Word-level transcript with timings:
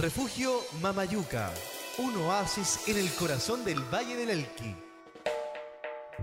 Refugio 0.00 0.60
Mamayuca, 0.80 1.52
un 1.98 2.16
oasis 2.22 2.88
en 2.88 2.96
el 2.96 3.10
corazón 3.10 3.66
del 3.66 3.80
Valle 3.92 4.16
del 4.16 4.30
Elqui. 4.30 4.74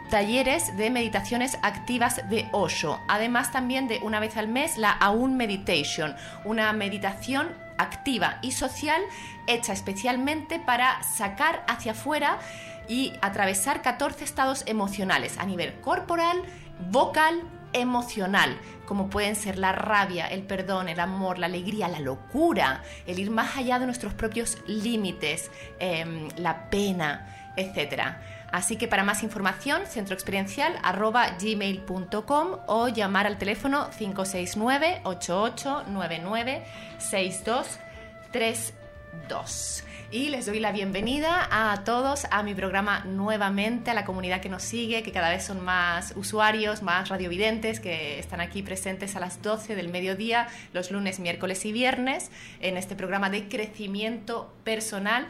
talleres 0.09 0.75
de 0.75 0.89
meditaciones 0.89 1.57
activas 1.61 2.29
de 2.29 2.49
Osho. 2.51 2.99
Además 3.07 3.51
también 3.51 3.87
de 3.87 3.99
una 3.99 4.19
vez 4.19 4.37
al 4.37 4.47
mes 4.47 4.77
la 4.77 4.91
Aun 4.91 5.37
Meditation, 5.37 6.15
una 6.45 6.73
meditación 6.73 7.49
activa 7.77 8.39
y 8.41 8.51
social 8.51 9.01
hecha 9.47 9.71
especialmente 9.73 10.59
para 10.59 11.01
sacar 11.03 11.63
hacia 11.67 11.93
afuera 11.93 12.39
y 12.87 13.13
atravesar 13.21 13.81
14 13.81 14.23
estados 14.23 14.63
emocionales 14.65 15.37
a 15.37 15.45
nivel 15.45 15.79
corporal, 15.79 16.41
vocal, 16.91 17.41
emocional, 17.73 18.59
como 18.85 19.09
pueden 19.09 19.35
ser 19.35 19.57
la 19.57 19.71
rabia, 19.71 20.27
el 20.27 20.43
perdón, 20.43 20.89
el 20.89 20.99
amor, 20.99 21.39
la 21.39 21.45
alegría, 21.45 21.87
la 21.87 21.99
locura, 21.99 22.83
el 23.05 23.19
ir 23.19 23.31
más 23.31 23.57
allá 23.57 23.79
de 23.79 23.85
nuestros 23.85 24.13
propios 24.13 24.57
límites, 24.67 25.49
em, 25.79 26.27
la 26.37 26.69
pena, 26.69 27.51
etc. 27.55 28.17
Así 28.51 28.75
que 28.77 28.87
para 28.87 29.03
más 29.03 29.21
información, 29.23 29.83
centroexperiencial.gmail.com 29.85 32.47
o 32.65 32.87
llamar 32.87 33.27
al 33.27 33.37
teléfono 33.37 33.89
569 33.97 35.01
8899 35.03 36.63
6232 39.27 39.83
y 40.11 40.29
les 40.29 40.47
doy 40.47 40.59
la 40.59 40.71
bienvenida 40.71 41.47
a 41.51 41.83
todos 41.83 42.25
a 42.31 42.41
mi 42.41 42.55
programa 42.55 43.05
nuevamente, 43.05 43.91
a 43.91 43.93
la 43.93 44.05
comunidad 44.05 44.41
que 44.41 44.49
nos 44.49 44.63
sigue, 44.63 45.03
que 45.03 45.11
cada 45.11 45.29
vez 45.29 45.43
son 45.43 45.63
más 45.63 46.13
usuarios, 46.15 46.81
más 46.81 47.09
radiovidentes, 47.09 47.79
que 47.79 48.17
están 48.17 48.41
aquí 48.41 48.63
presentes 48.63 49.15
a 49.15 49.19
las 49.19 49.43
12 49.43 49.75
del 49.75 49.89
mediodía, 49.89 50.47
los 50.73 50.89
lunes, 50.89 51.19
miércoles 51.19 51.63
y 51.65 51.71
viernes, 51.71 52.31
en 52.59 52.75
este 52.75 52.95
programa 52.95 53.29
de 53.29 53.47
crecimiento 53.47 54.51
personal 54.63 55.27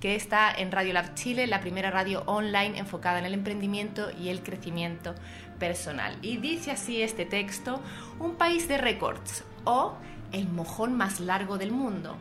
que 0.00 0.14
está 0.14 0.52
en 0.52 0.70
Radio 0.72 0.92
Lab 0.92 1.14
Chile, 1.14 1.46
la 1.46 1.60
primera 1.60 1.90
radio 1.90 2.22
online 2.26 2.78
enfocada 2.78 3.18
en 3.18 3.24
el 3.24 3.34
emprendimiento 3.34 4.10
y 4.20 4.28
el 4.28 4.42
crecimiento 4.42 5.14
personal. 5.58 6.18
Y 6.20 6.36
dice 6.36 6.70
así 6.70 7.00
este 7.00 7.24
texto, 7.24 7.80
un 8.20 8.34
país 8.34 8.68
de 8.68 8.76
récords 8.76 9.42
o 9.64 9.94
el 10.32 10.48
mojón 10.48 10.94
más 10.96 11.18
largo 11.18 11.56
del 11.56 11.72
mundo. 11.72 12.16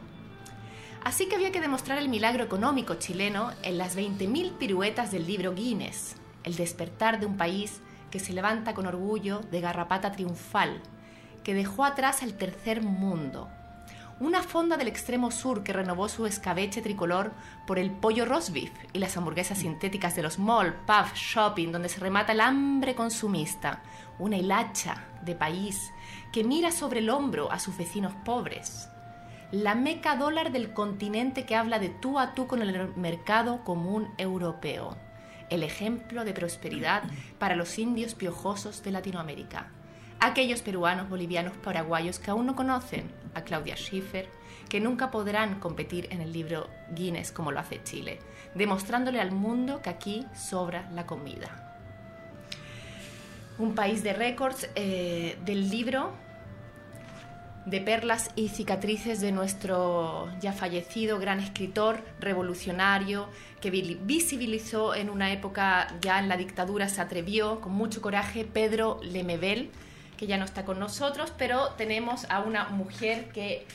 Así 1.04 1.28
que 1.28 1.36
había 1.36 1.52
que 1.52 1.62
demostrar 1.62 1.98
el 1.98 2.10
milagro 2.10 2.44
económico 2.44 2.96
chileno 2.96 3.52
en 3.64 3.78
las 3.78 3.98
20.000 3.98 4.58
piruetas 4.58 5.12
del 5.12 5.26
libro 5.26 5.54
Guinness, 5.54 6.16
el 6.44 6.56
despertar 6.56 7.20
de 7.20 7.26
un 7.26 7.38
país 7.38 7.80
que 8.12 8.20
se 8.20 8.34
levanta 8.34 8.74
con 8.74 8.88
orgullo 8.88 9.42
de 9.52 9.62
garrapata 9.62 10.12
triunfal, 10.12 10.82
que 11.44 11.54
dejó 11.54 11.86
atrás 11.86 12.24
al 12.24 12.34
tercer 12.34 12.82
mundo. 12.82 13.50
Una 14.20 14.42
fonda 14.42 14.78
del 14.78 14.88
extremo 14.88 15.30
sur 15.30 15.64
que 15.64 15.74
renovó 15.74 16.10
su 16.10 16.26
escabeche 16.26 16.82
tricolor 16.82 17.32
por 17.68 17.78
el 17.78 17.92
pollo 17.92 18.26
roast 18.26 18.50
beef 18.50 18.72
y 18.92 18.98
las 18.98 19.16
hamburguesas 19.16 19.60
sintéticas 19.60 20.16
de 20.16 20.24
los 20.24 20.40
mall, 20.40 20.74
pub, 20.88 21.14
shopping, 21.14 21.72
donde 21.72 21.88
se 21.88 22.00
remata 22.00 22.32
el 22.32 22.42
hambre 22.42 22.96
consumista. 22.96 23.84
Una 24.18 24.38
hilacha 24.38 25.04
de 25.22 25.36
país 25.36 25.92
que 26.34 26.44
mira 26.44 26.72
sobre 26.72 27.00
el 27.00 27.12
hombro 27.12 27.52
a 27.52 27.60
sus 27.60 27.78
vecinos 27.78 28.14
pobres 28.26 28.90
la 29.52 29.76
meca 29.76 30.18
dólar 30.18 30.52
del 30.52 30.74
continente 30.74 31.46
que 31.46 31.56
habla 31.56 31.80
de 31.80 31.90
tú 31.90 32.20
a 32.20 32.34
tú 32.34 32.48
con 32.48 32.62
el 32.62 32.94
mercado 32.96 33.64
común 33.64 34.10
europeo, 34.18 34.98
el 35.50 35.64
ejemplo 35.64 36.26
de 36.26 36.34
prosperidad 36.34 37.04
para 37.40 37.56
los 37.56 37.80
indios 37.80 38.14
piojosos 38.14 38.84
de 38.84 38.92
Latinoamérica, 38.92 39.72
aquellos 40.20 40.62
peruanos, 40.62 41.10
bolivianos, 41.10 41.54
paraguayos 41.64 42.20
que 42.20 42.32
aún 42.32 42.46
no 42.46 42.56
conocen 42.56 43.10
a 43.36 43.44
Claudia 43.44 43.78
Schiffer, 43.78 44.28
que 44.68 44.82
nunca 44.82 45.12
podrán 45.12 45.62
competir 45.62 46.10
en 46.12 46.20
el 46.20 46.34
libro 46.34 46.68
Guinness 46.94 47.32
como 47.32 47.54
lo 47.54 47.60
hace 47.60 47.82
Chile, 47.84 48.20
demostrándole 48.54 49.22
al 49.22 49.32
mundo 49.32 49.82
que 49.82 49.90
aquí 49.90 50.26
sobra 50.36 50.90
la 50.92 51.06
comida. 51.06 51.64
Un 53.60 53.76
país 53.76 54.04
de 54.04 54.12
récords 54.12 54.70
eh, 54.76 55.38
del 55.46 55.70
libro 55.70 56.12
de 57.68 57.82
perlas 57.82 58.32
y 58.38 58.48
cicatrices 58.48 59.20
de 59.20 59.34
nuestro 59.34 60.30
ya 60.40 60.54
fallecido 60.54 61.20
gran 61.20 61.42
escritor 61.42 62.02
revolucionario 62.20 63.28
que 63.60 63.70
visibilizó 63.72 64.96
en 64.96 65.10
una 65.10 65.34
época 65.34 65.94
ya 66.00 66.20
en 66.20 66.30
la 66.30 66.38
dictadura, 66.38 66.88
se 66.88 67.02
atrevió 67.02 67.60
con 67.60 67.74
mucho 67.74 68.02
coraje, 68.02 68.46
Pedro 68.46 69.00
Lemebel, 69.04 69.70
que 70.16 70.28
ya 70.28 70.38
no 70.38 70.46
está 70.46 70.64
con 70.64 70.80
nosotros, 70.80 71.34
pero 71.38 71.72
tenemos 71.72 72.26
a 72.30 72.40
una 72.40 72.70
mujer 72.70 73.30
que 73.34 73.66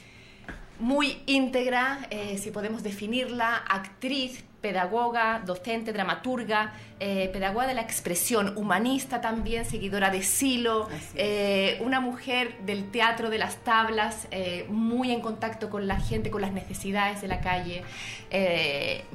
muy 0.79 1.23
íntegra, 1.27 2.07
eh, 2.09 2.39
si 2.39 2.51
podemos 2.51 2.83
definirla, 2.83 3.57
actriz, 3.57 4.43
pedagoga, 4.63 5.43
docente, 5.45 5.93
dramaturga, 5.93 6.73
eh, 7.01 7.29
pedagoga 7.33 7.67
de 7.67 7.75
la 7.75 7.83
expresión, 7.83 8.57
humanista 8.57 9.21
también, 9.21 9.65
seguidora 9.67 10.11
de 10.11 10.23
Silo, 10.23 10.89
eh, 11.17 11.79
una 11.85 12.01
mujer 12.01 12.57
del 12.65 12.91
teatro 12.91 13.29
de 13.29 13.39
las 13.39 13.57
tablas, 13.57 14.29
eh, 14.31 14.65
muy 14.69 15.11
en 15.11 15.21
contacto 15.21 15.69
con 15.69 15.89
la 15.89 15.99
gente, 16.01 16.31
con 16.31 16.41
las 16.41 16.53
necesidades 16.53 17.21
de 17.21 17.29
la 17.29 17.41
calle, 17.41 17.83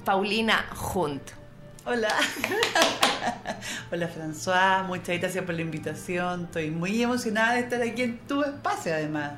Paulina 0.03 0.65
Hunt. 0.93 1.31
Hola. 1.85 2.13
Hola 3.91 4.09
François, 4.09 4.83
muchas 4.85 5.17
gracias 5.19 5.45
por 5.45 5.55
la 5.55 5.61
invitación. 5.61 6.43
Estoy 6.43 6.69
muy 6.69 7.01
emocionada 7.01 7.53
de 7.53 7.61
estar 7.61 7.81
aquí 7.81 8.01
en 8.01 8.17
tu 8.27 8.43
espacio 8.43 8.93
además. 8.93 9.31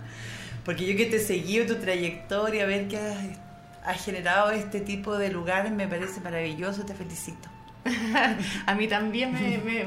Porque 0.66 0.88
yo 0.88 0.98
que 0.98 1.06
te 1.06 1.18
he 1.18 1.20
seguido 1.20 1.68
tu 1.68 1.76
trayectoria, 1.80 2.64
a 2.64 2.66
ver 2.66 2.88
qué 2.88 2.98
has 2.98 3.49
ha 3.86 3.94
generado 3.94 4.52
este 4.52 4.82
tipo 4.82 5.18
de 5.18 5.30
lugares 5.30 5.72
me 5.72 5.88
parece 5.88 6.22
maravilloso, 6.22 6.86
te 6.86 6.94
felicito. 6.94 7.50
a 8.66 8.76
mí 8.76 8.88
también 8.88 9.34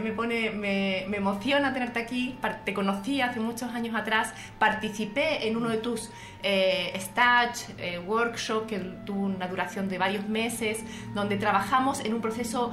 me, 0.03 0.13
pone, 0.13 0.51
me, 0.51 1.05
emociona 1.15 1.73
tenerte 1.75 2.01
aquí. 2.01 2.37
Te 2.65 2.73
conocí 2.73 3.21
hace 3.21 3.39
muchos 3.39 3.71
años 3.75 3.95
atrás, 3.95 4.33
participé 4.59 5.47
en 5.47 5.57
uno 5.57 5.69
de 5.69 5.77
tus 5.77 6.11
eh, 6.43 6.91
stage, 6.95 7.67
eh, 7.79 7.99
workshop, 7.99 8.67
que 8.67 8.79
tuvo 8.79 9.27
una 9.27 9.47
duración 9.47 9.89
de 9.89 9.99
varios 9.99 10.27
meses, 10.27 10.79
donde 11.15 11.37
trabajamos 11.37 12.01
en 12.01 12.15
un 12.15 12.23
proceso 12.23 12.73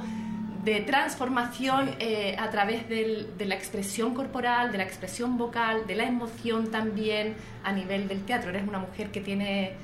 de 0.64 0.80
transformación 0.80 1.94
eh, 2.00 2.36
a 2.38 2.50
través 2.50 2.88
del- 2.88 3.36
de 3.38 3.44
la 3.44 3.54
expresión 3.54 4.14
corporal, 4.14 4.72
de 4.72 4.78
la 4.78 4.84
expresión 4.84 5.36
vocal, 5.38 5.86
de 5.86 5.96
la 5.96 6.04
emoción 6.04 6.70
también 6.70 7.34
a 7.62 7.72
nivel 7.72 8.08
del 8.08 8.24
teatro. 8.24 8.50
Eres 8.50 8.66
una 8.66 8.78
mujer 8.78 9.10
que 9.10 9.20
tiene... 9.20 9.74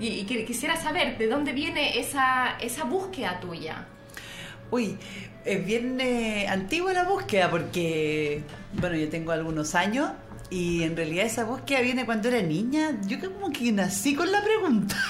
Y, 0.00 0.08
y 0.08 0.24
que- 0.24 0.44
quisiera 0.44 0.76
saber 0.76 1.18
de 1.18 1.26
dónde 1.28 1.52
viene 1.52 1.98
esa, 2.00 2.56
esa 2.60 2.84
búsqueda 2.84 3.38
tuya. 3.40 3.86
Uy, 4.70 4.96
es 5.44 5.64
bien 5.66 6.00
eh, 6.00 6.46
antigua 6.48 6.92
la 6.92 7.04
búsqueda 7.04 7.50
porque, 7.50 8.42
bueno, 8.74 8.96
yo 8.96 9.08
tengo 9.08 9.32
algunos 9.32 9.74
años 9.74 10.10
y 10.48 10.82
en 10.84 10.96
realidad 10.96 11.26
esa 11.26 11.44
búsqueda 11.44 11.80
viene 11.80 12.04
cuando 12.06 12.28
era 12.28 12.40
niña. 12.42 12.98
Yo 13.06 13.18
como 13.20 13.50
que 13.52 13.70
nací 13.72 14.14
con 14.14 14.30
la 14.32 14.42
pregunta. 14.42 14.96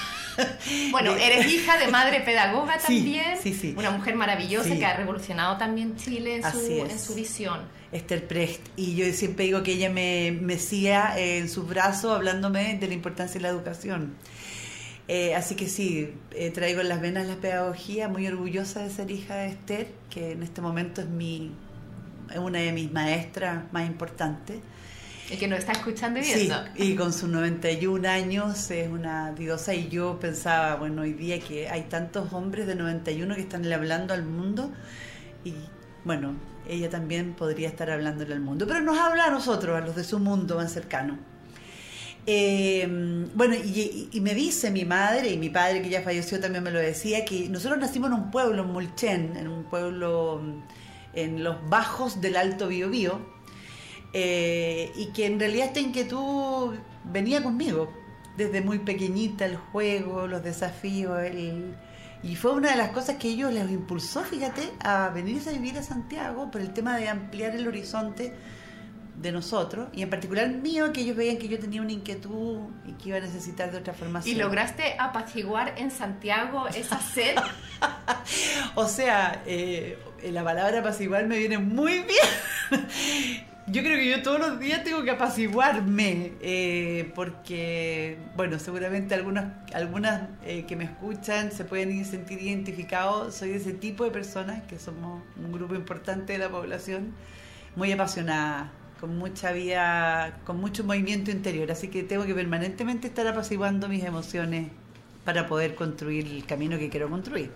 Bueno, 0.91 1.13
De- 1.13 1.27
eres 1.27 1.51
hija 1.53 1.77
de 1.77 1.89
madre 1.89 2.21
pedagoga 2.25 2.79
Sí, 2.79 2.95
también, 2.95 3.37
sí, 3.43 3.53
sí. 3.53 3.73
una 3.77 3.91
mujer 3.91 4.15
maravillosa 4.15 4.69
Sí. 4.69 4.79
que 4.79 4.85
ha 4.85 4.95
revolucionado 4.95 5.57
también 5.57 5.97
Chile 5.97 6.37
en 6.37 6.43
su, 6.51 6.85
en 6.89 6.97
su 6.99 7.13
visión. 7.15 7.59
Esther 7.91 8.25
Precht. 8.27 8.61
Y 8.77 8.95
yo 8.95 9.05
siempre 9.13 9.43
digo 9.45 9.61
que 9.61 9.73
ella 9.73 9.89
me 9.89 10.31
mecía 10.41 11.13
en 11.17 11.49
sus 11.49 11.67
brazos 11.67 12.15
hablándome 12.15 12.77
de 12.79 12.87
la 12.87 12.93
importancia 12.93 13.35
de 13.35 13.41
la 13.41 13.49
educación. 13.49 14.13
Eh, 15.13 15.35
así 15.35 15.55
que 15.55 15.67
sí, 15.67 16.13
eh, 16.31 16.51
traigo 16.51 16.79
en 16.79 16.87
las 16.87 17.01
venas 17.01 17.27
la 17.27 17.35
pedagogía, 17.35 18.07
muy 18.07 18.25
orgullosa 18.27 18.81
de 18.81 18.89
ser 18.89 19.11
hija 19.11 19.35
de 19.35 19.47
Esther, 19.49 19.87
que 20.09 20.31
en 20.31 20.41
este 20.41 20.61
momento 20.61 21.01
es 21.01 21.09
mi 21.09 21.51
una 22.37 22.59
de 22.59 22.71
mis 22.71 22.89
maestras 22.93 23.65
más 23.73 23.85
importantes. 23.87 24.59
El 25.29 25.37
que 25.37 25.49
nos 25.49 25.59
está 25.59 25.73
escuchando 25.73 26.21
y 26.21 26.23
Sí, 26.23 26.33
viendo. 26.47 26.55
y 26.77 26.95
con 26.95 27.11
sus 27.11 27.27
91 27.27 28.05
años 28.07 28.71
es 28.71 28.87
una 28.89 29.33
diosa 29.33 29.73
y 29.73 29.89
yo 29.89 30.17
pensaba, 30.17 30.77
bueno, 30.77 31.01
hoy 31.01 31.11
día 31.11 31.41
que 31.41 31.67
hay 31.67 31.81
tantos 31.89 32.31
hombres 32.31 32.65
de 32.65 32.75
91 32.75 33.35
que 33.35 33.41
están 33.41 33.69
hablando 33.73 34.13
al 34.13 34.23
mundo 34.23 34.71
y 35.43 35.55
bueno, 36.05 36.35
ella 36.69 36.89
también 36.89 37.33
podría 37.33 37.67
estar 37.67 37.91
hablándole 37.91 38.33
al 38.33 38.39
mundo, 38.39 38.65
pero 38.65 38.79
nos 38.79 38.97
habla 38.97 39.25
a 39.25 39.29
nosotros, 39.29 39.75
a 39.75 39.85
los 39.85 39.97
de 39.97 40.05
su 40.05 40.19
mundo 40.19 40.55
más 40.55 40.71
cercano. 40.71 41.19
Eh, 42.27 42.87
bueno, 43.33 43.55
y, 43.55 44.09
y 44.11 44.21
me 44.21 44.35
dice 44.35 44.69
mi 44.69 44.85
madre 44.85 45.31
y 45.31 45.37
mi 45.37 45.49
padre 45.49 45.81
que 45.81 45.89
ya 45.89 46.01
falleció 46.03 46.39
también 46.39 46.63
me 46.63 46.71
lo 46.71 46.79
decía, 46.79 47.25
que 47.25 47.49
nosotros 47.49 47.79
nacimos 47.79 48.09
en 48.11 48.15
un 48.17 48.31
pueblo, 48.31 48.61
en 48.63 48.69
Mulchen, 48.71 49.35
en 49.37 49.47
un 49.47 49.63
pueblo 49.63 50.39
mm, 50.43 50.61
en 51.17 51.43
los 51.43 51.67
bajos 51.69 52.21
del 52.21 52.35
Alto 52.37 52.67
Biobío, 52.67 53.19
eh, 54.13 54.91
y 54.95 55.07
que 55.13 55.25
en 55.25 55.39
realidad 55.39 55.67
esta 55.67 55.79
inquietud 55.79 56.75
venía 57.05 57.41
conmigo 57.41 57.91
desde 58.37 58.61
muy 58.61 58.79
pequeñita, 58.79 59.45
el 59.45 59.57
juego, 59.57 60.27
los 60.27 60.43
desafíos, 60.43 61.19
el- 61.23 61.75
y 62.23 62.35
fue 62.35 62.51
una 62.53 62.69
de 62.71 62.77
las 62.77 62.89
cosas 62.91 63.15
que 63.17 63.29
ellos 63.29 63.51
les 63.51 63.69
impulsó, 63.71 64.21
fíjate, 64.23 64.61
a 64.79 65.09
venirse 65.09 65.49
a 65.49 65.53
vivir 65.53 65.77
a 65.79 65.83
Santiago 65.83 66.51
por 66.51 66.61
el 66.61 66.71
tema 66.71 66.95
de 66.97 67.09
ampliar 67.09 67.55
el 67.55 67.67
horizonte 67.67 68.33
de 69.21 69.31
nosotros, 69.31 69.89
y 69.93 70.01
en 70.01 70.09
particular 70.09 70.49
mío, 70.49 70.91
que 70.91 71.01
ellos 71.01 71.15
veían 71.15 71.37
que 71.37 71.47
yo 71.47 71.59
tenía 71.59 71.81
una 71.81 71.91
inquietud 71.91 72.59
y 72.87 72.93
que 72.93 73.09
iba 73.09 73.17
a 73.17 73.21
necesitar 73.21 73.71
de 73.71 73.77
otra 73.77 73.93
formación. 73.93 74.35
¿Y 74.35 74.39
lograste 74.39 74.95
apaciguar 74.97 75.75
en 75.77 75.91
Santiago 75.91 76.67
esa 76.67 76.99
sed? 77.13 77.35
O 78.75 78.87
sea, 78.87 79.43
eh, 79.45 79.97
la 80.31 80.43
palabra 80.43 80.79
apaciguar 80.79 81.25
me 81.27 81.37
viene 81.37 81.57
muy 81.59 81.99
bien. 81.99 82.87
Yo 83.67 83.83
creo 83.83 83.95
que 83.95 84.09
yo 84.09 84.21
todos 84.23 84.39
los 84.39 84.59
días 84.59 84.83
tengo 84.83 85.03
que 85.03 85.11
apaciguarme, 85.11 86.33
eh, 86.41 87.11
porque, 87.15 88.17
bueno, 88.35 88.57
seguramente 88.59 89.13
algunas, 89.13 89.45
algunas 89.73 90.23
eh, 90.43 90.65
que 90.67 90.75
me 90.75 90.85
escuchan 90.85 91.51
se 91.51 91.63
pueden 91.63 91.91
ir- 91.91 92.05
sentir 92.05 92.41
identificados. 92.41 93.35
Soy 93.35 93.49
de 93.49 93.57
ese 93.57 93.73
tipo 93.73 94.03
de 94.03 94.09
personas, 94.11 94.63
que 94.63 94.79
somos 94.79 95.21
un 95.37 95.51
grupo 95.51 95.75
importante 95.75 96.33
de 96.33 96.39
la 96.39 96.49
población, 96.49 97.13
muy 97.75 97.91
apasionada, 97.91 98.71
con 99.01 99.17
mucha 99.17 99.51
vida, 99.51 100.37
con 100.45 100.61
mucho 100.61 100.83
movimiento 100.85 101.31
interior. 101.31 101.69
Así 101.71 101.89
que 101.89 102.03
tengo 102.03 102.25
que 102.25 102.33
permanentemente 102.33 103.07
estar 103.07 103.27
apaciguando 103.27 103.89
mis 103.89 104.03
emociones 104.05 104.69
para 105.25 105.47
poder 105.47 105.75
construir 105.75 106.25
el 106.27 106.45
camino 106.45 106.77
que 106.79 106.89
quiero 106.89 107.09
construir. 107.09 107.51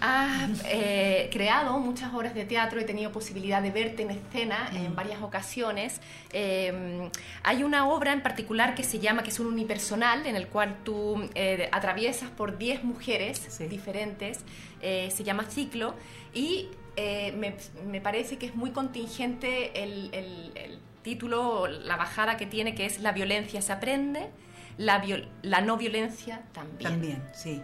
Has 0.00 0.62
eh, 0.66 1.30
creado 1.32 1.78
muchas 1.78 2.12
obras 2.12 2.34
de 2.34 2.44
teatro, 2.44 2.78
he 2.78 2.84
tenido 2.84 3.10
posibilidad 3.10 3.62
de 3.62 3.70
verte 3.70 4.02
en 4.02 4.10
escena 4.10 4.68
Mm. 4.72 4.76
en 4.76 4.94
varias 4.94 5.22
ocasiones. 5.22 6.00
Eh, 6.32 7.08
hay 7.42 7.62
una 7.62 7.88
obra 7.88 8.12
en 8.12 8.22
particular 8.22 8.74
que 8.74 8.82
se 8.84 8.98
llama, 8.98 9.22
que 9.22 9.30
es 9.30 9.40
un 9.40 9.46
unipersonal, 9.46 10.26
en 10.26 10.36
el 10.36 10.48
cual 10.48 10.76
tú 10.84 11.26
eh, 11.34 11.68
atraviesas 11.72 12.28
por 12.28 12.58
10 12.58 12.84
mujeres 12.84 13.40
Sí. 13.48 13.64
diferentes, 13.66 14.40
eh, 14.82 15.10
se 15.14 15.24
llama 15.24 15.44
Ciclo, 15.48 15.94
y 16.34 16.68
eh, 16.96 17.32
me, 17.32 18.00
parece 18.00 18.38
que 18.38 18.46
es 18.46 18.54
muy 18.54 18.70
contingente 18.70 19.82
el, 19.82 20.10
el- 20.14 20.52
el 20.56 20.78
título, 21.02 21.66
la 21.66 21.96
bajada 21.96 22.36
que 22.36 22.46
tiene, 22.46 22.74
que 22.74 22.86
es 22.86 23.00
La 23.00 23.12
violencia 23.12 23.60
se 23.62 23.72
aprende, 23.72 24.30
la, 24.78 25.02
la 25.42 25.60
no 25.60 25.76
violencia 25.76 26.42
también. 26.52 26.90
También, 26.90 27.22
sí. 27.34 27.60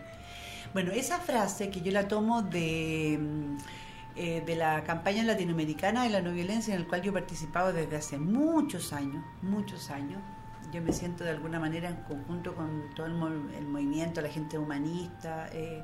Bueno, 0.73 0.93
esa 0.93 1.19
frase 1.19 1.71
que 1.71 1.81
yo 1.81 1.91
la 1.91 2.07
tomo 2.07 2.43
de, 2.43 3.19
mm, 3.21 3.57
eh, 4.17 4.43
de 4.45 4.57
la 4.57 4.85
campaña 4.85 5.25
latinoamericana 5.25 6.05
de 6.05 6.11
la 6.11 6.21
no 6.21 6.33
violencia, 6.33 6.75
en 6.75 6.81
el 6.81 6.87
cual 6.87 7.03
yo 7.03 7.11
he 7.11 7.15
participado 7.15 7.73
desde 7.73 7.97
hace 7.97 8.19
muchos 8.19 8.93
años, 8.93 9.25
muchos 9.43 9.91
años. 9.91 10.21
Yo 10.73 10.81
me 10.83 10.93
siento 10.93 11.25
de 11.25 11.31
alguna 11.31 11.59
manera 11.59 11.89
en 11.89 11.97
conjunto 12.05 12.55
con 12.55 12.95
todo 12.95 13.07
el, 13.07 13.15
mo- 13.15 13.27
el 13.29 13.67
movimiento, 13.67 14.21
la 14.21 14.29
gente 14.29 14.57
humanista, 14.59 15.49
eh, 15.53 15.83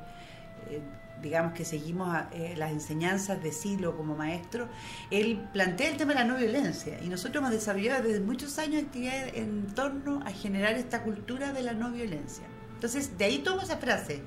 digamos 1.22 1.52
que 1.54 1.64
seguimos 1.64 2.14
a- 2.14 2.28
eh, 2.32 2.54
las 2.56 2.70
enseñanzas 2.72 3.42
de 3.42 3.52
Silo 3.52 3.96
como 3.96 4.14
maestro, 4.16 4.68
él 5.10 5.40
plantea 5.52 5.90
el 5.90 5.96
tema 5.96 6.12
de 6.12 6.20
la 6.20 6.24
no 6.24 6.36
violencia 6.36 6.98
y 7.02 7.08
nosotros 7.08 7.36
hemos 7.42 7.50
desarrollado 7.52 8.02
desde 8.02 8.20
muchos 8.20 8.58
años 8.58 8.82
actividades 8.82 9.34
en 9.34 9.66
torno 9.74 10.20
a 10.24 10.30
generar 10.32 10.74
esta 10.74 11.02
cultura 11.02 11.52
de 11.52 11.62
la 11.62 11.72
no 11.72 11.90
violencia. 11.90 12.44
Entonces, 12.74 13.16
de 13.16 13.24
ahí 13.24 13.38
tomo 13.38 13.62
esa 13.62 13.78
frase, 13.78 14.22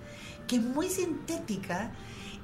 que 0.48 0.56
es 0.56 0.62
muy 0.64 0.90
sintética 0.90 1.92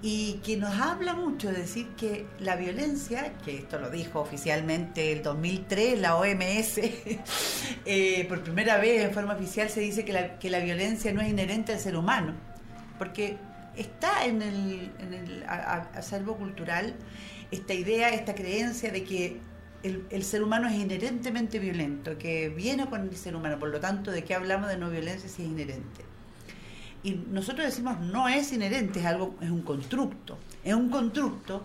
y 0.03 0.33
que 0.45 0.56
nos 0.57 0.80
habla 0.80 1.15
mucho 1.15 1.51
de 1.51 1.57
decir 1.62 1.88
que 1.97 2.27
la 2.38 2.56
violencia, 2.56 3.33
que 3.44 3.57
esto 3.57 3.80
lo 3.80 3.89
dijo 3.89 4.19
oficialmente 4.19 5.12
el 5.12 5.24
2003 5.24 6.00
la 6.00 6.15
OMS, 6.15 6.77
eh, 7.86 8.25
por 8.30 8.42
primera 8.44 8.77
vez 8.77 9.03
en 9.03 9.12
forma 9.13 9.33
oficial 9.33 9.69
se 9.69 9.80
dice 9.80 10.06
que 10.06 10.13
la, 10.13 10.38
que 10.38 10.50
la 10.50 10.59
violencia 10.59 11.12
no 11.13 11.21
es 11.21 11.30
inherente 11.30 11.74
al 11.74 11.80
ser 11.80 11.95
humano, 11.95 12.33
porque 13.00 13.38
está 13.77 14.25
en 14.25 14.42
el, 14.42 14.92
en 15.00 15.13
el 15.13 15.44
acervo 15.48 16.38
cultural 16.38 16.95
esta 17.51 17.74
idea, 17.74 18.10
esta 18.10 18.36
creencia 18.36 18.92
de 18.92 19.04
que 19.04 19.39
el, 19.83 20.06
el 20.10 20.24
ser 20.24 20.44
humano 20.44 20.68
es 20.68 20.75
inherentemente 20.75 21.60
violento, 21.60 22.18
que 22.18 22.50
viene 22.50 22.88
con 22.88 23.02
el 23.02 23.16
ser 23.16 23.35
humano, 23.35 23.59
por 23.59 23.69
lo 23.69 23.80
tanto, 23.80 24.11
¿de 24.11 24.23
qué 24.23 24.33
hablamos 24.33 24.69
de 24.69 24.78
no 24.78 24.90
violencia 24.90 25.30
si 25.30 25.44
es 25.44 25.49
inherente? 25.49 26.04
Y 27.04 27.21
nosotros 27.30 27.68
decimos 27.68 27.99
no 27.99 28.28
es 28.28 28.52
inherente, 28.52 28.99
es 28.99 29.06
algo, 29.06 29.35
es 29.40 29.52
un 29.52 29.61
constructo, 29.61 30.40
es 30.64 30.73
un 30.73 30.90
constructo 30.90 31.64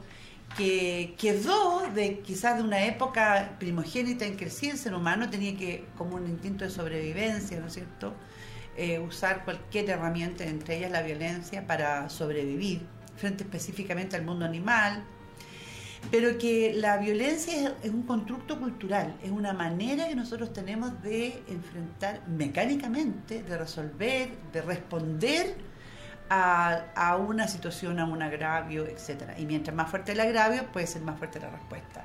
que 0.56 1.14
quedó 1.18 1.88
de 1.94 2.18
quizás 2.18 2.58
de 2.58 2.62
una 2.62 2.84
época 2.84 3.56
primogénita 3.58 4.26
en 4.26 4.36
que 4.36 4.50
sí 4.50 4.68
el 4.68 4.76
ser 4.76 4.94
humano 4.94 5.30
tenía 5.30 5.56
que, 5.56 5.86
como 5.96 6.16
un 6.16 6.26
instinto 6.26 6.64
de 6.64 6.70
sobrevivencia, 6.70 7.58
¿no 7.60 7.68
es 7.68 7.74
cierto?, 7.74 8.14
eh, 8.76 8.98
usar 8.98 9.44
cualquier 9.44 9.90
herramienta, 9.90 10.44
entre 10.44 10.78
ellas 10.78 10.90
la 10.90 11.02
violencia, 11.02 11.66
para 11.66 12.08
sobrevivir, 12.08 12.86
frente 13.16 13.44
específicamente 13.44 14.16
al 14.16 14.24
mundo 14.24 14.44
animal, 14.44 15.04
pero 16.10 16.38
que 16.38 16.72
la 16.74 16.96
violencia 16.96 17.74
es, 17.82 17.90
un 17.90 18.02
constructo 18.02 18.58
cultural, 18.58 19.14
es 19.22 19.30
una 19.30 19.52
manera 19.52 20.08
que 20.08 20.14
nosotros 20.14 20.52
tenemos 20.52 21.02
de 21.02 21.42
enfrentar 21.48 22.26
mecánicamente, 22.26 23.42
de 23.42 23.58
resolver, 23.58 24.30
de 24.52 24.62
responder 24.62 25.56
a, 26.30 26.86
a 26.94 27.16
una 27.16 27.48
situación, 27.48 27.98
a 27.98 28.06
un 28.06 28.22
agravio, 28.22 28.86
etcétera. 28.86 29.38
Y 29.38 29.46
mientras 29.46 29.76
más 29.76 29.90
fuerte 29.90 30.12
el 30.12 30.20
agravio, 30.20 30.64
puede 30.72 30.86
ser 30.86 31.02
más 31.02 31.18
fuerte 31.18 31.38
la 31.38 31.50
respuesta. 31.50 32.04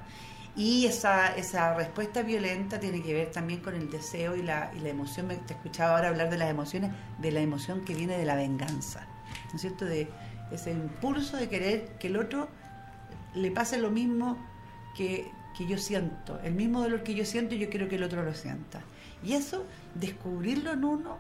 Y 0.55 0.85
esa, 0.85 1.35
esa 1.35 1.73
respuesta 1.73 2.21
violenta 2.21 2.79
tiene 2.79 3.01
que 3.03 3.13
ver 3.13 3.31
también 3.31 3.59
con 3.59 3.75
el 3.75 3.89
deseo 3.89 4.35
y 4.37 4.41
la, 4.41 4.71
y 4.73 4.79
la 4.79 4.89
emoción. 4.89 5.27
Me- 5.27 5.35
Te 5.35 5.53
escuchaba 5.53 5.95
ahora 5.95 6.07
hablar 6.09 6.29
de 6.29 6.37
las 6.37 6.49
emociones, 6.49 6.91
de 7.19 7.31
la 7.31 7.41
emoción 7.41 7.83
que 7.83 7.93
viene 7.93 8.17
de 8.17 8.25
la 8.25 8.35
venganza, 8.35 9.05
¿no 9.49 9.55
es 9.55 9.61
cierto? 9.61 9.83
De 9.85 10.07
ese 10.51 10.71
impulso 10.71 11.35
de 11.37 11.49
querer 11.49 11.97
que 11.99 12.07
el 12.07 12.17
otro 12.17 12.47
le 13.33 13.51
pase 13.51 13.77
lo 13.79 13.91
mismo 13.91 14.37
que, 14.95 15.29
que 15.57 15.67
yo 15.67 15.77
siento, 15.77 16.39
el 16.41 16.53
mismo 16.53 16.81
dolor 16.81 17.03
que 17.03 17.15
yo 17.15 17.25
siento, 17.25 17.55
yo 17.55 17.69
quiero 17.69 17.89
que 17.89 17.95
el 17.97 18.03
otro 18.03 18.23
lo 18.23 18.33
sienta. 18.33 18.81
Y 19.23 19.33
eso, 19.33 19.65
descubrirlo 19.95 20.71
en 20.71 20.85
uno, 20.85 21.17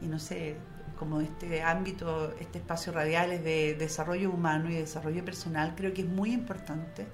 y 0.00 0.06
no 0.06 0.18
sé, 0.18 0.56
como 0.98 1.20
este 1.20 1.62
ámbito, 1.62 2.34
este 2.40 2.58
espacio 2.58 2.92
radial 2.92 3.30
es 3.32 3.44
de 3.44 3.74
desarrollo 3.78 4.30
humano 4.30 4.70
y 4.70 4.74
desarrollo 4.74 5.24
personal, 5.24 5.74
creo 5.76 5.92
que 5.94 6.02
es 6.02 6.08
muy 6.08 6.32
importante 6.32 7.06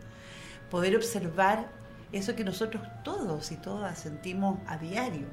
poder 0.70 0.96
observar 0.96 1.68
eso 2.12 2.34
que 2.34 2.44
nosotros 2.44 2.82
todos 3.04 3.52
y 3.52 3.56
todas 3.56 3.98
sentimos 3.98 4.58
a 4.66 4.78
diario. 4.78 5.26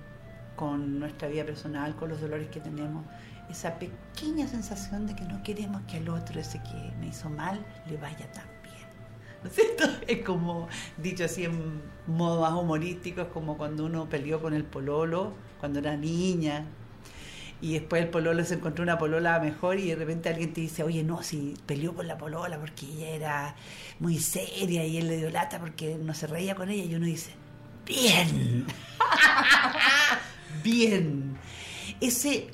con 0.55 0.99
nuestra 0.99 1.27
vida 1.27 1.43
personal, 1.43 1.97
con 1.97 2.07
los 2.07 2.21
dolores 2.21 2.47
que 2.47 2.61
tenemos, 2.61 3.03
esa 3.49 3.77
pequeña 3.77 4.47
sensación 4.47 5.05
de 5.05 5.13
que 5.13 5.25
no 5.25 5.43
queremos 5.43 5.81
que 5.81 5.97
al 5.97 6.07
otro, 6.07 6.39
ese 6.39 6.59
que 6.63 6.93
me 6.97 7.07
hizo 7.07 7.29
mal, 7.29 7.59
le 7.87 7.97
vaya 7.97 8.31
tan 8.31 8.47
bien. 8.63 8.87
¿No 9.43 9.49
es 9.49 9.55
cierto? 9.55 9.83
Es 10.07 10.23
como, 10.23 10.69
dicho 10.97 11.25
así 11.25 11.43
en 11.43 11.81
modo 12.07 12.39
más 12.39 12.53
humorístico, 12.53 13.21
es 13.21 13.27
como 13.27 13.57
cuando 13.57 13.85
uno 13.85 14.07
peleó 14.07 14.41
con 14.41 14.53
el 14.53 14.63
pololo 14.63 15.33
cuando 15.59 15.79
era 15.79 15.97
niña, 15.97 16.65
y 17.61 17.73
después 17.73 18.03
el 18.03 18.09
pololo 18.09 18.43
se 18.43 18.55
encontró 18.55 18.83
una 18.83 18.97
polola 18.97 19.39
mejor 19.39 19.79
y 19.79 19.89
de 19.89 19.95
repente 19.95 20.29
alguien 20.29 20.53
te 20.53 20.61
dice, 20.61 20.83
oye, 20.83 21.03
no, 21.03 21.23
si 21.23 21.55
peleó 21.65 21.93
con 21.93 22.07
la 22.07 22.17
polola 22.17 22.59
porque 22.59 22.85
ella 22.85 23.09
era 23.09 23.55
muy 23.99 24.19
seria 24.19 24.85
y 24.85 24.97
él 24.97 25.07
le 25.07 25.17
dio 25.17 25.29
lata 25.29 25.59
porque 25.59 25.95
no 25.95 26.13
se 26.13 26.27
reía 26.27 26.55
con 26.55 26.69
ella 26.69 26.83
y 26.83 26.95
uno 26.95 27.05
dice, 27.05 27.31
bien, 27.85 28.65
bien. 30.63 31.37
Ese 32.01 32.49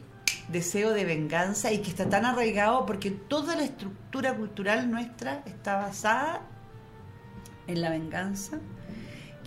deseo 0.50 0.94
de 0.94 1.06
venganza 1.06 1.72
y 1.72 1.80
que 1.80 1.90
está 1.90 2.10
tan 2.10 2.26
arraigado 2.26 2.86
porque 2.86 3.10
toda 3.10 3.56
la 3.56 3.64
estructura 3.64 4.36
cultural 4.36 4.92
nuestra 4.92 5.42
está 5.46 5.78
basada 5.78 6.42
en 7.68 7.82
la 7.82 7.90
venganza 7.90 8.60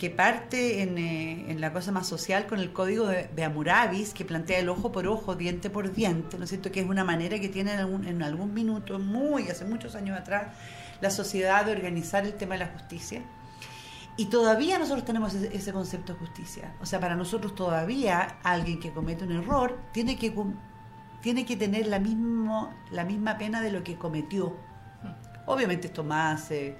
que 0.04 0.10
parte 0.10 0.82
eh, 0.82 1.44
en, 1.48 1.60
la 1.62 1.72
cosa 1.72 1.90
más 1.90 2.06
social 2.06 2.46
con 2.46 2.60
el 2.60 2.74
código 2.74 3.06
de, 3.06 3.26
de, 3.28 4.06
que 4.14 4.24
plantea 4.26 4.58
el 4.58 4.68
ojo 4.68 4.92
por 4.92 5.06
ojo, 5.06 5.34
diente 5.34 5.70
por 5.70 5.94
diente, 5.94 6.36
¿no 6.36 6.44
es 6.44 6.50
cierto? 6.50 6.70
Que 6.70 6.80
es 6.80 6.86
una 6.86 7.04
manera 7.04 7.40
que 7.40 7.48
tiene 7.48 7.72
en 7.72 7.78
algún, 7.78 8.06
en 8.06 8.22
algún 8.22 8.52
minuto, 8.52 8.98
muy 8.98 9.48
hace 9.48 9.64
muchos 9.64 9.94
años 9.94 10.18
atrás, 10.18 10.48
la 11.00 11.08
sociedad 11.08 11.64
de 11.64 11.72
organizar 11.72 12.26
el 12.26 12.34
tema 12.34 12.56
de 12.56 12.66
la 12.66 12.66
justicia. 12.66 13.22
Y 14.18 14.26
todavía 14.26 14.78
nosotros 14.78 15.06
tenemos 15.06 15.32
ese, 15.32 15.72
concepto 15.72 16.12
de 16.12 16.18
justicia. 16.18 16.74
O 16.82 16.84
sea, 16.84 17.00
para 17.00 17.16
nosotros 17.16 17.54
todavía 17.54 18.40
alguien 18.42 18.80
que 18.80 18.92
comete 18.92 19.24
un 19.24 19.32
error 19.32 19.78
tiene 19.92 20.18
que, 20.18 20.34
tiene 21.22 21.46
que 21.46 21.56
tener 21.56 21.86
la, 21.86 21.98
mismo, 21.98 22.74
la 22.90 23.06
misma 23.06 23.38
pena 23.38 23.62
de 23.62 23.72
lo 23.72 23.82
que 23.82 23.96
cometió. 23.96 24.54
Obviamente 25.46 25.86
esto 25.86 26.04
más... 26.04 26.50
Eh, 26.50 26.76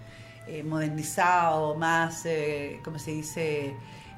eh, 0.47 0.63
modernizado, 0.63 1.75
más, 1.75 2.27
eh, 2.27 2.81
¿cómo 2.85 2.99
se 2.99 3.13
dice? 3.13 3.75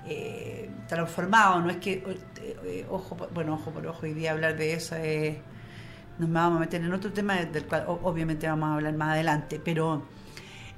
Eh, 0.08 0.70
transformado, 0.86 1.60
no 1.60 1.68
es 1.68 1.78
que, 1.78 2.00
eh, 2.40 2.86
ojo, 2.88 3.16
bueno, 3.34 3.54
ojo 3.54 3.72
por 3.72 3.84
ojo, 3.88 4.02
hoy 4.04 4.14
día 4.14 4.30
hablar 4.30 4.56
de 4.56 4.72
eso 4.72 4.94
es, 4.94 5.36
nos 6.18 6.30
vamos 6.30 6.58
a 6.58 6.60
meter 6.60 6.80
en 6.80 6.92
otro 6.92 7.12
tema 7.12 7.34
del 7.34 7.64
cual 7.66 7.86
obviamente 7.88 8.46
vamos 8.46 8.68
a 8.68 8.74
hablar 8.74 8.94
más 8.94 9.14
adelante, 9.14 9.60
pero 9.64 10.06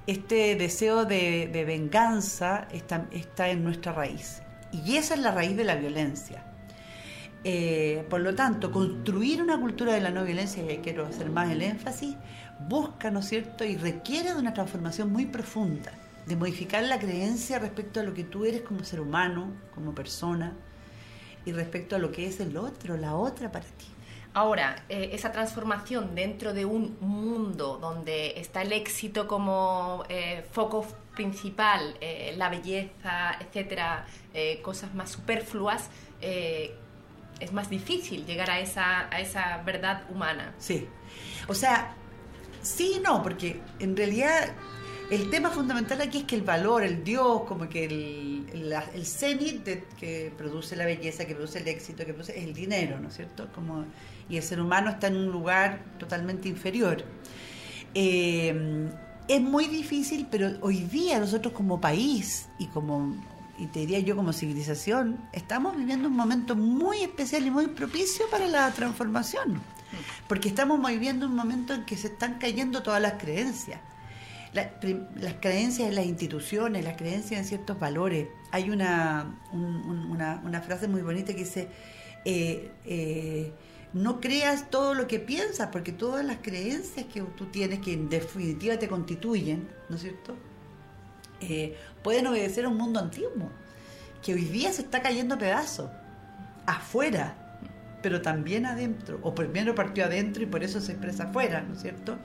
este 0.07 0.55
deseo 0.55 1.05
de, 1.05 1.63
venganza 1.67 2.69
está, 2.73 3.07
está, 3.11 3.51
en 3.51 3.65
nuestra 3.65 3.93
raíz 3.93 4.41
y 4.73 4.97
esa 4.97 5.13
es 5.13 5.21
la 5.21 5.31
raíz 5.31 5.59
de 5.59 5.65
la 5.65 5.75
violencia. 5.75 6.45
por 8.09 8.21
lo 8.21 8.35
tanto, 8.35 8.73
construir 8.73 9.43
una 9.43 9.61
cultura 9.61 9.93
de 9.93 10.01
la 10.01 10.11
no 10.11 10.25
violencia, 10.25 10.63
y 10.63 10.71
ahí 10.71 10.79
quiero 10.79 11.05
hacer 11.05 11.29
más 11.29 11.51
el 11.51 11.61
énfasis, 11.61 12.17
busca, 12.69 13.11
¿no 13.11 13.21
es 13.21 13.29
cierto?, 13.29 13.65
y 13.65 13.77
requiere 13.77 14.33
de 14.33 14.39
una 14.39 14.55
transformación 14.55 15.13
muy 15.13 15.27
profunda, 15.27 15.93
de 16.27 16.37
modificar 16.37 16.83
la 16.85 16.99
creencia 16.99 17.59
respecto 17.59 18.01
a 18.01 18.03
lo 18.03 18.15
que 18.15 18.25
tú 18.25 18.45
eres 18.45 18.63
como 18.63 18.85
ser 18.85 19.01
humano, 19.01 19.53
como 19.75 19.95
persona, 19.95 20.55
y 21.45 21.53
respecto 21.53 21.97
a 21.97 21.99
lo 21.99 22.13
que 22.13 22.27
es 22.27 22.41
el 22.41 22.57
otro, 22.57 22.97
la 22.97 23.15
otra 23.15 23.51
para 23.51 23.65
ti. 23.65 23.87
Ahora, 24.35 24.85
eh, 24.89 25.11
esa 25.13 25.33
transformación 25.33 26.15
dentro 26.15 26.53
de 26.53 26.65
un 26.65 26.99
mundo 27.01 27.79
donde 27.81 28.39
está 28.39 28.63
el 28.63 28.73
éxito 28.73 29.27
como 29.27 30.05
eh, 30.09 30.45
foco 30.53 30.87
principal, 31.15 31.97
eh, 32.01 32.35
la 32.37 32.49
belleza, 32.51 33.37
etcétera, 33.41 34.05
cosas 34.63 34.95
más 34.95 35.11
superfluas, 35.11 35.89
es 36.21 37.53
más 37.53 37.71
difícil 37.71 38.25
llegar 38.27 38.51
a 38.51 38.61
esa, 38.61 39.09
a 39.13 39.21
esa 39.21 39.63
verdad 39.65 40.03
humana. 40.11 40.55
Sí. 40.59 40.87
O 41.49 41.55
sea, 41.55 41.97
Sí 42.63 43.01
no, 43.03 43.23
porque 43.23 43.61
en 43.79 43.97
realidad 43.97 44.53
el 45.11 45.31
tema 45.31 45.51
fundamental 45.51 46.01
aquí 46.03 46.19
es 46.19 46.25
que 46.25 46.37
el 46.37 46.43
valor, 46.43 46.83
el 46.83 47.03
Dios, 47.03 47.43
como 47.45 47.69
que 47.69 47.85
el, 47.85 48.47
el, 48.95 49.07
cenit 49.07 49.65
que 49.99 50.33
produce 50.37 50.77
la 50.77 50.85
belleza, 50.85 51.25
que 51.25 51.35
produce 51.35 51.61
el 51.61 51.69
éxito, 51.69 52.05
que 52.05 52.13
produce 52.13 52.39
es 52.39 52.45
el 52.45 52.53
dinero, 52.53 53.01
¿no 53.01 53.09
es 53.09 53.17
cierto? 53.17 53.49
Como, 53.55 53.87
y 54.29 54.37
el 54.37 54.43
ser 54.43 54.61
humano 54.61 54.91
está 54.91 55.07
en 55.07 55.17
un 55.17 55.33
lugar 55.33 55.83
totalmente 55.99 56.49
inferior. 56.49 57.05
Eh, 57.95 58.91
es 59.29 59.41
muy 59.41 59.67
difícil, 59.67 60.27
pero 60.31 60.51
hoy 60.61 60.83
día 60.83 61.19
nosotros 61.19 61.55
como 61.55 61.81
país 61.81 62.49
y 62.59 62.67
como 62.67 63.17
y 63.59 63.67
te 63.67 63.81
diría 63.81 63.99
yo 63.99 64.15
como 64.15 64.33
civilización, 64.33 65.19
estamos 65.33 65.77
viviendo 65.77 66.07
un 66.07 66.15
momento 66.15 66.55
muy 66.55 67.03
especial 67.03 67.45
y 67.45 67.51
muy 67.51 67.67
propicio 67.67 68.25
para 68.31 68.47
la 68.47 68.71
transformación 68.71 69.61
porque 70.27 70.49
estamos 70.49 70.81
viviendo 70.87 71.27
un 71.27 71.35
momento 71.35 71.75
en 71.75 71.85
que 71.85 71.97
se 71.97 72.09
están 72.09 72.39
cayendo 72.39 72.83
todas 72.83 73.01
las 73.01 73.15
creencias. 73.15 73.81
las 74.53 75.35
creencias 75.41 75.89
en 75.89 75.95
las 75.95 76.07
instituciones, 76.07 76.85
las 76.85 76.97
creencias 76.97 77.41
en 77.41 77.47
ciertos 77.47 77.79
valores. 77.79 78.29
Hay 78.51 78.71
una, 78.71 79.39
una, 79.53 80.61
frase 80.63 80.89
muy 80.89 81.03
bonita 81.03 81.33
que 81.33 81.41
dice, 81.41 81.69
eh, 82.25 82.73
eh, 82.85 83.53
no 83.93 84.21
creas 84.21 84.71
todo 84.71 84.95
lo 84.95 85.07
que 85.07 85.19
piensas, 85.19 85.69
porque 85.71 85.93
todas 85.93 86.25
las 86.25 86.39
creencias 86.39 87.07
que 87.07 87.21
tú 87.23 87.47
tienes, 87.47 87.81
que 87.81 87.93
en 87.93 88.09
definitiva 88.09 88.79
te 88.79 88.89
constituyen, 88.89 89.69
¿no 89.89 89.97
es 89.97 90.03
cierto? 90.03 90.37
Eh, 91.41 91.77
pueden 92.03 92.27
obedecer 92.27 92.65
a 92.65 92.69
un 92.69 92.77
mundo 92.77 93.01
antiguo, 93.01 93.51
que 94.23 94.35
hoy 94.35 94.45
día 94.45 94.73
se 94.73 94.83
está 94.83 95.01
cayendo 95.03 95.39
pedazos, 95.39 95.91
afuera 96.67 97.48
pero 98.03 98.23
también 98.23 98.67
adentro, 98.67 99.19
o 99.23 99.35
primero 99.35 99.75
partió 99.75 100.05
adentro 100.05 100.43
y 100.43 100.47
por 100.47 100.63
eso 100.63 100.81
se 100.81 100.93
expresa 100.93 101.25
afuera, 101.25 101.63
¿no 101.63 101.75
es 101.75 101.83
cierto? 101.83 102.19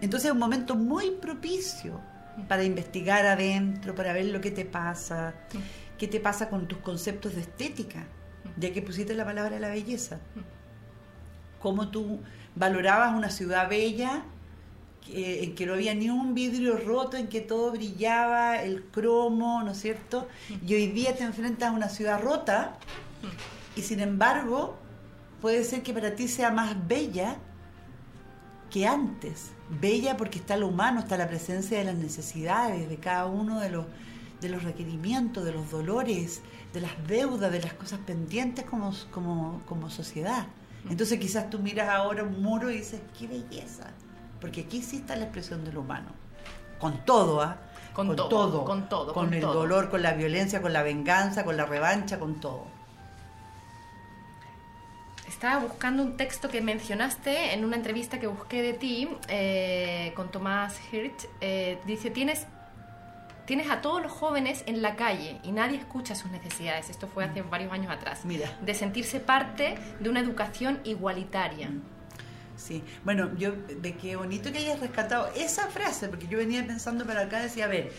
Entonces 0.00 0.26
es 0.26 0.32
un 0.32 0.38
momento 0.38 0.74
muy 0.74 1.10
propicio 1.12 2.00
para 2.48 2.64
investigar 2.64 3.26
adentro, 3.26 3.94
para 3.94 4.12
ver 4.12 4.26
lo 4.26 4.40
que 4.40 4.50
te 4.50 4.64
pasa, 4.64 5.34
qué 5.98 6.08
te 6.08 6.18
pasa 6.18 6.48
con 6.48 6.66
tus 6.66 6.78
conceptos 6.78 7.34
de 7.34 7.42
estética, 7.42 8.06
ya 8.56 8.72
que 8.72 8.82
pusiste 8.82 9.14
la 9.14 9.24
palabra 9.24 9.60
la 9.60 9.68
belleza. 9.68 10.18
Cómo 11.60 11.88
tú 11.88 12.20
valorabas 12.54 13.14
una 13.14 13.30
ciudad 13.30 13.68
bella 13.68 14.24
en 15.08 15.54
que 15.54 15.66
no 15.66 15.74
había 15.74 15.94
ni 15.94 16.10
un 16.10 16.34
vidrio 16.34 16.76
roto, 16.76 17.16
en 17.16 17.28
que 17.28 17.40
todo 17.40 17.72
brillaba, 17.72 18.62
el 18.62 18.84
cromo, 18.84 19.62
¿no 19.62 19.72
es 19.72 19.78
cierto? 19.78 20.28
Y 20.66 20.74
hoy 20.74 20.88
día 20.88 21.14
te 21.14 21.24
enfrentas 21.24 21.70
a 21.70 21.72
una 21.72 21.88
ciudad 21.88 22.20
rota 22.20 22.78
y 23.76 23.82
sin 23.82 24.00
embargo 24.00 24.78
puede 25.42 25.64
ser 25.64 25.82
que 25.82 25.92
para 25.92 26.14
ti 26.14 26.28
sea 26.28 26.50
más 26.52 26.86
bella 26.86 27.36
que 28.70 28.86
antes. 28.86 29.50
Bella 29.68 30.16
porque 30.16 30.38
está 30.38 30.56
lo 30.56 30.68
humano, 30.68 31.00
está 31.00 31.18
la 31.18 31.28
presencia 31.28 31.78
de 31.78 31.84
las 31.84 31.96
necesidades, 31.96 32.88
de 32.88 32.96
cada 32.96 33.26
uno 33.26 33.60
de 33.60 33.68
los, 33.68 33.84
de 34.40 34.48
los 34.48 34.62
requerimientos, 34.62 35.44
de 35.44 35.52
los 35.52 35.70
dolores, 35.70 36.42
de 36.72 36.80
las 36.80 36.92
deudas, 37.08 37.50
de 37.50 37.60
las 37.60 37.74
cosas 37.74 37.98
pendientes 38.06 38.64
como, 38.64 38.94
como, 39.10 39.90
sociedad. 39.90 40.46
Entonces 40.88 41.18
quizás 41.18 41.50
tú 41.50 41.58
miras 41.58 41.88
ahora 41.88 42.22
un 42.22 42.40
muro 42.40 42.70
y 42.70 42.78
dices, 42.78 43.00
qué 43.18 43.26
belleza, 43.26 43.90
porque 44.40 44.62
aquí 44.62 44.80
sí 44.80 44.98
está 44.98 45.16
la 45.16 45.24
expresión 45.24 45.64
de 45.64 45.72
lo 45.72 45.80
humano, 45.80 46.08
con 46.78 47.04
todo, 47.04 47.40
¿ah? 47.40 47.58
Con, 47.94 48.16
todo, 48.16 48.64
con 48.64 48.88
todo, 48.88 49.12
con, 49.12 49.34
el 49.34 49.42
dolor, 49.42 49.90
con 49.90 50.02
la 50.02 50.14
violencia, 50.14 50.62
con 50.62 50.72
la 50.72 50.82
venganza, 50.82 51.44
con 51.44 51.56
la 51.58 51.66
revancha, 51.66 52.18
con 52.18 52.40
todo. 52.40 52.71
Estaba 55.42 55.58
buscando 55.64 56.04
un 56.04 56.16
texto 56.16 56.48
que 56.48 56.60
mencionaste 56.60 57.52
en 57.52 57.64
una 57.64 57.74
entrevista 57.74 58.20
que 58.20 58.28
busqué 58.28 58.62
de 58.62 58.74
ti 58.74 59.08
eh, 59.26 60.12
con 60.14 60.30
Tomás 60.30 60.78
Hirsch. 60.92 61.26
Eh, 61.40 61.80
dice, 61.84 62.10
tienes, 62.10 62.46
tienes 63.44 63.68
a 63.68 63.80
todos 63.80 64.00
los 64.00 64.12
jóvenes 64.12 64.62
en 64.66 64.82
la 64.82 64.94
calle 64.94 65.40
y 65.42 65.50
nadie 65.50 65.78
escucha 65.78 66.14
sus 66.14 66.30
necesidades. 66.30 66.90
Esto 66.90 67.08
fue 67.08 67.24
hace 67.24 67.42
varios 67.42 67.72
años 67.72 67.90
atrás. 67.90 68.24
Mira. 68.24 68.56
De 68.60 68.72
sentirse 68.72 69.18
parte 69.18 69.74
de 69.98 70.08
una 70.08 70.20
educación 70.20 70.78
igualitaria. 70.84 71.70
Mm. 71.70 71.82
Sí, 72.54 72.84
bueno, 73.04 73.36
yo 73.36 73.50
de 73.50 73.96
qué 73.96 74.14
bonito 74.14 74.52
que 74.52 74.58
hayas 74.58 74.78
rescatado 74.78 75.28
esa 75.34 75.66
frase, 75.66 76.06
porque 76.08 76.28
yo 76.28 76.38
venía 76.38 76.64
pensando 76.64 77.04
para 77.04 77.22
acá, 77.22 77.40
decía, 77.40 77.64
a 77.64 77.68
ver, 77.68 77.90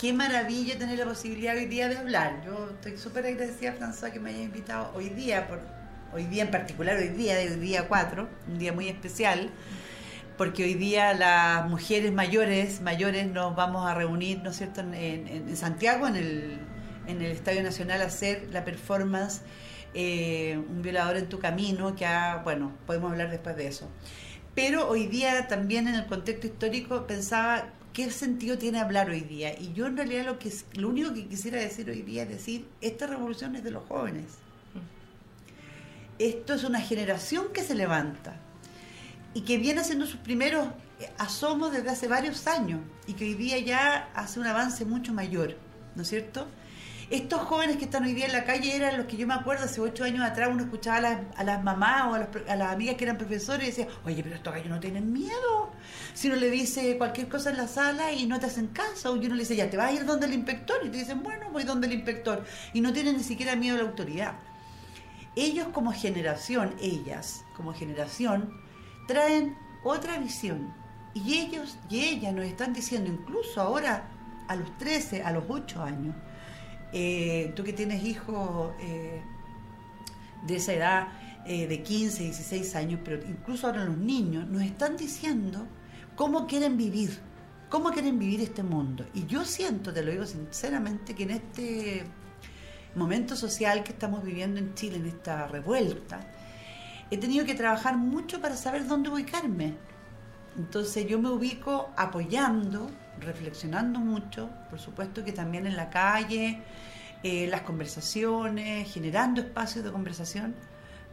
qué 0.00 0.12
maravilla 0.12 0.78
tener 0.78 1.00
la 1.00 1.06
posibilidad 1.06 1.56
hoy 1.56 1.66
día 1.66 1.88
de 1.88 1.96
hablar. 1.96 2.44
Yo 2.46 2.70
estoy 2.70 2.96
súper 2.96 3.26
agradecida, 3.26 3.74
François, 3.74 4.12
que 4.12 4.20
me 4.20 4.30
haya 4.30 4.44
invitado 4.44 4.92
hoy 4.94 5.08
día 5.08 5.48
por 5.48 5.81
hoy 6.12 6.24
día 6.26 6.42
en 6.42 6.50
particular, 6.50 6.96
hoy 6.96 7.08
día, 7.08 7.36
hoy 7.38 7.56
día 7.56 7.88
4, 7.88 8.28
un 8.48 8.58
día 8.58 8.72
muy 8.72 8.88
especial, 8.88 9.50
porque 10.36 10.64
hoy 10.64 10.74
día 10.74 11.14
las 11.14 11.68
mujeres 11.68 12.12
mayores, 12.12 12.80
mayores 12.80 13.26
nos 13.26 13.54
vamos 13.56 13.88
a 13.88 13.94
reunir, 13.94 14.42
¿no 14.42 14.50
es 14.50 14.56
cierto?, 14.56 14.80
en, 14.80 15.56
Santiago, 15.56 16.06
en 16.06 16.16
el, 16.16 16.58
en 17.06 17.22
el 17.22 17.32
Estadio 17.32 17.62
Nacional, 17.62 18.02
a 18.02 18.06
hacer 18.06 18.48
la 18.50 18.64
performance 18.64 19.42
eh, 19.94 20.58
Un 20.70 20.82
violador 20.82 21.16
en 21.16 21.28
tu 21.28 21.38
camino, 21.38 21.94
que 21.94 22.06
ha, 22.06 22.38
bueno, 22.38 22.72
podemos 22.86 23.12
hablar 23.12 23.30
después 23.30 23.56
de 23.56 23.66
eso. 23.66 23.88
Pero 24.54 24.88
hoy 24.88 25.06
día 25.06 25.48
también 25.48 25.88
en 25.88 25.94
el 25.94 26.06
contexto 26.06 26.46
histórico 26.46 27.06
pensaba 27.06 27.68
qué 27.92 28.10
sentido 28.10 28.58
tiene 28.58 28.80
hablar 28.80 29.10
hoy 29.10 29.20
día. 29.20 29.58
Y 29.58 29.72
yo 29.74 29.86
en 29.86 29.96
realidad 29.96 30.24
lo, 30.24 30.38
que, 30.38 30.50
lo 30.74 30.88
único 30.88 31.12
que 31.14 31.26
quisiera 31.26 31.58
decir 31.58 31.88
hoy 31.90 32.02
día 32.02 32.22
es 32.24 32.28
decir, 32.30 32.66
esta 32.80 33.06
revolución 33.06 33.56
es 33.56 33.64
de 33.64 33.70
los 33.70 33.84
jóvenes 33.84 34.38
esto 36.28 36.54
es 36.54 36.64
una 36.64 36.80
generación 36.80 37.46
que 37.52 37.62
se 37.62 37.74
levanta 37.74 38.34
y 39.34 39.42
que 39.42 39.58
viene 39.58 39.80
haciendo 39.80 40.06
sus 40.06 40.20
primeros 40.20 40.68
asomos 41.18 41.72
desde 41.72 41.90
hace 41.90 42.06
varios 42.06 42.46
años 42.46 42.80
y 43.06 43.14
que 43.14 43.24
hoy 43.24 43.34
día 43.34 43.58
ya 43.58 44.08
hace 44.14 44.38
un 44.38 44.46
avance 44.46 44.84
mucho 44.84 45.12
mayor, 45.12 45.56
¿no 45.96 46.02
es 46.02 46.08
cierto? 46.08 46.46
Estos 47.10 47.42
jóvenes 47.42 47.76
que 47.76 47.84
están 47.84 48.04
hoy 48.04 48.14
día 48.14 48.26
en 48.26 48.32
la 48.32 48.44
calle 48.44 48.74
eran 48.74 48.96
los 48.96 49.06
que 49.06 49.18
yo 49.18 49.26
me 49.26 49.34
acuerdo 49.34 49.64
hace 49.64 49.80
ocho 49.80 50.04
años 50.04 50.22
atrás, 50.22 50.48
uno 50.50 50.62
escuchaba 50.62 50.96
a 50.96 51.00
las, 51.00 51.18
a 51.36 51.44
las 51.44 51.62
mamás 51.62 52.06
o 52.06 52.14
a 52.14 52.56
las, 52.56 52.72
amigas 52.72 52.96
que 52.96 53.04
eran 53.04 53.18
profesores 53.18 53.64
y 53.64 53.66
decía, 53.70 53.88
oye, 54.04 54.22
pero 54.22 54.36
estos 54.36 54.54
gallos 54.54 54.70
no 54.70 54.80
tienen 54.80 55.12
miedo. 55.12 55.72
Si 56.14 56.28
uno 56.28 56.36
le 56.36 56.48
dice 56.48 56.96
cualquier 56.96 57.28
cosa 57.28 57.50
en 57.50 57.58
la 57.58 57.68
sala 57.68 58.12
y 58.12 58.24
no 58.26 58.40
te 58.40 58.46
hacen 58.46 58.68
caso, 58.68 59.14
y 59.16 59.26
uno 59.26 59.34
le 59.34 59.42
dice, 59.42 59.56
ya 59.56 59.68
te 59.68 59.76
vas 59.76 59.90
a 59.90 59.92
ir 59.92 60.06
donde 60.06 60.24
el 60.24 60.32
inspector, 60.32 60.78
y 60.84 60.88
te 60.88 60.98
dicen, 60.98 61.22
bueno, 61.22 61.50
voy 61.50 61.64
donde 61.64 61.86
el 61.86 61.92
inspector, 61.92 62.44
y 62.72 62.80
no 62.80 62.94
tienen 62.94 63.18
ni 63.18 63.24
siquiera 63.24 63.56
miedo 63.56 63.74
a 63.76 63.82
la 63.82 63.88
autoridad. 63.88 64.34
Ellos 65.34 65.68
como 65.68 65.92
generación, 65.92 66.74
ellas 66.80 67.44
como 67.56 67.72
generación, 67.72 68.52
traen 69.06 69.56
otra 69.82 70.18
visión. 70.18 70.72
Y 71.14 71.38
ellos 71.38 71.78
y 71.88 72.00
ellas 72.00 72.34
nos 72.34 72.44
están 72.44 72.72
diciendo, 72.72 73.10
incluso 73.10 73.60
ahora 73.60 74.08
a 74.48 74.56
los 74.56 74.76
13, 74.78 75.22
a 75.22 75.32
los 75.32 75.44
8 75.48 75.82
años, 75.82 76.14
eh, 76.92 77.52
tú 77.56 77.64
que 77.64 77.72
tienes 77.72 78.04
hijos 78.04 78.72
eh, 78.80 79.22
de 80.46 80.56
esa 80.56 80.72
edad, 80.74 81.08
eh, 81.44 81.66
de 81.66 81.82
15, 81.82 82.22
16 82.24 82.76
años, 82.76 83.00
pero 83.04 83.20
incluso 83.26 83.66
ahora 83.66 83.84
los 83.84 83.96
niños, 83.96 84.46
nos 84.46 84.62
están 84.62 84.96
diciendo 84.96 85.66
cómo 86.14 86.46
quieren 86.46 86.76
vivir, 86.76 87.18
cómo 87.68 87.90
quieren 87.90 88.18
vivir 88.18 88.40
este 88.40 88.62
mundo. 88.62 89.04
Y 89.14 89.26
yo 89.26 89.44
siento, 89.44 89.92
te 89.92 90.02
lo 90.02 90.12
digo 90.12 90.26
sinceramente, 90.26 91.14
que 91.14 91.22
en 91.24 91.30
este 91.30 92.04
momento 92.94 93.36
social 93.36 93.82
que 93.84 93.92
estamos 93.92 94.22
viviendo 94.22 94.58
en 94.58 94.74
Chile, 94.74 94.96
en 94.96 95.06
esta 95.06 95.46
revuelta, 95.46 96.20
he 97.10 97.18
tenido 97.18 97.44
que 97.44 97.54
trabajar 97.54 97.96
mucho 97.96 98.40
para 98.40 98.56
saber 98.56 98.86
dónde 98.86 99.10
ubicarme. 99.10 99.74
Entonces 100.56 101.06
yo 101.06 101.18
me 101.18 101.30
ubico 101.30 101.90
apoyando, 101.96 102.90
reflexionando 103.20 103.98
mucho, 103.98 104.50
por 104.70 104.78
supuesto 104.78 105.24
que 105.24 105.32
también 105.32 105.66
en 105.66 105.76
la 105.76 105.90
calle, 105.90 106.62
eh, 107.22 107.46
las 107.48 107.62
conversaciones, 107.62 108.92
generando 108.92 109.40
espacios 109.40 109.84
de 109.84 109.92
conversación, 109.92 110.54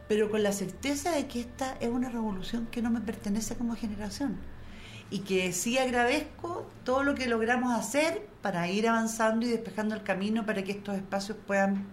pero 0.08 0.30
con 0.30 0.42
la 0.42 0.52
certeza 0.52 1.12
de 1.12 1.26
que 1.26 1.40
esta 1.40 1.76
es 1.80 1.88
una 1.88 2.08
revolución 2.08 2.66
que 2.70 2.82
no 2.82 2.90
me 2.90 3.00
pertenece 3.00 3.54
como 3.54 3.76
generación 3.76 4.38
y 5.10 5.20
que 5.20 5.52
sí 5.52 5.78
agradezco 5.78 6.68
todo 6.84 7.02
lo 7.02 7.14
que 7.14 7.26
logramos 7.26 7.72
hacer 7.78 8.26
para 8.42 8.68
ir 8.68 8.88
avanzando 8.88 9.46
y 9.46 9.50
despejando 9.50 9.94
el 9.94 10.02
camino 10.02 10.46
para 10.46 10.62
que 10.62 10.72
estos 10.72 10.96
espacios 10.96 11.36
puedan 11.46 11.86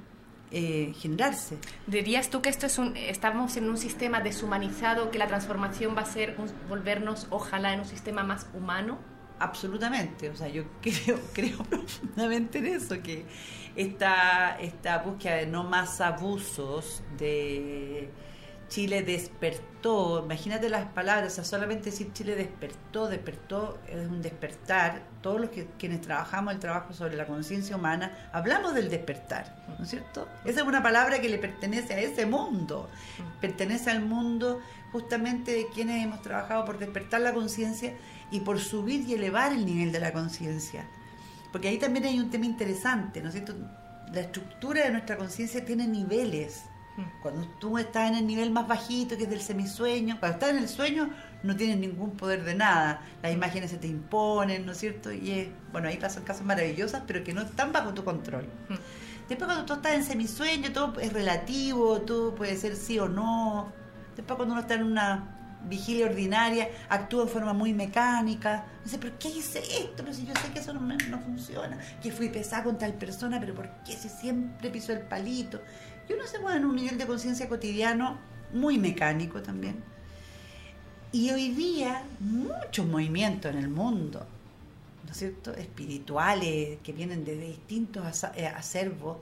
eh, 0.52 0.94
generarse. 0.98 1.58
¿Dirías 1.88 2.30
tú 2.30 2.42
que 2.42 2.50
esto 2.50 2.68
es 2.68 2.78
un, 2.78 2.96
estamos 2.96 3.58
en 3.58 3.70
un 3.70 3.78
sistema 3.78 4.22
deshumanizado, 4.22 5.12
que 5.12 5.18
la 5.18 5.28
transformación 5.28 5.96
va 5.96 6.02
a 6.02 6.06
ser 6.06 6.38
volvernos, 6.70 7.28
ojalá, 7.32 7.74
en 7.74 7.82
un 7.82 7.86
sistema 7.86 8.24
más 8.24 8.48
humano? 8.54 8.98
Absolutamente, 9.40 10.30
o 10.30 10.36
sea, 10.36 10.48
yo 10.48 10.64
creo, 10.82 11.20
creo 11.34 11.58
profundamente 11.64 12.60
en 12.60 12.68
eso, 12.68 13.02
que 13.04 13.26
esta, 13.76 14.58
esta 14.60 15.00
búsqueda 15.00 15.36
de 15.36 15.48
no 15.48 15.64
más 15.64 16.00
abusos, 16.02 17.04
de 17.18 18.10
Chile 18.70 19.02
despertó, 19.02 20.24
imagínate 20.24 20.70
las 20.70 20.86
palabras, 20.88 21.34
o 21.34 21.36
sea, 21.36 21.44
solamente 21.46 21.92
decir 21.92 22.12
Chile 22.14 22.36
despertó, 22.36 23.08
despertó 23.08 23.80
es 23.88 24.08
un 24.08 24.22
despertar, 24.22 25.04
todos 25.22 25.40
los 25.40 25.50
que 25.52 25.68
quienes 25.80 26.02
trabajamos 26.02 26.54
el 26.54 26.60
trabajo 26.60 26.94
sobre 26.94 27.16
la 27.16 27.26
conciencia 27.26 27.76
humana, 27.76 28.30
hablamos 28.34 28.74
del 28.74 28.90
despertar, 28.90 29.56
¿no 29.78 29.84
es 29.84 29.90
cierto? 29.90 30.28
Esa 30.44 30.62
es 30.62 30.68
una 30.68 30.84
palabra 30.84 31.22
que 31.22 31.30
le 31.30 31.38
pertenece 31.38 31.94
a 31.94 32.00
ese 32.00 32.26
mundo, 32.26 32.90
pertenece 33.40 33.90
al 33.90 34.02
mundo 34.02 34.60
justamente 34.92 35.54
de 35.54 35.68
quienes 35.74 36.04
hemos 36.04 36.22
trabajado 36.22 36.66
por 36.66 36.78
despertar 36.78 37.22
la 37.22 37.34
conciencia 37.34 37.94
y 38.32 38.42
por 38.42 38.60
subir 38.60 39.08
y 39.08 39.14
elevar 39.14 39.54
el 39.54 39.66
nivel 39.66 39.92
de 39.94 40.00
la 40.00 40.12
conciencia. 40.12 40.86
Porque 41.52 41.70
ahí 41.70 41.78
también 41.78 42.06
hay 42.06 42.20
un 42.20 42.30
tema 42.30 42.46
interesante, 42.46 43.22
¿no 43.22 43.30
es 43.30 43.36
cierto? 43.36 43.56
La 44.12 44.22
estructura 44.22 44.84
de 44.84 44.92
nuestra 44.92 45.18
conciencia 45.18 45.64
tiene 45.64 45.88
niveles 45.88 46.64
cuando 47.22 47.48
tú 47.60 47.78
estás 47.78 48.10
en 48.10 48.16
el 48.16 48.28
nivel 48.28 48.52
más 48.52 48.68
bajito, 48.68 49.18
que 49.18 49.24
es 49.24 49.30
del 49.30 49.42
semisueño, 49.42 50.20
cuando 50.20 50.38
estás 50.38 50.50
en 50.52 50.58
el 50.58 50.70
sueño 50.70 51.10
no 51.44 51.56
tienes 51.56 51.78
ningún 51.78 52.12
poder 52.12 52.44
de 52.44 52.56
nada. 52.56 53.02
Las 53.22 53.32
imágenes 53.32 53.72
se 53.72 53.78
te 53.78 53.88
imponen, 53.88 54.66
¿no 54.66 54.72
es 54.72 54.80
cierto? 54.80 55.12
Y 55.12 55.32
es, 55.32 55.48
bueno, 55.72 55.88
ahí 55.88 55.98
pasan 55.98 56.24
cosas 56.24 56.44
maravillosas, 56.44 57.04
pero 57.06 57.24
que 57.24 57.34
no 57.34 57.42
están 57.42 57.72
bajo 57.72 57.94
tu 57.94 58.04
control. 58.04 58.46
Después 59.30 59.46
cuando 59.46 59.66
tú 59.66 59.74
estás 59.74 59.94
en 59.94 60.04
semisueño, 60.04 60.72
todo 60.72 61.00
es 61.00 61.14
relativo, 61.14 62.02
todo 62.02 62.34
puede 62.34 62.58
ser 62.58 62.76
sí 62.76 62.98
o 62.98 63.08
no. 63.08 63.72
Después 64.16 64.36
cuando 64.38 64.54
uno 64.54 64.62
está 64.62 64.76
en 64.76 64.84
una 64.84 65.34
vigilia 65.68 66.06
ordinaria, 66.06 66.70
actúa 66.90 67.26
de 67.26 67.32
forma 67.32 67.54
muy 67.54 67.74
mecánica. 67.74 68.66
Dice, 68.84 68.98
¿pero 68.98 69.14
qué 69.20 69.30
hice 69.30 69.60
esto? 69.60 69.98
Pero 70.04 70.14
si 70.14 70.26
yo 70.26 70.34
sé 70.42 70.52
que 70.54 70.60
eso 70.60 70.74
no, 70.74 70.82
no 70.82 71.20
funciona, 71.20 71.78
que 72.02 72.12
fui 72.12 72.30
pesada 72.30 72.64
con 72.64 72.78
tal 72.78 72.94
persona, 72.94 73.40
pero 73.40 73.54
¿por 73.54 73.70
qué 73.84 73.94
si 73.94 74.10
siempre 74.10 74.70
piso 74.70 74.94
el 74.94 75.02
palito? 75.02 75.62
Y 76.10 76.14
uno 76.14 76.26
se 76.26 76.40
mueve 76.40 76.58
en 76.58 76.66
un 76.66 76.76
nivel 76.76 76.98
de 76.98 77.06
conciencia 77.06 77.50
cotidiano 77.50 78.18
muy 78.54 78.78
mecánico 78.78 79.42
también. 79.42 79.84
Y 81.12 81.32
hoy 81.32 81.50
día 81.50 82.04
muchos 82.20 82.86
movimientos 82.86 83.52
en 83.52 83.60
el 83.60 83.70
mundo, 83.70 84.26
¿no 85.06 85.12
es 85.12 85.18
cierto? 85.18 85.54
Espirituales 85.54 86.80
que 86.84 86.94
vienen 86.94 87.24
de 87.24 87.36
distintos 87.36 88.24
eh, 88.36 88.48
acervos, 88.48 89.18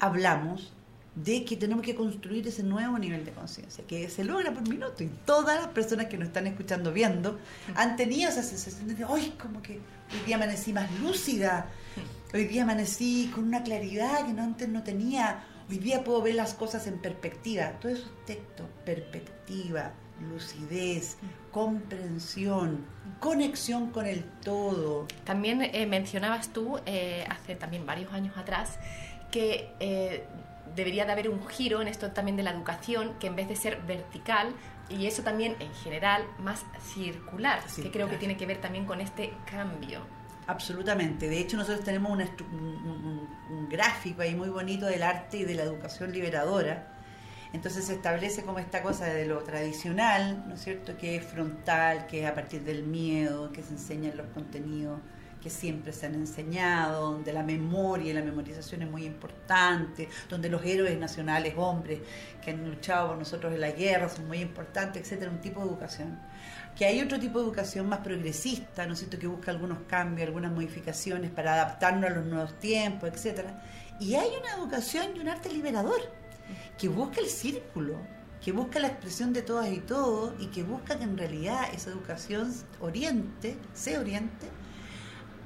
hablamos 0.00 0.72
de 1.14 1.44
que 1.44 1.56
tenemos 1.56 1.84
que 1.84 1.94
construir 1.94 2.48
ese 2.48 2.62
nuevo 2.62 2.98
nivel 2.98 3.24
de 3.24 3.32
conciencia, 3.32 3.84
que 3.86 4.08
se 4.08 4.24
logra 4.24 4.52
por 4.52 4.66
minuto. 4.68 5.04
Y 5.04 5.10
todas 5.26 5.60
las 5.60 5.68
personas 5.68 6.06
que 6.06 6.16
nos 6.16 6.28
están 6.28 6.46
escuchando, 6.46 6.92
viendo, 6.92 7.38
han 7.74 7.96
tenido 7.96 8.30
esa 8.30 8.42
sensación 8.42 8.88
de, 8.88 9.04
¡ay, 9.04 9.34
como 9.40 9.62
que 9.62 9.74
hoy 9.74 10.26
día 10.26 10.36
amanecí 10.36 10.72
más 10.72 10.90
lúcida! 11.00 11.66
Hoy 12.32 12.46
día 12.46 12.62
amanecí 12.62 13.30
con 13.34 13.44
una 13.44 13.62
claridad 13.62 14.26
que 14.26 14.32
no, 14.32 14.42
antes 14.42 14.66
no 14.68 14.82
tenía 14.82 15.44
Hoy 15.72 15.78
día 15.78 16.04
puedo 16.04 16.20
ver 16.20 16.34
las 16.34 16.52
cosas 16.52 16.86
en 16.86 16.98
perspectiva. 16.98 17.70
Todo 17.80 17.92
eso 17.92 18.02
es 18.02 18.26
texto, 18.26 18.68
perspectiva, 18.84 19.92
lucidez, 20.20 21.16
comprensión, 21.50 22.84
conexión 23.20 23.90
con 23.90 24.04
el 24.04 24.22
todo. 24.44 25.06
También 25.24 25.62
eh, 25.62 25.86
mencionabas 25.86 26.52
tú, 26.52 26.78
eh, 26.84 27.24
hace 27.26 27.54
también 27.54 27.86
varios 27.86 28.12
años 28.12 28.36
atrás, 28.36 28.78
que 29.30 29.70
eh, 29.80 30.26
debería 30.76 31.06
de 31.06 31.12
haber 31.12 31.30
un 31.30 31.48
giro 31.48 31.80
en 31.80 31.88
esto 31.88 32.10
también 32.10 32.36
de 32.36 32.42
la 32.42 32.50
educación, 32.50 33.14
que 33.18 33.28
en 33.28 33.36
vez 33.36 33.48
de 33.48 33.56
ser 33.56 33.80
vertical, 33.86 34.52
y 34.90 35.06
eso 35.06 35.22
también 35.22 35.56
en 35.58 35.72
general, 35.72 36.26
más 36.38 36.66
circular, 36.92 37.62
que 37.74 37.90
creo 37.90 38.10
que 38.10 38.18
tiene 38.18 38.36
que 38.36 38.44
ver 38.44 38.60
también 38.60 38.84
con 38.84 39.00
este 39.00 39.32
cambio. 39.50 40.00
Absolutamente. 40.46 41.28
De 41.28 41.38
hecho, 41.38 41.56
nosotros 41.56 41.84
tenemos 41.84 42.12
un, 42.12 43.28
gráfico 43.68 44.22
ahí 44.22 44.34
muy 44.34 44.48
bonito 44.48 44.86
del 44.86 45.02
arte 45.02 45.38
y 45.38 45.44
de 45.44 45.54
la 45.54 45.62
educación 45.62 46.12
liberadora. 46.12 46.88
Entonces 47.52 47.84
se 47.84 47.94
establece 47.94 48.42
como 48.44 48.58
esta 48.58 48.82
cosa 48.82 49.06
de 49.06 49.26
lo 49.26 49.42
tradicional, 49.42 50.44
¿no 50.48 50.54
es 50.54 50.62
cierto? 50.62 50.96
Que 50.96 51.16
es 51.16 51.24
frontal, 51.24 52.06
que 52.06 52.24
es 52.24 52.30
a 52.30 52.34
partir 52.34 52.62
del 52.64 52.84
miedo, 52.84 53.52
que 53.52 53.62
se 53.62 53.72
enseñan 53.74 54.16
los 54.16 54.26
contenidos 54.28 54.98
que 55.42 55.50
siempre 55.50 55.92
se 55.92 56.06
han 56.06 56.14
enseñado, 56.14 57.12
donde 57.12 57.32
la 57.32 57.42
memoria 57.42 58.12
y 58.12 58.14
la 58.14 58.22
memorización 58.22 58.82
es 58.82 58.90
muy 58.90 59.04
importante, 59.04 60.08
donde 60.30 60.48
los 60.48 60.64
héroes 60.64 60.96
nacionales, 60.98 61.54
hombres 61.56 62.00
que 62.42 62.52
han 62.52 62.64
luchado 62.70 63.08
por 63.08 63.18
nosotros 63.18 63.52
en 63.52 63.60
la 63.60 63.72
guerra, 63.72 64.08
son 64.08 64.28
muy 64.28 64.38
importantes, 64.38 65.02
etcétera, 65.02 65.30
un 65.30 65.40
tipo 65.40 65.60
de 65.60 65.66
educación 65.66 66.18
que 66.76 66.86
hay 66.86 67.00
otro 67.00 67.18
tipo 67.18 67.38
de 67.38 67.44
educación 67.46 67.88
más 67.88 68.00
progresista, 68.00 68.86
¿no 68.86 68.94
es 68.94 69.00
cierto?, 69.00 69.18
que 69.18 69.26
busca 69.26 69.50
algunos 69.50 69.78
cambios, 69.86 70.26
algunas 70.26 70.52
modificaciones 70.52 71.30
para 71.30 71.54
adaptarnos 71.54 72.10
a 72.10 72.14
los 72.14 72.24
nuevos 72.26 72.58
tiempos, 72.58 73.10
etcétera. 73.12 73.62
Y 74.00 74.14
hay 74.14 74.30
una 74.40 74.54
educación 74.56 75.16
y 75.16 75.20
un 75.20 75.28
arte 75.28 75.50
liberador 75.50 76.00
que 76.78 76.88
busca 76.88 77.20
el 77.20 77.28
círculo, 77.28 77.96
que 78.42 78.52
busca 78.52 78.80
la 78.80 78.88
expresión 78.88 79.32
de 79.32 79.42
todas 79.42 79.70
y 79.70 79.78
todos 79.78 80.34
y 80.40 80.46
que 80.46 80.62
busca 80.62 80.98
que 80.98 81.04
en 81.04 81.16
realidad 81.16 81.72
esa 81.72 81.90
educación 81.90 82.52
oriente, 82.80 83.56
se 83.74 83.98
oriente 83.98 84.48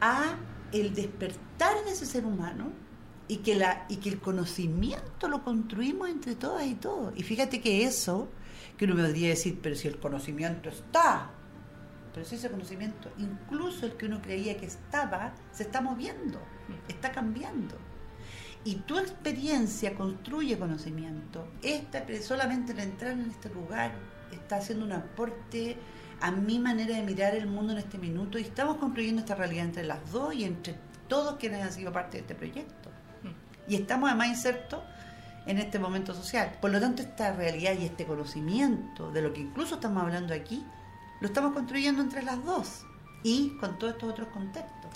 a 0.00 0.36
el 0.72 0.94
despertar 0.94 1.84
de 1.84 1.92
ese 1.92 2.06
ser 2.06 2.24
humano 2.24 2.72
y 3.28 3.38
que 3.38 3.56
la 3.56 3.84
y 3.88 3.96
que 3.96 4.08
el 4.08 4.20
conocimiento 4.20 5.28
lo 5.28 5.42
construimos 5.42 6.08
entre 6.08 6.36
todas 6.36 6.66
y 6.66 6.74
todos. 6.74 7.12
Y 7.16 7.22
fíjate 7.22 7.60
que 7.60 7.84
eso 7.84 8.28
que 8.76 8.84
uno 8.84 8.94
me 8.94 9.02
podría 9.02 9.30
decir, 9.30 9.58
pero 9.62 9.74
si 9.74 9.88
el 9.88 9.98
conocimiento 9.98 10.68
está, 10.68 11.30
pero 12.12 12.26
si 12.26 12.36
ese 12.36 12.50
conocimiento, 12.50 13.10
incluso 13.18 13.86
el 13.86 13.92
que 13.92 14.06
uno 14.06 14.22
creía 14.22 14.56
que 14.56 14.66
estaba, 14.66 15.34
se 15.52 15.64
está 15.64 15.80
moviendo, 15.80 16.40
está 16.88 17.12
cambiando. 17.12 17.76
Y 18.64 18.76
tu 18.76 18.98
experiencia 18.98 19.94
construye 19.94 20.58
conocimiento. 20.58 21.46
Esta, 21.62 22.04
solamente 22.20 22.72
el 22.72 22.80
entrar 22.80 23.12
en 23.12 23.30
este 23.30 23.48
lugar 23.50 23.92
está 24.32 24.56
haciendo 24.56 24.84
un 24.84 24.92
aporte 24.92 25.76
a 26.20 26.30
mi 26.30 26.58
manera 26.58 26.96
de 26.96 27.02
mirar 27.02 27.34
el 27.34 27.46
mundo 27.46 27.72
en 27.72 27.78
este 27.78 27.98
minuto 27.98 28.38
y 28.38 28.42
estamos 28.42 28.78
construyendo 28.78 29.20
esta 29.20 29.34
realidad 29.34 29.66
entre 29.66 29.84
las 29.84 30.10
dos 30.10 30.34
y 30.34 30.44
entre 30.44 30.74
todos 31.08 31.36
quienes 31.36 31.62
han 31.62 31.72
sido 31.72 31.92
parte 31.92 32.16
de 32.16 32.22
este 32.22 32.34
proyecto. 32.34 32.90
Y 33.68 33.76
estamos 33.76 34.08
además 34.08 34.28
insertos 34.28 34.80
en 35.46 35.58
este 35.58 35.78
momento 35.78 36.14
social. 36.14 36.52
Por 36.60 36.70
lo 36.70 36.80
tanto, 36.80 37.02
esta 37.02 37.32
realidad 37.32 37.74
y 37.78 37.84
este 37.84 38.04
conocimiento 38.04 39.10
de 39.10 39.22
lo 39.22 39.32
que 39.32 39.40
incluso 39.40 39.76
estamos 39.76 40.02
hablando 40.02 40.34
aquí, 40.34 40.64
lo 41.20 41.28
estamos 41.28 41.52
construyendo 41.52 42.02
entre 42.02 42.22
las 42.22 42.44
dos 42.44 42.84
y 43.22 43.56
con 43.58 43.78
todos 43.78 43.94
estos 43.94 44.10
otros 44.10 44.28
contextos. 44.28 44.90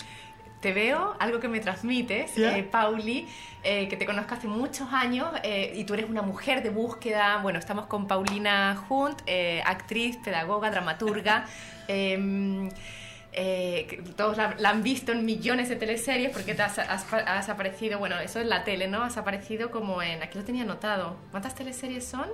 Te 0.61 0.73
veo, 0.73 1.15
algo 1.19 1.39
que 1.39 1.47
me 1.47 1.59
transmites, 1.59 2.37
eh, 2.37 2.63
Pauli, 2.69 3.27
eh, 3.63 3.87
que 3.87 3.97
te 3.97 4.05
conozco 4.05 4.35
hace 4.35 4.47
muchos 4.47 4.93
años 4.93 5.27
eh, 5.41 5.73
y 5.75 5.85
tú 5.85 5.95
eres 5.95 6.07
una 6.07 6.21
mujer 6.21 6.61
de 6.61 6.69
búsqueda. 6.69 7.39
Bueno, 7.41 7.57
estamos 7.57 7.87
con 7.87 8.05
Paulina 8.05 8.85
Hunt, 8.87 9.23
actriz, 9.65 10.17
pedagoga, 10.17 10.69
dramaturga. 10.69 11.45
eh, 13.33 13.87
que 13.89 13.97
todos 14.13 14.37
la, 14.37 14.55
la 14.59 14.69
han 14.69 14.83
visto 14.83 15.11
en 15.11 15.25
millones 15.25 15.69
de 15.69 15.75
teleseries 15.77 16.31
porque 16.31 16.53
te 16.55 16.61
has, 16.63 16.79
has- 16.79 17.11
has 17.13 17.49
aparecido, 17.49 17.99
bueno, 17.99 18.19
eso 18.19 18.39
es 18.39 18.45
la 18.47 18.63
tele, 18.63 18.87
¿no? 18.87 19.03
Has 19.03 19.17
aparecido 19.17 19.71
como 19.71 20.01
en, 20.01 20.21
aquí 20.23 20.37
lo 20.37 20.43
tenía 20.43 20.63
anotado. 20.63 21.17
¿Cuántas 21.31 21.55
teleseries 21.55 22.05
son? 22.05 22.27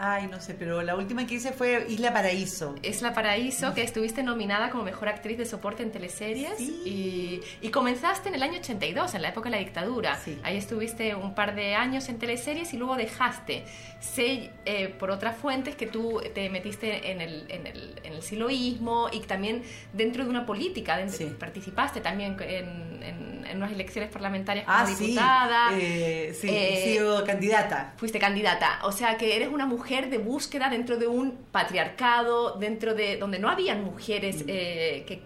Ay, 0.00 0.28
no 0.28 0.40
sé, 0.40 0.54
pero 0.54 0.80
la 0.82 0.94
última 0.94 1.26
que 1.26 1.34
hice 1.34 1.50
fue 1.52 1.84
Isla 1.88 2.12
Paraíso. 2.12 2.76
Es 2.84 3.02
La 3.02 3.12
Paraíso, 3.12 3.74
que 3.74 3.82
estuviste 3.82 4.22
nominada 4.22 4.70
como 4.70 4.84
mejor 4.84 5.08
actriz 5.08 5.36
de 5.38 5.44
soporte 5.44 5.82
en 5.82 5.90
teleseries. 5.90 6.52
Sí. 6.56 7.42
Y, 7.60 7.66
y 7.66 7.70
comenzaste 7.70 8.28
en 8.28 8.36
el 8.36 8.42
año 8.44 8.60
82, 8.60 9.14
en 9.16 9.22
la 9.22 9.30
época 9.30 9.50
de 9.50 9.56
la 9.56 9.58
dictadura. 9.62 10.16
Sí. 10.24 10.38
Ahí 10.44 10.56
estuviste 10.56 11.16
un 11.16 11.34
par 11.34 11.56
de 11.56 11.74
años 11.74 12.08
en 12.08 12.18
teleseries 12.20 12.72
y 12.74 12.76
luego 12.76 12.94
dejaste. 12.94 13.64
Sé 13.98 14.50
eh, 14.64 14.86
por 14.96 15.10
otras 15.10 15.36
fuentes 15.36 15.74
que 15.74 15.88
tú 15.88 16.22
te 16.32 16.48
metiste 16.48 17.10
en 17.10 17.20
el, 17.20 17.46
en 17.48 17.66
el, 17.66 18.00
en 18.04 18.12
el 18.12 18.22
siloísmo 18.22 19.08
y 19.12 19.18
también 19.20 19.64
dentro 19.92 20.22
de 20.22 20.30
una 20.30 20.46
política. 20.46 20.96
dentro- 20.96 21.18
Sí. 21.18 21.34
Participaste 21.36 22.00
también 22.00 22.36
en, 22.40 23.02
en- 23.02 23.38
en 23.48 23.56
unas 23.56 23.72
elecciones 23.72 24.10
parlamentarias 24.10 24.66
como 24.66 24.76
Ah, 24.78 24.86
sí. 24.86 25.06
diputada. 25.06 25.70
Eh, 25.72 26.36
sí, 26.38 26.48
Eh, 26.50 26.74
he 26.74 26.92
sido 26.92 27.24
candidata. 27.24 27.94
Fuiste 27.96 28.18
candidata, 28.18 28.78
o 28.84 28.92
sea 28.92 29.16
que 29.16 29.34
eres 29.34 29.48
una 29.48 29.64
mujer 29.66 29.87
de 29.88 30.18
búsqueda 30.18 30.68
dentro 30.68 30.98
de 30.98 31.06
un 31.06 31.32
patriarcado, 31.50 32.56
dentro 32.58 32.94
de 32.94 33.16
donde 33.16 33.38
no 33.38 33.48
habían 33.48 33.82
mujeres 33.84 34.44
eh, 34.46 35.04
que, 35.06 35.22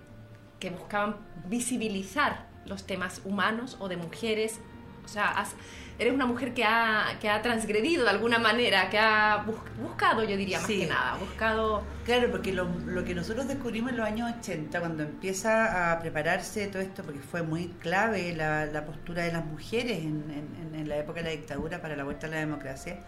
que 0.60 0.70
buscaban 0.70 1.16
visibilizar 1.48 2.46
los 2.66 2.86
temas 2.86 3.20
humanos 3.24 3.76
o 3.80 3.88
de 3.88 3.96
mujeres. 3.96 4.60
O 5.04 5.08
sea, 5.08 5.30
has- 5.30 5.56
eres 5.98 6.14
una 6.14 6.26
mujer 6.26 6.54
que 6.54 6.62
ha, 6.64 7.18
que 7.20 7.28
ha 7.28 7.42
transgredido 7.42 8.04
de 8.04 8.10
alguna 8.10 8.38
manera, 8.38 8.88
que 8.88 8.98
ha 8.98 9.42
bus- 9.44 9.56
buscado, 9.82 10.22
yo 10.22 10.36
diría 10.36 10.58
más 10.58 10.66
Sí. 10.68 10.80
que 10.80 10.86
nada, 10.86 11.16
buscado... 11.16 11.82
Claro, 12.04 12.30
porque 12.30 12.52
lo, 12.52 12.64
lo 12.86 13.04
que 13.04 13.14
nosotros 13.14 13.48
descubrimos 13.48 13.90
en 13.90 13.96
los 13.98 14.06
años 14.06 14.32
80, 14.38 14.78
cuando 14.78 15.02
empieza 15.02 15.92
a 15.92 15.98
prepararse 15.98 16.68
todo 16.68 16.82
esto, 16.82 17.02
porque 17.02 17.18
fue 17.20 17.42
muy 17.42 17.66
clave 17.80 18.32
la, 18.34 18.66
la 18.66 18.84
postura 18.86 19.24
de 19.24 19.32
las 19.32 19.44
mujeres 19.44 19.98
en, 19.98 20.24
en- 20.30 20.74
en 20.80 20.88
la 20.88 20.96
época 20.98 21.20
de 21.20 21.24
la 21.24 21.30
dictadura 21.32 21.82
para 21.82 21.96
la 21.96 22.04
vuelta 22.04 22.28
a 22.28 22.30
la 22.30 22.36
democracia, 22.38 22.98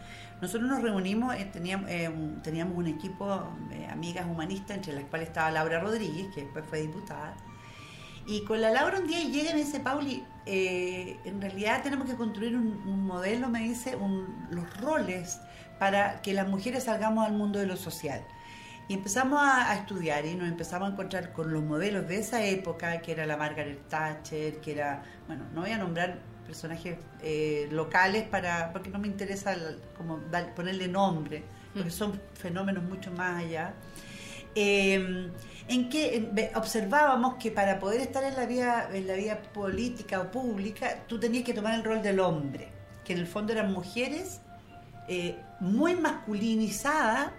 nosotros 0.42 0.68
nos 0.68 0.82
reunimos, 0.82 1.34
eh, 1.34 1.48
teníamos, 1.52 1.88
eh, 1.90 2.10
teníamos 2.42 2.76
un 2.76 2.86
equipo 2.86 3.48
de 3.70 3.86
amigas 3.86 4.26
humanistas, 4.26 4.76
entre 4.76 4.92
las 4.92 5.04
cuales 5.04 5.28
estaba 5.28 5.50
Laura 5.50 5.80
Rodríguez, 5.80 6.26
que 6.34 6.42
después 6.42 6.64
fue 6.68 6.82
diputada, 6.82 7.34
y 8.26 8.42
con 8.44 8.60
la 8.60 8.70
Laura 8.70 8.98
un 9.00 9.06
día 9.06 9.20
llega 9.20 9.50
y 9.50 9.54
me 9.54 9.60
dice, 9.60 9.80
Pauli, 9.80 10.24
eh, 10.46 11.18
en 11.24 11.40
realidad 11.40 11.82
tenemos 11.82 12.08
que 12.08 12.14
construir 12.16 12.56
un, 12.56 12.68
un 12.86 13.06
modelo, 13.06 13.48
me 13.48 13.60
dice, 13.60 13.96
un- 13.96 14.46
los 14.50 14.76
roles 14.80 15.40
para 15.78 16.22
que 16.22 16.32
las 16.32 16.48
mujeres 16.48 16.84
salgamos 16.84 17.26
al 17.26 17.34
mundo 17.34 17.58
de 17.58 17.66
lo 17.66 17.76
social. 17.76 18.22
Y 18.88 18.94
empezamos 18.94 19.40
a, 19.40 19.70
a 19.70 19.76
estudiar 19.76 20.24
y 20.26 20.34
nos 20.34 20.48
empezamos 20.48 20.88
a 20.88 20.92
encontrar 20.92 21.32
con 21.32 21.52
los 21.52 21.62
modelos 21.62 22.06
de 22.08 22.18
esa 22.18 22.42
época, 22.44 23.00
que 23.00 23.12
era 23.12 23.26
la 23.26 23.36
Margaret 23.36 23.88
Thatcher, 23.88 24.60
que 24.60 24.72
era, 24.72 25.02
bueno, 25.26 25.44
no 25.54 25.62
voy 25.62 25.70
a 25.70 25.78
nombrar 25.78 26.18
personajes 26.46 26.98
eh, 27.22 27.68
locales 27.72 28.24
para 28.28 28.72
porque 28.72 28.90
no 28.90 28.98
me 28.98 29.08
interesa 29.08 29.52
el- 29.54 29.80
como 29.96 30.18
dar- 30.30 30.54
ponerle 30.54 30.88
nombre, 30.88 31.42
porque 31.72 31.88
Mm. 31.88 31.92
son 31.92 32.20
fenómenos 32.34 32.84
mucho 32.84 33.10
más 33.12 33.42
allá. 33.44 33.74
Eh, 34.54 35.30
en 35.66 35.88
que 35.88 36.50
observábamos 36.54 37.34
que 37.36 37.50
para 37.50 37.78
poder 37.80 38.00
estar 38.02 38.22
en 38.22 38.36
la 38.36 38.46
vida 38.46 38.88
en 38.92 39.06
la 39.08 39.14
vida 39.14 39.40
política 39.52 40.20
o 40.20 40.30
pública 40.30 41.00
tú 41.08 41.18
tenías 41.18 41.42
que 41.42 41.54
tomar 41.54 41.74
el 41.74 41.82
rol 41.82 42.02
del 42.02 42.20
hombre 42.20 42.68
que 43.04 43.14
en 43.14 43.18
el 43.18 43.26
fondo 43.26 43.52
eran 43.52 43.72
mujeres 43.72 44.40
eh, 45.08 45.36
muy 45.60 45.96
masculinizadas 45.96 47.30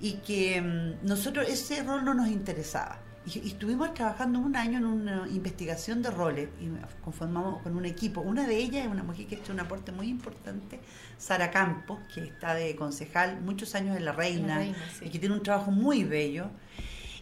y 0.00 0.12
que 0.26 0.60
mm, 0.60 1.06
nosotros 1.06 1.48
ese 1.48 1.82
rol 1.82 2.04
no 2.04 2.14
nos 2.14 2.28
interesaba 2.28 2.98
y, 3.26 3.38
y 3.38 3.48
estuvimos 3.48 3.94
trabajando 3.94 4.38
un 4.38 4.56
año 4.56 4.78
en 4.78 4.86
una 4.86 5.28
investigación 5.28 6.02
de 6.02 6.10
roles 6.10 6.48
y 6.60 6.68
conformamos 7.02 7.62
con 7.62 7.76
un 7.76 7.84
equipo 7.84 8.20
una 8.20 8.46
de 8.46 8.56
ellas 8.56 8.86
es 8.86 8.90
una 8.90 9.02
mujer 9.02 9.26
que 9.26 9.36
ha 9.36 9.38
hecho 9.38 9.52
un 9.52 9.60
aporte 9.60 9.92
muy 9.92 10.08
importante 10.08 10.80
Sara 11.18 11.50
Campos 11.50 11.98
que 12.14 12.24
está 12.24 12.54
de 12.54 12.76
concejal 12.76 13.40
muchos 13.40 13.74
años 13.74 13.96
en 13.96 14.04
La 14.04 14.12
Reina, 14.12 14.46
La 14.46 14.58
Reina, 14.58 14.78
sí. 14.98 15.06
y 15.06 15.10
que 15.10 15.18
tiene 15.18 15.34
un 15.34 15.42
trabajo 15.42 15.70
muy 15.70 16.04
bello 16.04 16.50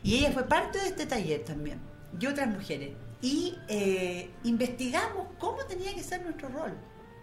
y 0.03 0.17
ella 0.17 0.33
fue 0.33 0.45
parte 0.45 0.79
de 0.81 0.87
este 0.87 1.07
taller 1.07 1.45
también, 1.45 1.79
y 2.19 2.27
otras 2.27 2.49
mujeres. 2.49 2.91
Y 3.21 3.55
eh, 3.69 4.31
investigamos 4.43 5.29
cómo 5.39 5.59
tenía 5.67 5.95
que 5.95 6.03
ser 6.03 6.23
nuestro 6.23 6.49
rol. 6.49 6.73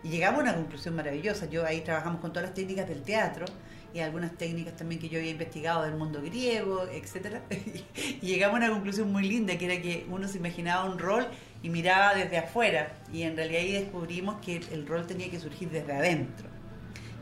Y 0.02 0.10
llegamos 0.10 0.40
a 0.40 0.44
una 0.44 0.56
conclusión 0.56 0.96
maravillosa. 0.96 1.48
Yo 1.48 1.66
ahí 1.66 1.82
trabajamos 1.82 2.22
con 2.22 2.32
todas 2.32 2.48
las 2.48 2.54
técnicas 2.54 2.88
del 2.88 3.02
teatro 3.02 3.46
y 3.94 4.00
algunas 4.00 4.38
técnicas 4.38 4.76
también 4.76 5.02
que 5.02 5.10
yo 5.10 5.20
había 5.20 5.32
investigado 5.32 5.84
del 5.84 5.96
mundo 5.96 6.22
griego, 6.22 6.86
etcétera. 6.92 7.42
y 8.22 8.26
llegamos 8.26 8.56
a 8.56 8.66
una 8.66 8.70
conclusión 8.70 9.12
muy 9.12 9.28
linda, 9.28 9.58
que 9.58 9.66
era 9.66 9.82
que 9.82 10.06
uno 10.10 10.28
se 10.28 10.38
imaginaba 10.38 10.90
un 10.90 11.00
rol 11.00 11.28
y 11.64 11.70
miraba 11.70 12.14
desde 12.14 12.38
afuera. 12.38 12.94
Y 13.12 13.24
en 13.24 13.36
realidad 13.36 13.62
ahí 13.62 13.72
descubrimos 13.72 14.36
que 14.44 14.62
el 14.72 14.88
rol 14.88 15.08
tenía 15.08 15.30
que 15.30 15.40
surgir 15.40 15.70
desde 15.70 15.94
adentro. 15.94 16.48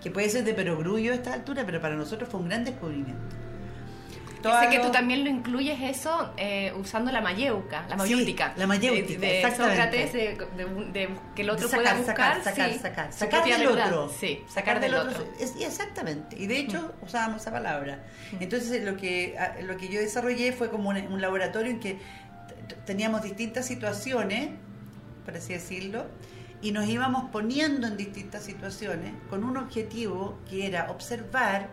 Que 0.01 0.11
puede 0.11 0.29
ser 0.29 0.43
de 0.43 0.53
perogrullo 0.53 1.11
a 1.11 1.15
esta 1.15 1.33
altura, 1.33 1.65
pero 1.65 1.81
para 1.81 1.95
nosotros 1.95 2.29
fue 2.29 2.39
un 2.39 2.47
gran 2.47 2.63
descubrimiento. 2.63 3.46
Sé 4.43 4.69
que 4.69 4.79
tú 4.79 4.91
también 4.91 5.23
lo 5.23 5.29
incluyes 5.29 5.79
eso 5.81 6.33
eh, 6.37 6.73
usando 6.79 7.11
la 7.11 7.21
mayéutica, 7.21 7.81
la 7.89 7.95
Sí, 7.95 7.97
mayéutica. 7.97 8.53
la 8.55 8.67
mayéutica, 8.67 9.19
de, 9.19 9.27
de 9.27 9.41
exactamente. 9.41 9.75
Sócrates, 10.07 10.13
de, 10.13 10.91
de- 10.93 11.09
que 11.35 11.41
el 11.41 11.49
otro 11.49 11.67
sacar, 11.67 11.83
pueda 11.83 11.95
buscar. 11.97 12.15
sacar, 12.15 12.43
sacar, 12.43 12.71
sí, 12.73 12.79
sacar, 12.79 13.13
sacar 13.13 13.43
del 13.45 13.67
verdad. 13.67 13.87
otro. 13.93 14.13
Sí, 14.17 14.43
sacar 14.47 14.79
del 14.79 14.93
otro. 14.95 15.25
Es- 15.39 15.55
y 15.55 15.63
exactamente. 15.63 16.37
Y 16.39 16.47
de 16.47 16.59
hecho 16.59 16.93
usábamos 17.01 17.41
esa 17.41 17.51
palabra. 17.51 18.03
Entonces 18.39 18.83
lo 18.83 18.95
que 18.97 19.35
lo 19.63 19.75
que 19.77 19.87
yo 19.89 19.99
desarrollé 19.99 20.51
fue 20.53 20.69
como 20.69 20.89
un, 20.89 20.97
un 20.97 21.21
laboratorio 21.21 21.71
en 21.71 21.79
que 21.79 21.99
teníamos 22.85 23.21
distintas 23.23 23.65
situaciones, 23.65 24.49
por 25.25 25.35
así 25.35 25.53
decirlo, 25.53 26.05
y 26.61 26.71
nos 26.71 26.87
íbamos 26.87 27.29
poniendo 27.31 27.85
en 27.87 27.97
distintas 27.97 28.43
situaciones 28.43 29.13
con 29.29 29.43
un 29.43 29.57
objetivo 29.57 30.39
que 30.49 30.65
era 30.65 30.89
observar 30.91 31.69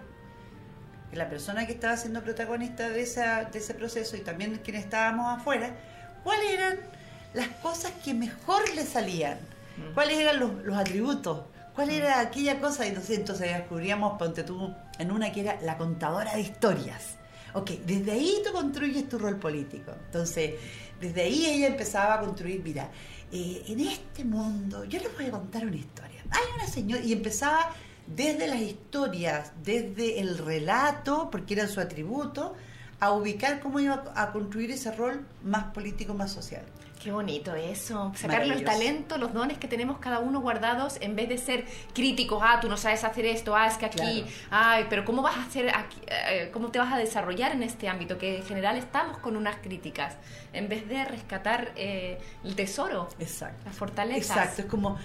la 1.16 1.28
persona 1.28 1.66
que 1.66 1.72
estaba 1.72 1.96
siendo 1.96 2.22
protagonista 2.22 2.88
de, 2.88 3.02
esa, 3.02 3.44
de 3.44 3.58
ese 3.58 3.74
proceso 3.74 4.16
y 4.16 4.20
también 4.20 4.60
quienes 4.64 4.84
estábamos 4.84 5.38
afuera, 5.38 5.74
cuáles 6.22 6.50
eran 6.50 6.78
las 7.32 7.48
cosas 7.48 7.92
que 8.04 8.14
mejor 8.14 8.62
le 8.74 8.84
salían, 8.84 9.38
cuáles 9.94 10.18
eran 10.18 10.38
los, 10.38 10.64
los 10.64 10.76
atributos, 10.76 11.44
cuál 11.74 11.90
era 11.90 12.20
aquella 12.20 12.60
cosa, 12.60 12.86
y 12.86 12.90
entonces, 12.90 13.18
entonces 13.18 13.52
descubríamos, 13.52 14.18
ponte 14.18 14.44
tú, 14.44 14.72
en 14.98 15.10
una 15.10 15.32
que 15.32 15.40
era 15.40 15.60
la 15.62 15.76
contadora 15.76 16.34
de 16.34 16.40
historias. 16.40 17.16
Ok, 17.54 17.70
desde 17.86 18.12
ahí 18.12 18.36
tú 18.44 18.52
construyes 18.52 19.08
tu 19.08 19.18
rol 19.18 19.38
político. 19.38 19.92
Entonces, 20.06 20.54
desde 21.00 21.22
ahí 21.22 21.46
ella 21.46 21.68
empezaba 21.68 22.14
a 22.14 22.20
construir, 22.20 22.60
mira, 22.64 22.90
eh, 23.30 23.64
en 23.68 23.80
este 23.80 24.24
mundo, 24.24 24.84
yo 24.84 25.00
les 25.00 25.14
voy 25.16 25.26
a 25.26 25.30
contar 25.30 25.66
una 25.66 25.76
historia. 25.76 26.22
Hay 26.30 26.42
una 26.54 26.66
señora, 26.66 27.02
y 27.02 27.12
empezaba 27.12 27.70
desde 28.06 28.46
las 28.48 28.60
historias, 28.60 29.52
desde 29.62 30.20
el 30.20 30.38
relato, 30.38 31.28
porque 31.30 31.54
era 31.54 31.66
su 31.68 31.80
atributo, 31.80 32.54
a 33.00 33.12
ubicar 33.12 33.60
cómo 33.60 33.80
iba 33.80 34.04
a 34.14 34.32
construir 34.32 34.70
ese 34.70 34.90
rol 34.92 35.26
más 35.42 35.64
político, 35.74 36.14
más 36.14 36.32
social. 36.32 36.62
Qué 37.02 37.12
bonito 37.12 37.54
eso. 37.54 38.12
Sacarle 38.14 38.54
el 38.54 38.62
Maravilloso. 38.62 38.72
talento, 38.78 39.18
los 39.18 39.34
dones 39.34 39.58
que 39.58 39.68
tenemos 39.68 39.98
cada 39.98 40.20
uno 40.20 40.40
guardados 40.40 40.96
en 41.02 41.14
vez 41.14 41.28
de 41.28 41.36
ser 41.36 41.66
críticos. 41.92 42.40
Ah, 42.42 42.60
tú 42.62 42.68
no 42.70 42.78
sabes 42.78 43.04
hacer 43.04 43.26
esto. 43.26 43.54
Ah, 43.54 43.66
es 43.66 43.76
que 43.76 43.84
aquí. 43.84 44.22
Claro. 44.22 44.26
Ay, 44.50 44.86
pero 44.88 45.04
¿cómo 45.04 45.20
vas 45.20 45.36
a 45.36 45.42
hacer 45.42 45.68
aquí? 45.68 46.00
eh, 46.06 46.48
¿Cómo 46.50 46.70
te 46.70 46.78
vas 46.78 46.90
a 46.90 46.96
desarrollar 46.96 47.52
en 47.52 47.62
este 47.62 47.88
ámbito? 47.90 48.16
Que 48.16 48.38
en 48.38 48.44
general 48.44 48.78
estamos 48.78 49.18
con 49.18 49.36
unas 49.36 49.56
críticas. 49.56 50.16
En 50.54 50.70
vez 50.70 50.88
de 50.88 51.04
rescatar 51.04 51.72
eh, 51.76 52.18
el 52.42 52.54
tesoro, 52.56 53.10
Exacto. 53.18 53.62
las 53.66 53.76
fortalezas. 53.76 54.36
Exacto, 54.38 54.62
es 54.62 54.68
como 54.68 54.96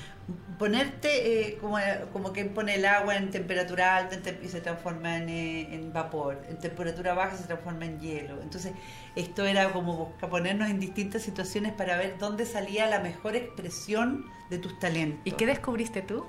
ponerte, 0.58 1.50
eh, 1.50 1.58
como, 1.62 1.78
como 2.14 2.34
que 2.34 2.46
pone 2.46 2.76
el 2.76 2.86
agua 2.86 3.16
en 3.16 3.30
temperatura 3.32 3.96
alta 3.96 4.18
y 4.44 4.48
se 4.48 4.62
transforma 4.62 5.18
en, 5.18 5.30
eh, 5.30 5.74
en 5.76 5.94
vapor, 5.94 6.42
en 6.50 6.58
temperatura 6.60 7.14
baja 7.14 7.38
se 7.38 7.44
transforma 7.46 7.86
en 7.86 8.00
hielo. 8.00 8.42
Entonces, 8.42 8.74
esto 9.16 9.46
era 9.46 9.72
como 9.72 10.12
ponernos 10.18 10.70
en 10.70 10.80
distintas 10.80 11.22
situaciones 11.22 11.74
para 11.74 11.98
ver 11.98 12.18
dónde 12.18 12.46
salía 12.46 12.88
la 12.88 13.00
mejor 13.00 13.36
expresión 13.36 14.26
de 14.50 14.58
tus 14.58 14.78
talentos. 14.80 15.22
¿Y 15.26 15.32
qué 15.32 15.46
descubriste 15.46 16.02
tú? 16.02 16.26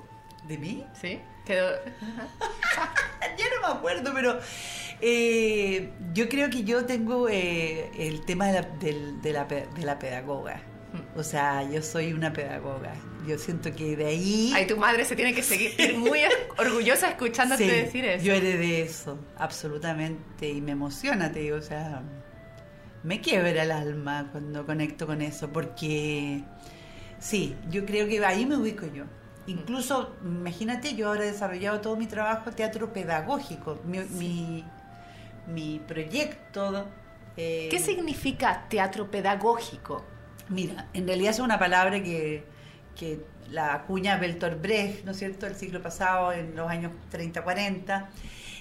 ¿De 0.47 0.57
mí? 0.57 0.85
Sí. 0.99 1.19
Quedó... 1.45 1.69
Ya 3.37 3.45
no 3.61 3.67
me 3.67 3.73
acuerdo, 3.79 4.11
pero 4.13 4.39
eh, 4.99 5.91
yo 6.13 6.27
creo 6.29 6.49
que 6.49 6.63
yo 6.63 6.85
tengo 6.85 7.29
eh, 7.29 7.89
el 7.97 8.25
tema 8.25 8.47
de 8.47 8.53
la, 8.53 8.61
del- 8.61 9.21
de 9.21 9.33
la 9.33 9.45
de 9.45 9.67
la 9.85 9.99
pedagoga. 9.99 10.61
O 11.15 11.23
sea, 11.23 11.63
yo 11.69 11.81
soy 11.81 12.13
una 12.13 12.33
pedagoga. 12.33 12.93
Yo 13.27 13.37
siento 13.37 13.73
que 13.75 13.95
de 13.95 14.05
ahí... 14.05 14.51
Ay, 14.55 14.65
tu 14.67 14.77
madre 14.77 15.05
se 15.05 15.15
tiene 15.15 15.33
que 15.33 15.43
seguir 15.43 15.73
muy 15.97 16.19
orgullosa 16.57 17.09
escuchándote 17.09 17.63
Sí, 17.63 17.69
decir 17.69 18.05
eso. 18.05 18.25
Yo 18.25 18.33
heredé 18.33 18.81
eso, 18.81 19.19
absolutamente, 19.37 20.49
y 20.49 20.61
me 20.61 20.71
emociona, 20.71 21.31
te 21.31 21.39
digo, 21.41 21.57
o 21.57 21.61
sea, 21.61 22.01
me 23.03 23.21
quiebra 23.21 23.63
el 23.63 23.71
alma 23.71 24.29
cuando 24.31 24.65
conecto 24.65 25.05
con 25.05 25.21
eso, 25.21 25.51
porque 25.51 26.41
sí, 27.19 27.55
yo 27.69 27.85
creo 27.85 28.07
que 28.07 28.23
ahí 28.25 28.45
me 28.45 28.57
ubico 28.57 28.85
yo. 28.87 29.05
Incluso, 29.47 30.15
imagínate, 30.23 30.95
yo 30.95 31.07
ahora 31.07 31.23
he 31.23 31.31
desarrollado 31.31 31.81
todo 31.81 31.95
mi 31.95 32.07
trabajo 32.07 32.51
teatro 32.51 32.91
pedagógico, 32.93 33.79
mi, 33.85 33.99
mi, 33.99 34.63
mi 35.47 35.79
proyecto... 35.87 36.87
eh, 37.37 37.67
¿Qué 37.69 37.79
significa 37.79 38.65
teatro 38.69 39.09
pedagógico? 39.09 40.05
Mira, 40.49 40.87
en 40.93 41.07
realidad 41.07 41.31
es 41.31 41.39
una 41.39 41.57
palabra 41.57 42.01
que, 42.03 42.43
que 42.95 43.19
la 43.49 43.73
acuña 43.73 44.17
Bertolt 44.17 44.61
Brecht, 44.61 45.03
¿no 45.05 45.11
es 45.11 45.17
cierto?, 45.17 45.45
el 45.45 45.55
siglo 45.55 45.81
pasado, 45.81 46.31
en 46.31 46.55
los 46.55 46.69
años 46.69 46.91
30-40, 47.11 48.07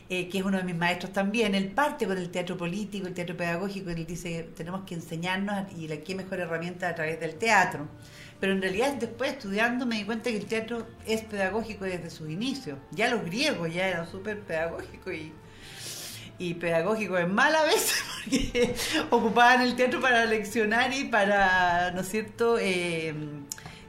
eh, 0.09 0.29
que 0.29 0.39
es 0.39 0.45
uno 0.45 0.59
de 0.59 0.65
mis 0.65 0.75
maestros 0.75 1.13
también. 1.13 1.55
Él 1.55 1.69
parte 1.71 2.07
con 2.07 2.19
el 2.19 2.31
teatro 2.31 2.57
político, 2.57 3.07
el 3.07 3.15
teatro 3.15 3.37
pedagógico, 3.37 3.91
él 3.91 4.05
dice 4.07 4.49
tenemos 4.57 4.83
que 4.85 4.95
enseñarnos 4.95 5.73
y 5.77 5.87
la 5.87 5.99
qué 5.99 6.15
mejor 6.15 6.41
herramienta 6.41 6.89
a 6.89 6.95
través 6.95 7.21
del 7.21 7.37
teatro. 7.37 7.89
Pero 8.41 8.53
en 8.53 8.63
realidad 8.63 8.95
después 8.95 9.33
estudiando 9.33 9.87
me 9.87 9.97
di 9.97 10.05
cuenta 10.05 10.31
que 10.31 10.39
el 10.39 10.47
teatro 10.47 10.87
es 11.07 11.23
pedagógico 11.23 11.85
desde 11.85 12.11
sus 12.11 12.29
inicios. 12.29 12.79
Ya 12.91 13.09
los 13.11 13.25
griegos 13.25 13.73
ya 13.73 13.87
eran 13.87 14.11
súper 14.11 14.41
pedagógicos 14.41 15.15
y 15.15 15.33
y 16.41 16.55
pedagógico 16.55 17.19
en 17.19 17.35
mal 17.35 17.55
a 17.55 17.65
veces, 17.65 18.03
porque 18.25 18.75
ocupaban 19.11 19.61
el 19.61 19.77
teatro 19.77 20.01
para 20.01 20.25
leccionar 20.25 20.93
y 20.93 21.05
para, 21.05 21.93
¿no 21.93 22.01
es 22.01 22.09
cierto?, 22.09 22.59
eh, 22.59 23.15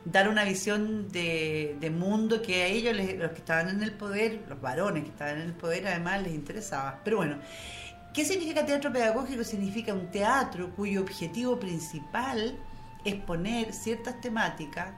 dar 0.06 0.28
una 0.30 0.44
visión 0.44 1.10
de, 1.10 1.78
mundo 1.92 2.42
que 2.42 2.64
a 2.64 2.66
ellos, 2.68 2.96
les- 2.96 3.18
los 3.18 3.32
que 3.32 3.38
estaban 3.38 3.70
en 3.70 3.84
el 3.84 3.94
poder, 3.94 4.44
los 4.50 4.60
varones 4.60 5.04
que 5.04 5.10
estaban 5.12 5.36
en 5.36 5.42
el 5.44 5.54
poder, 5.54 5.88
además 5.88 6.24
les 6.24 6.34
interesaba. 6.34 7.00
Pero 7.04 7.18
bueno, 7.18 7.38
¿qué 8.14 8.26
significa 8.26 8.66
teatro 8.66 8.92
pedagógico? 8.92 9.44
Significa 9.44 9.94
un 9.94 10.10
teatro 10.12 10.72
cuyo 10.76 11.02
objetivo 11.02 11.60
principal 11.60 12.58
es 13.06 13.16
poner 13.16 13.74
ciertas 13.74 14.20
temáticas 14.22 14.90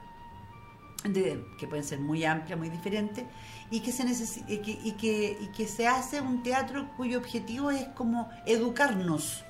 de- 1.04 1.44
que 1.58 1.66
pueden 1.66 1.84
ser 1.84 2.00
muy 2.00 2.24
amplias, 2.24 2.58
muy 2.58 2.70
diferentes, 2.70 3.24
y 3.70 3.80
que, 3.80 3.92
se 3.92 4.04
y 4.48 4.58
que, 4.58 4.70
y 4.84 4.92
que, 4.92 5.36
y 5.40 5.46
que 5.48 5.66
se 5.66 5.86
hace 5.86 6.20
un 6.20 6.42
teatro 6.42 6.88
cuyo 6.96 7.18
objetivo 7.18 7.70
es 7.70 7.84
como 7.88 8.30
educarnos, 8.46 9.44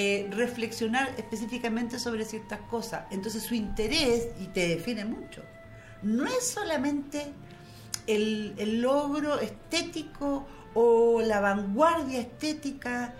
eh, 0.00 0.28
reflexionar 0.30 1.12
específicamente 1.18 1.98
sobre 1.98 2.24
ciertas 2.24 2.60
cosas. 2.70 3.06
Entonces 3.10 3.42
su 3.42 3.56
interés, 3.56 4.28
y 4.38 4.46
te 4.46 4.68
define 4.68 5.04
mucho, 5.04 5.42
no 6.02 6.24
es 6.24 6.48
solamente 6.48 7.32
el, 8.06 8.80
logro 8.80 9.40
estético 9.40 10.46
o 10.74 11.20
la 11.20 11.40
vanguardia 11.40 12.20
estética 12.20 13.12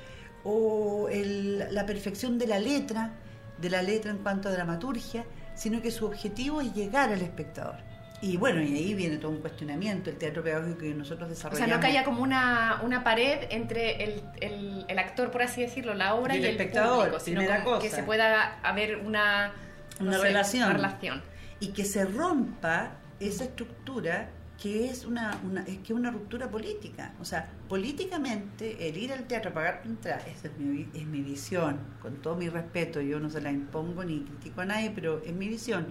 o 0.45 1.09
la 1.11 1.85
perfección 1.85 2.39
de 2.39 2.47
la 2.47 2.61
letra, 2.61 3.13
de 3.61 3.71
la 3.71 3.83
letra 3.83 4.13
en 4.13 4.19
cuanto 4.19 4.49
a 4.49 4.53
dramaturgia, 4.53 5.25
sino 5.57 5.83
que 5.83 5.91
su 5.91 6.07
objetivo 6.07 6.61
es 6.61 6.73
llegar 6.75 7.13
al 7.13 7.23
espectador. 7.23 7.88
Y 8.21 8.37
bueno, 8.37 8.61
y 8.61 8.75
ahí 8.75 8.95
viene 8.95 9.17
todo 9.19 9.31
un 9.31 9.39
cuestionamiento, 9.41 10.11
el 10.11 10.17
teatro 10.17 10.43
pedagógico 10.43 10.79
que 10.79 10.93
nosotros 10.95 11.27
O 11.29 11.31
desarrollamos. 11.31 11.69
sea, 11.69 11.77
no 11.77 11.81
que 11.81 11.87
haya 11.87 12.05
como 12.05 12.23
una, 12.23 12.81
una 12.83 13.05
pared 13.05 13.47
entre 13.51 14.03
el, 14.03 14.23
el- 14.41 14.85
el 14.89 14.99
actor, 14.99 15.31
por 15.31 15.43
así 15.43 15.61
decirlo, 15.63 15.95
la 15.95 16.15
obra 16.15 16.35
Y 16.35 16.39
y, 16.39 16.41
el 16.41 16.47
el, 16.47 16.51
espectador, 16.53 16.99
público, 16.99 17.21
sino 17.21 17.39
primera 17.41 17.63
como 17.63 17.79
que 17.79 17.87
cosa. 17.87 17.97
se 17.97 18.03
pueda 18.03 18.59
haber 18.63 18.97
una, 18.97 19.53
no 20.01 20.09
Una 20.09 20.17
sé, 20.19 20.23
relación. 20.25 20.73
relación. 20.73 21.23
y 21.61 21.69
que 21.69 21.85
se 21.85 22.05
rompa 22.07 22.93
esa 23.21 23.45
estructura 23.45 24.31
que 24.61 24.87
es 24.91 25.05
una, 25.05 25.39
una 25.45 25.63
es 25.63 25.79
que 25.79 25.93
una 25.95 26.11
ruptura 26.11 26.49
política 26.51 27.13
o 27.21 27.25
sea 27.25 27.49
políticamente 27.69 28.89
el 28.89 28.97
ir 28.97 29.13
al 29.13 29.25
teatro 29.29 29.51
a 29.51 29.55
pagar 29.55 29.83
tu 29.83 29.89
entrada 29.89 30.21
esa 30.27 30.49
es 30.49 30.57
mi, 30.59 30.89
es 30.95 31.07
mi 31.07 31.21
visión 31.21 31.79
con 32.03 32.17
todo 32.17 32.35
mi 32.37 32.49
respeto 32.49 33.01
yo 33.01 33.21
no 33.21 33.31
se 33.31 33.41
la 33.41 33.51
impongo 33.53 34.05
ni 34.05 34.21
critico 34.21 34.61
a 34.61 34.65
nadie 34.67 34.91
pero 34.95 35.23
es 35.25 35.33
mi 35.33 35.49
visión 35.49 35.87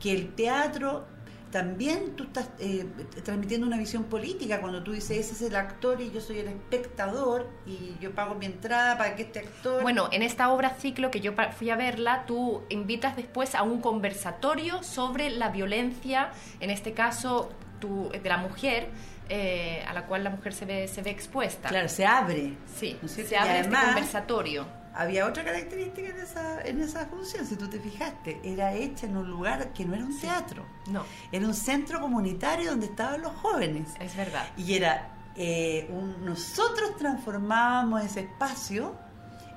que 0.00 0.12
el 0.12 0.34
teatro 0.34 1.06
también 1.54 2.16
tú 2.16 2.24
estás 2.24 2.48
eh, 2.58 2.84
transmitiendo 3.22 3.64
una 3.64 3.76
visión 3.78 4.02
política 4.02 4.60
cuando 4.60 4.82
tú 4.82 4.90
dices 4.90 5.12
ese 5.18 5.34
es 5.34 5.42
el 5.42 5.54
actor 5.54 6.00
y 6.00 6.10
yo 6.10 6.20
soy 6.20 6.40
el 6.40 6.48
espectador 6.48 7.48
y 7.64 7.96
yo 8.00 8.12
pago 8.12 8.34
mi 8.34 8.46
entrada 8.46 8.98
para 8.98 9.14
que 9.14 9.22
este 9.22 9.38
actor 9.38 9.80
Bueno, 9.80 10.08
en 10.10 10.22
esta 10.24 10.50
obra 10.50 10.70
ciclo 10.70 11.12
que 11.12 11.20
yo 11.20 11.32
fui 11.56 11.70
a 11.70 11.76
verla, 11.76 12.24
tú 12.26 12.62
invitas 12.70 13.14
después 13.14 13.54
a 13.54 13.62
un 13.62 13.80
conversatorio 13.80 14.82
sobre 14.82 15.30
la 15.30 15.50
violencia, 15.50 16.32
en 16.58 16.70
este 16.70 16.92
caso 16.92 17.52
tú, 17.78 18.10
de 18.10 18.28
la 18.28 18.38
mujer, 18.38 18.88
eh, 19.28 19.84
a 19.86 19.92
la 19.92 20.06
cual 20.06 20.24
la 20.24 20.30
mujer 20.30 20.54
se 20.54 20.64
ve, 20.64 20.88
se 20.88 21.02
ve 21.02 21.10
expuesta. 21.10 21.68
claro 21.68 21.88
se 21.88 22.04
abre 22.04 22.54
Sí, 22.74 22.98
¿No 23.00 23.06
se 23.06 23.22
abre 23.36 23.60
además- 23.60 23.80
este 23.80 23.86
conversatorio. 23.94 24.66
Había 24.96 25.26
otra 25.26 25.42
característica 25.44 26.08
en 26.08 26.18
esa, 26.18 26.60
en 26.62 26.80
esa 26.80 27.06
función, 27.06 27.44
si 27.46 27.56
tú 27.56 27.68
te 27.68 27.80
fijaste, 27.80 28.40
era 28.44 28.72
hecha 28.74 29.06
en 29.06 29.16
un 29.16 29.28
lugar 29.28 29.72
que 29.72 29.84
no 29.84 29.94
era 29.94 30.04
un 30.04 30.18
teatro, 30.18 30.64
No, 30.88 31.02
era 31.32 31.46
un 31.46 31.54
centro 31.54 32.00
comunitario 32.00 32.70
donde 32.70 32.86
estaban 32.86 33.20
los 33.22 33.32
jóvenes. 33.34 33.88
es 33.98 34.16
verdad. 34.16 34.46
Y 34.56 34.74
era, 34.74 35.10
eh, 35.34 35.88
un- 35.90 36.24
nosotros 36.24 36.96
transformábamos 36.96 38.04
ese 38.04 38.20
espacio 38.20 38.94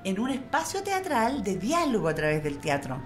en 0.04 0.20
un 0.20 0.30
espacio 0.32 0.82
teatral 0.84 1.44
de 1.44 1.58
diálogo 1.58 2.08
a 2.08 2.16
través 2.16 2.44
del 2.44 2.58
teatro, 2.60 3.00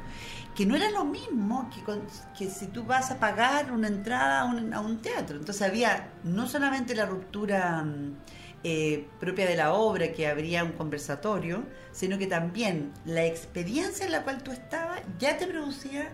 que 0.56 0.66
no 0.66 0.76
era 0.76 0.90
lo 0.92 1.04
mismo 1.04 1.70
que, 1.74 1.82
con- 1.84 2.04
que 2.38 2.50
si 2.50 2.68
tú 2.68 2.84
vas 2.84 3.10
a 3.12 3.20
pagar 3.20 3.72
una 3.72 3.88
entrada 3.88 4.42
a 4.42 4.46
un, 4.46 4.74
a 4.74 4.80
un 4.80 5.02
teatro. 5.02 5.38
Entonces 5.38 5.62
había 5.68 6.12
no 6.24 6.48
solamente 6.48 6.94
la 6.96 7.06
ruptura 7.06 7.84
mm, 7.84 8.16
eh, 8.64 9.08
propia 9.20 9.46
de 9.48 9.56
la 9.56 9.74
obra, 9.74 10.12
que 10.14 10.28
habría 10.28 10.64
un 10.64 10.74
conversatorio, 10.74 11.64
sino 11.92 12.18
que 12.18 12.28
también 12.28 12.92
la 13.06 13.26
experiencia 13.26 14.06
en 14.06 14.12
la 14.12 14.24
cual 14.24 14.44
tú 14.44 14.52
estabas 14.52 15.02
ya 15.20 15.38
te 15.38 15.48
producía 15.48 16.10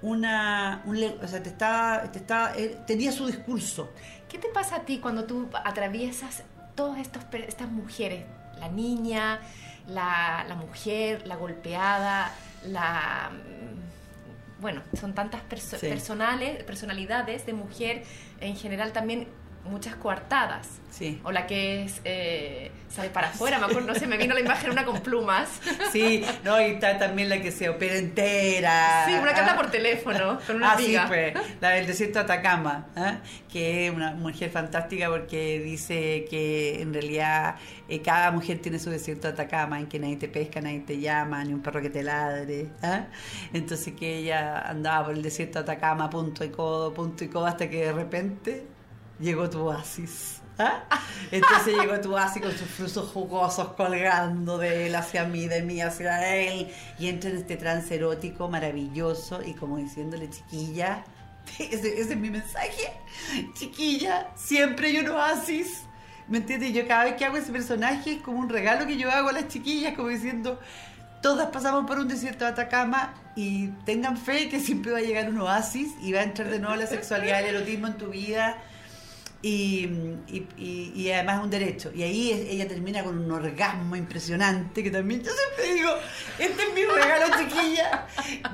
una, 0.00 0.82
un 0.86 0.96
o 1.22 1.26
sea, 1.26 1.42
te 1.42 1.48
estaba, 1.48 2.02
te 2.12 2.18
estaba, 2.18 2.54
eh, 2.56 2.78
tenía 2.86 3.10
su 3.12 3.26
discurso. 3.26 3.90
¿Qué 4.28 4.38
te 4.38 4.48
pasa 4.48 4.76
a 4.76 4.80
ti 4.82 4.98
cuando 4.98 5.24
tú 5.24 5.48
atraviesas 5.64 6.44
todas 6.74 6.98
estos, 7.00 7.22
estas 7.32 7.68
mujeres? 7.70 8.24
La 8.60 8.68
niña, 8.68 9.40
la, 9.88 10.44
la 10.48 10.54
mujer, 10.54 11.26
la 11.26 11.36
golpeada, 11.36 12.32
la... 12.64 13.30
mm, 13.32 14.60
Bueno, 14.60 14.82
son 14.98 15.14
tantas 15.14 15.40
perso- 15.48 15.78
Sí. 15.78 15.86
personales, 15.88 16.62
personalidades 16.64 17.46
de 17.46 17.52
mujer, 17.52 18.02
en 18.40 18.56
general 18.56 18.92
también 18.92 19.28
muchas 19.64 19.96
coartadas. 19.96 20.66
Sí. 20.90 21.20
O 21.22 21.30
la 21.30 21.46
que 21.46 21.84
es, 21.84 22.00
eh, 22.04 22.72
sale 22.88 23.10
para 23.10 23.28
afuera, 23.28 23.58
me 23.58 23.66
acuerdo, 23.66 23.86
no 23.86 23.94
sé, 23.94 24.06
me 24.08 24.16
vino 24.16 24.34
la 24.34 24.40
imagen 24.40 24.70
una 24.70 24.84
con 24.84 25.00
plumas. 25.00 25.48
Sí, 25.92 26.24
no, 26.44 26.60
y 26.60 26.64
está 26.72 26.98
también 26.98 27.28
la 27.28 27.40
que 27.40 27.52
se 27.52 27.68
opera 27.68 27.94
entera. 27.96 29.04
Sí, 29.06 29.12
una 29.14 29.32
que 29.32 29.40
habla 29.40 29.52
Ah. 29.52 29.56
por 29.56 29.70
teléfono, 29.70 30.38
con 30.46 30.56
una 30.56 30.72
Ah, 30.72 30.76
sí, 30.78 30.84
amiga. 30.96 31.06
pues, 31.06 31.34
la 31.60 31.70
del 31.70 31.86
desierto 31.86 32.18
de 32.18 32.24
Atacama, 32.24 32.86
¿ah? 32.96 33.18
que 33.52 33.86
es 33.86 33.92
una 33.94 34.12
mujer 34.12 34.50
fantástica 34.50 35.08
porque 35.08 35.60
dice 35.60 36.24
que 36.28 36.80
en 36.82 36.92
realidad 36.92 37.56
eh, 37.88 38.00
cada 38.02 38.30
mujer 38.32 38.58
tiene 38.60 38.78
su 38.78 38.90
desierto 38.90 39.28
de 39.28 39.34
Atacama, 39.34 39.78
en 39.78 39.86
que 39.86 39.98
nadie 40.00 40.16
te 40.16 40.28
pesca, 40.28 40.60
nadie 40.60 40.80
te 40.80 40.98
llama, 40.98 41.44
ni 41.44 41.52
un 41.52 41.60
perro 41.62 41.80
que 41.80 41.90
te 41.90 42.02
ladre. 42.02 42.68
¿ah? 42.82 43.04
Entonces 43.52 43.94
que 43.94 44.16
ella 44.18 44.58
andaba 44.68 45.06
por 45.06 45.14
el 45.14 45.22
desierto 45.22 45.62
de 45.62 45.70
Atacama, 45.70 46.10
punto 46.10 46.44
y 46.44 46.48
codo, 46.48 46.92
punto 46.92 47.22
y 47.24 47.28
codo, 47.28 47.46
hasta 47.46 47.68
que 47.70 47.84
de 47.86 47.92
repente 47.92 48.66
llegó 49.20 49.48
tu 49.50 49.60
oasis. 49.60 50.40
¿ah? 50.58 50.82
Entonces 51.30 51.76
llegó 51.76 52.00
tu 52.00 52.14
oasis 52.14 52.42
con 52.42 52.52
sus 52.52 52.68
frutos 52.68 53.10
jugosos 53.12 53.68
colgando 53.74 54.58
de 54.58 54.86
él 54.86 54.94
hacia 54.94 55.24
mí, 55.24 55.46
de 55.46 55.62
mí 55.62 55.80
hacia 55.80 56.34
él, 56.34 56.68
y 56.98 57.08
entra 57.08 57.30
en 57.30 57.36
este 57.36 57.56
trance 57.56 57.94
erótico 57.94 58.48
maravilloso 58.48 59.42
y 59.44 59.54
como 59.54 59.76
diciéndole, 59.76 60.30
chiquilla, 60.30 61.04
ese, 61.58 62.00
ese 62.00 62.12
es 62.12 62.16
mi 62.16 62.30
mensaje, 62.30 62.92
chiquilla, 63.54 64.28
siempre 64.36 64.88
hay 64.88 64.98
un 64.98 65.08
oasis. 65.10 65.84
¿Me 66.28 66.38
entiendes? 66.38 66.74
Yo 66.74 66.86
cada 66.86 67.04
vez 67.04 67.14
que 67.14 67.24
hago 67.24 67.38
ese 67.38 67.50
personaje 67.50 68.12
es 68.12 68.22
como 68.22 68.38
un 68.38 68.50
regalo 68.50 68.86
que 68.86 68.98
yo 68.98 69.10
hago 69.10 69.30
a 69.30 69.32
las 69.32 69.48
chiquillas, 69.48 69.94
como 69.94 70.08
diciendo, 70.08 70.60
todas 71.22 71.48
pasamos 71.48 71.86
por 71.86 71.98
un 71.98 72.06
desierto 72.06 72.44
de 72.44 72.50
Atacama 72.50 73.14
y 73.34 73.68
tengan 73.86 74.18
fe 74.18 74.50
que 74.50 74.60
siempre 74.60 74.92
va 74.92 74.98
a 74.98 75.00
llegar 75.00 75.30
un 75.30 75.40
oasis 75.40 75.92
y 76.02 76.12
va 76.12 76.20
a 76.20 76.24
entrar 76.24 76.50
de 76.50 76.58
nuevo 76.58 76.76
la 76.76 76.86
sexualidad, 76.86 77.40
el 77.40 77.56
erotismo 77.56 77.86
en 77.86 77.96
tu 77.96 78.10
vida 78.10 78.58
y, 79.40 79.84
y, 80.28 80.46
y- 80.58 80.92
y 80.96 81.10
además 81.12 81.38
es 81.38 81.44
un 81.44 81.50
derecho. 81.50 81.92
Y 81.94 82.02
ahí 82.02 82.32
es- 82.32 82.50
ella 82.50 82.66
termina 82.66 83.04
con 83.04 83.18
un 83.18 83.30
orgasmo 83.30 83.94
impresionante 83.94 84.82
que 84.82 84.90
también 84.90 85.22
yo 85.22 85.30
siempre 85.32 85.74
digo, 85.74 85.90
este 86.38 86.62
es 86.62 86.74
mi 86.74 86.82
regalo 86.84 87.26
chiquilla, 87.38 88.06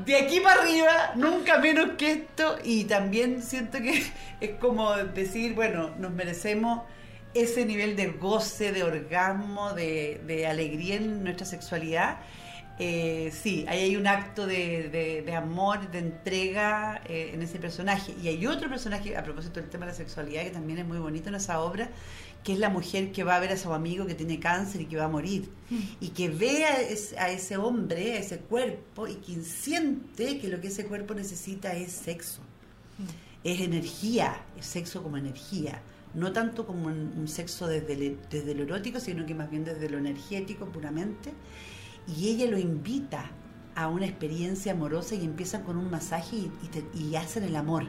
de 0.04 0.16
aquí 0.16 0.40
para 0.40 0.60
arriba, 0.62 1.12
nunca 1.16 1.58
menos 1.58 1.90
que 1.96 2.12
esto. 2.12 2.58
Y 2.64 2.84
también 2.84 3.42
siento 3.42 3.78
que 3.78 4.04
es 4.40 4.50
como 4.60 4.94
decir, 4.96 5.54
bueno, 5.54 5.90
nos 5.98 6.12
merecemos 6.12 6.82
ese 7.32 7.64
nivel 7.64 7.96
de 7.96 8.08
goce, 8.08 8.70
de 8.70 8.82
orgasmo, 8.84 9.72
de, 9.72 10.20
de 10.26 10.46
alegría 10.46 10.96
en 10.96 11.24
nuestra 11.24 11.46
sexualidad. 11.46 12.18
Eh, 12.78 13.30
sí, 13.32 13.64
ahí 13.68 13.80
hay 13.82 13.96
un 13.96 14.06
acto 14.08 14.46
de, 14.46 14.88
de- 14.88 15.22
de 15.22 15.34
amor, 15.34 15.90
de 15.92 15.98
entrega 16.00 17.00
eh, 17.08 17.30
en 17.32 17.42
ese 17.42 17.58
personaje. 17.58 18.14
Y 18.22 18.28
hay 18.28 18.46
otro 18.46 18.68
personaje, 18.68 19.16
a 19.16 19.22
propósito 19.22 19.60
del 19.60 19.70
tema 19.70 19.86
de 19.86 19.92
la 19.92 19.96
sexualidad, 19.96 20.42
que 20.42 20.50
también 20.50 20.78
es 20.80 20.86
muy 20.86 20.98
bonito 20.98 21.28
en 21.28 21.36
esa 21.36 21.60
obra, 21.60 21.88
que 22.42 22.52
es 22.52 22.58
la 22.58 22.68
mujer 22.70 23.12
que 23.12 23.22
va 23.24 23.36
a 23.36 23.40
ver 23.40 23.52
a 23.52 23.56
su 23.56 23.72
amigo 23.72 24.06
que 24.06 24.14
tiene 24.14 24.40
cáncer 24.40 24.80
y 24.82 24.86
que 24.86 24.96
va 24.96 25.04
a 25.04 25.08
morir. 25.08 25.50
Y 26.00 26.08
que 26.08 26.28
ve 26.28 26.64
a 26.64 26.80
ese, 26.80 27.16
a 27.18 27.30
ese 27.30 27.56
hombre, 27.56 28.14
a 28.14 28.18
ese 28.18 28.38
cuerpo, 28.38 29.06
y 29.06 29.14
que 29.16 29.40
siente 29.44 30.38
que 30.40 30.48
lo 30.48 30.60
que 30.60 30.66
ese 30.68 30.84
cuerpo 30.84 31.14
necesita 31.14 31.74
es 31.74 31.92
sexo. 31.92 32.40
Es 33.44 33.60
energía, 33.60 34.42
es 34.58 34.66
sexo 34.66 35.02
como 35.02 35.16
energía. 35.16 35.80
No 36.14 36.32
tanto 36.32 36.66
como 36.66 36.86
un, 36.86 37.12
un 37.16 37.28
sexo 37.28 37.66
desde, 37.66 37.92
el- 37.94 38.18
desde 38.30 38.54
lo 38.54 38.62
erótico, 38.64 39.00
sino 39.00 39.26
que 39.26 39.34
más 39.34 39.50
bien 39.50 39.64
desde 39.64 39.88
lo 39.90 39.98
energético 39.98 40.66
puramente 40.66 41.32
y 42.06 42.28
ella 42.28 42.50
lo 42.50 42.58
invita 42.58 43.30
a 43.74 43.88
una 43.88 44.06
experiencia 44.06 44.72
amorosa 44.72 45.14
y 45.14 45.24
empiezan 45.24 45.62
con 45.62 45.76
un 45.76 45.90
masaje 45.90 46.36
y, 46.36 46.52
y 46.62 46.68
te- 46.68 46.84
y 46.98 47.16
hacen 47.16 47.42
el 47.44 47.56
amor. 47.56 47.88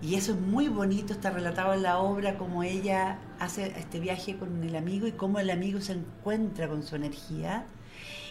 Y 0.00 0.16
eso 0.16 0.32
es 0.32 0.40
muy 0.40 0.68
bonito, 0.68 1.12
está 1.12 1.30
relatado 1.30 1.74
en 1.74 1.82
la 1.82 1.98
obra, 1.98 2.36
cómo 2.36 2.62
ella 2.64 3.18
hace 3.38 3.66
este 3.78 4.00
viaje 4.00 4.36
con 4.36 4.62
el 4.64 4.74
amigo 4.74 5.06
y 5.06 5.12
cómo 5.12 5.38
el 5.38 5.50
amigo 5.50 5.80
se 5.80 5.92
encuentra 5.92 6.68
con 6.68 6.82
su 6.82 6.96
energía. 6.96 7.66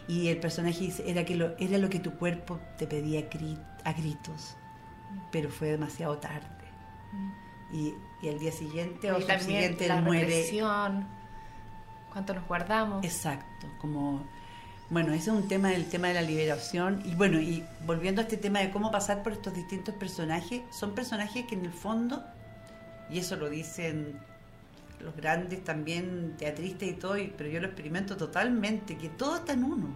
Y 0.08 0.28
el 0.28 0.40
personaje 0.40 0.80
dice, 0.80 1.10
era, 1.10 1.24
que 1.24 1.36
lo, 1.36 1.56
era 1.60 1.78
lo 1.78 1.90
que 1.90 2.00
tu 2.00 2.12
cuerpo 2.18 2.60
te 2.78 2.88
pedía 2.88 3.20
a 3.22 3.30
gri- 3.30 3.64
a 3.86 3.94
gritos, 3.94 4.58
pero 5.32 5.50
fue 5.50 5.70
demasiado 5.70 6.18
tarde. 6.18 6.48
Y, 7.72 7.94
y 8.22 8.30
al 8.30 8.40
día 8.40 8.52
siguiente 8.52 9.10
o 9.12 9.16
también 9.20 9.40
subsiguiente 9.40 9.88
la 9.88 9.98
él 10.00 10.04
muere. 10.04 10.44
cuánto 12.12 12.34
nos 12.34 12.46
guardamos. 12.48 13.06
Exacto, 13.06 13.68
como 13.80 14.24
bueno, 14.92 15.14
ese 15.14 15.32
es 15.32 15.36
un 15.38 15.48
tema 15.48 15.70
del 15.70 15.86
tema 15.86 16.10
de 16.10 16.14
la 16.16 16.22
liberación. 16.22 17.02
Y 17.06 17.16
bueno, 17.16 17.40
y 17.40 17.64
volviendo 17.88 18.22
a 18.22 18.26
este 18.26 18.38
tema 18.38 18.60
de 18.60 18.70
cómo 18.72 18.92
pasar 18.92 19.24
por 19.24 19.32
estos 19.32 19.54
distintos 19.54 19.96
personajes, 19.96 20.62
son 20.78 20.94
personajes 20.94 21.46
que 21.48 21.56
en 21.56 21.66
el 21.66 21.72
fondo 21.72 22.24
y 23.10 23.20
eso 23.20 23.38
lo 23.38 23.50
dicen 23.50 24.20
los 25.00 25.16
grandes 25.16 25.64
también 25.64 26.36
teatristas 26.38 26.90
y 26.90 26.94
todo, 26.94 27.18
y- 27.18 27.34
pero 27.36 27.50
yo 27.50 27.60
lo 27.60 27.68
experimento 27.68 28.18
totalmente, 28.18 28.98
que 28.98 29.10
todo 29.10 29.38
está 29.38 29.54
en 29.54 29.64
uno. 29.64 29.96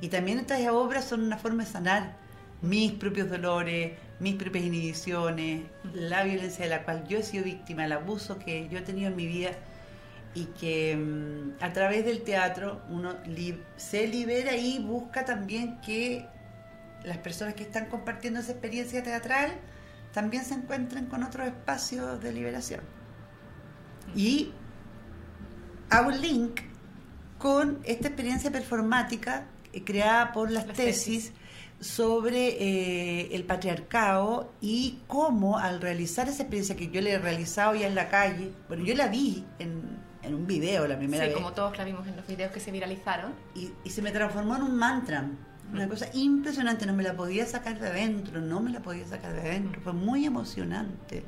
Y 0.00 0.08
también 0.08 0.38
estas 0.38 0.66
obras 0.68 1.04
son 1.04 1.22
una 1.22 1.36
forma 1.36 1.64
de 1.64 1.70
sanar 1.70 2.16
mis 2.62 2.92
propios 2.92 3.28
dolores, 3.28 3.92
mis 4.20 4.36
propias 4.36 4.64
inhibiciones, 4.64 5.62
la 5.92 6.22
violencia 6.24 6.64
de 6.64 6.70
la 6.70 6.84
cual 6.84 7.06
yo 7.08 7.18
he 7.18 7.22
sido 7.22 7.44
víctima, 7.44 7.84
el 7.84 7.92
abuso 7.92 8.38
que 8.38 8.68
yo 8.70 8.78
he 8.78 8.82
tenido 8.82 9.08
en 9.08 9.16
mi 9.16 9.26
vida 9.26 9.50
y 10.34 10.44
que 10.46 10.96
mm, 10.96 11.62
a 11.62 11.72
través 11.72 12.04
del 12.04 12.22
teatro 12.22 12.82
uno 12.88 13.16
li- 13.26 13.60
se 13.76 14.06
libera 14.06 14.54
y 14.56 14.78
busca 14.78 15.24
también 15.24 15.80
que 15.80 16.26
las 17.04 17.18
personas 17.18 17.54
que 17.54 17.62
están 17.64 17.86
compartiendo 17.86 18.40
esa 18.40 18.52
experiencia 18.52 19.02
teatral 19.02 19.52
también 20.12 20.44
se 20.44 20.54
encuentren 20.54 21.06
con 21.06 21.22
otros 21.22 21.46
espacios 21.46 22.20
de 22.22 22.32
liberación. 22.32 22.80
Y 24.14 24.52
hago 25.88 26.08
un 26.08 26.20
link 26.20 26.60
con 27.38 27.78
esta 27.84 28.08
experiencia 28.08 28.50
performática 28.50 29.46
eh, 29.72 29.82
creada 29.84 30.32
por 30.32 30.50
las 30.50 30.66
Las 30.66 30.76
tesis 30.76 31.32
sobre 31.80 32.48
eh, 32.62 33.34
el 33.34 33.44
patriarcado 33.44 34.52
y 34.60 34.98
cómo 35.06 35.58
al 35.58 35.80
realizar 35.80 36.28
esa 36.28 36.42
experiencia 36.42 36.76
que 36.76 36.90
yo 36.90 37.00
le 37.00 37.12
he 37.12 37.18
realizado 37.18 37.74
ya 37.74 37.86
en 37.86 37.94
la 37.94 38.08
calle, 38.10 38.52
bueno, 38.68 38.84
yo 38.84 38.94
la 38.94 39.06
vi 39.08 39.46
en, 39.58 39.98
en 40.22 40.34
un 40.34 40.46
video 40.46 40.86
la 40.86 40.98
primera 40.98 41.24
Sí, 41.24 41.30
vez 41.30 41.36
como 41.36 41.52
todos 41.52 41.76
la 41.78 41.84
vimos 41.84 42.06
en 42.06 42.16
los 42.16 42.26
videos 42.26 42.52
que 42.52 42.60
se 42.60 42.70
viralizaron. 42.70 43.32
y, 43.54 43.70
y 43.84 43.90
se 43.90 44.02
me 44.02 44.10
transformó 44.10 44.56
en 44.56 44.62
un 44.62 44.76
mantra. 44.76 45.24
Una 45.72 45.88
cosa 45.88 46.06
impresionante, 46.14 46.84
no 46.84 46.92
me 46.94 47.04
la 47.04 47.14
podía 47.14 47.46
sacar 47.46 47.78
de 47.78 47.88
adentro, 47.88 48.40
no 48.40 48.60
me 48.60 48.70
la 48.70 48.80
podía 48.80 49.06
sacar 49.06 49.32
de 49.34 49.40
adentro. 49.40 49.80
Fue 49.80 49.92
muy 49.92 50.26
emocionante. 50.26 51.22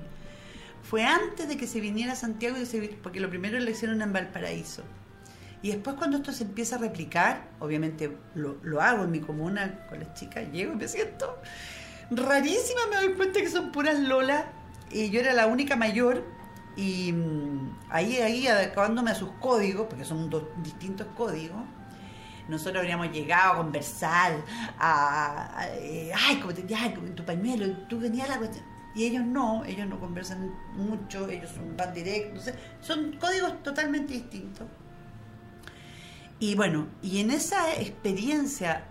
Fue 0.82 1.04
antes 1.04 1.46
de 1.48 1.56
que 1.56 1.68
se 1.68 1.80
viniera 1.80 2.14
a 2.14 2.16
Santiago, 2.16 2.56
y 2.58 2.66
se 2.66 2.80
porque 3.02 3.20
lo 3.20 3.30
primero 3.30 3.58
lo 3.60 3.70
hicieron 3.70 4.02
en 4.02 4.12
Valparaíso. 4.12 4.82
Y 5.62 5.68
después 5.70 5.94
cuando 5.94 6.16
esto 6.16 6.32
se 6.32 6.42
empieza 6.42 6.74
a 6.74 6.78
replicar, 6.80 7.50
obviamente 7.60 8.16
lo, 8.34 8.56
lo 8.64 8.80
hago 8.80 9.04
en 9.04 9.12
mi 9.12 9.20
comuna 9.20 9.86
con 9.88 10.00
las 10.00 10.12
chicas, 10.14 10.50
llego 10.50 10.72
y 10.72 10.76
me 10.76 10.88
siento 10.88 11.38
rarísima, 12.10 12.80
me 12.90 12.96
doy 12.96 13.14
cuenta 13.14 13.40
que 13.40 13.48
son 13.48 13.70
puras 13.70 13.98
lolas. 14.00 14.44
Y 14.90 15.10
yo 15.10 15.20
era 15.20 15.32
la 15.34 15.46
única 15.46 15.76
mayor 15.76 16.24
y 16.76 17.12
mm, 17.12 17.78
ahí, 17.90 18.16
ahí 18.16 18.46
adecuándome 18.46 19.10
a 19.10 19.14
sus 19.14 19.30
códigos, 19.40 19.86
porque 19.88 20.04
son 20.04 20.30
dos 20.30 20.44
distintos 20.62 21.06
códigos, 21.16 21.62
nosotros 22.48 22.78
habríamos 22.78 23.10
llegado 23.12 23.52
a 23.52 23.56
conversar, 23.58 24.36
a, 24.78 25.66
eh, 25.74 26.10
ay, 26.14 26.36
como 26.36 26.52
te, 26.52 26.74
ay, 26.74 26.94
tu 27.14 27.24
pañuelo, 27.24 27.76
tú 27.88 27.98
venías 27.98 28.28
la 28.28 28.38
cuestión. 28.38 28.64
Y 28.94 29.04
ellos 29.04 29.24
no, 29.24 29.64
ellos 29.64 29.86
no 29.86 29.98
conversan 29.98 30.52
mucho, 30.74 31.28
ellos 31.28 31.50
son, 31.50 31.76
van 31.76 31.94
directos, 31.94 32.50
son 32.80 33.16
códigos 33.18 33.62
totalmente 33.62 34.12
distintos. 34.12 34.66
Y 36.38 36.54
bueno, 36.56 36.88
y 37.00 37.20
en 37.20 37.30
esa 37.30 37.72
experiencia 37.74 38.84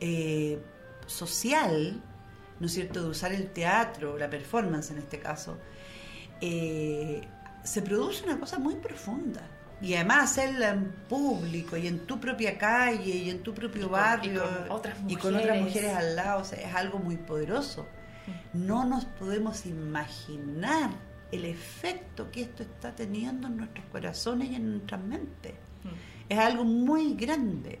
eh, 0.00 0.62
social, 1.06 2.00
¿no 2.60 2.66
es 2.66 2.72
cierto?, 2.72 3.02
de 3.02 3.08
usar 3.08 3.32
el 3.32 3.50
teatro, 3.50 4.18
la 4.18 4.30
performance 4.30 4.90
en 4.90 4.98
este 4.98 5.18
caso, 5.18 5.58
eh, 6.40 7.20
se 7.64 7.82
produce 7.82 8.24
una 8.24 8.38
cosa 8.38 8.58
muy 8.58 8.74
profunda. 8.76 9.42
Y 9.80 9.94
además 9.94 10.24
hacerla 10.32 10.70
en 10.70 10.90
público 11.08 11.76
y 11.76 11.86
en 11.86 12.00
tu 12.00 12.18
propia 12.18 12.58
calle 12.58 13.14
y 13.14 13.30
en 13.30 13.44
tu 13.44 13.54
propio 13.54 13.88
barrio 13.88 14.42
y 14.44 14.68
con 14.68 14.70
otras 14.72 14.98
y 15.06 15.14
con 15.16 15.36
otras 15.36 15.60
mujeres. 15.60 15.94
al 15.94 16.16
lado, 16.16 16.40
o 16.40 16.44
sea, 16.44 16.58
es 16.58 16.74
algo 16.74 16.98
muy 16.98 17.16
poderoso. 17.16 17.86
No 18.52 18.84
nos 18.84 19.04
podemos 19.04 19.66
imaginar 19.66 20.90
el 21.30 21.44
efecto 21.44 22.30
que 22.32 22.42
esto 22.42 22.64
está 22.64 22.94
teniendo 22.94 23.46
en 23.46 23.56
nuestros 23.58 23.84
corazones 23.92 24.50
y 24.50 24.56
en 24.56 24.72
nuestras 24.72 25.00
mentes. 25.00 25.54
Es 26.28 26.38
algo 26.38 26.64
muy 26.64 27.14
grande. 27.14 27.78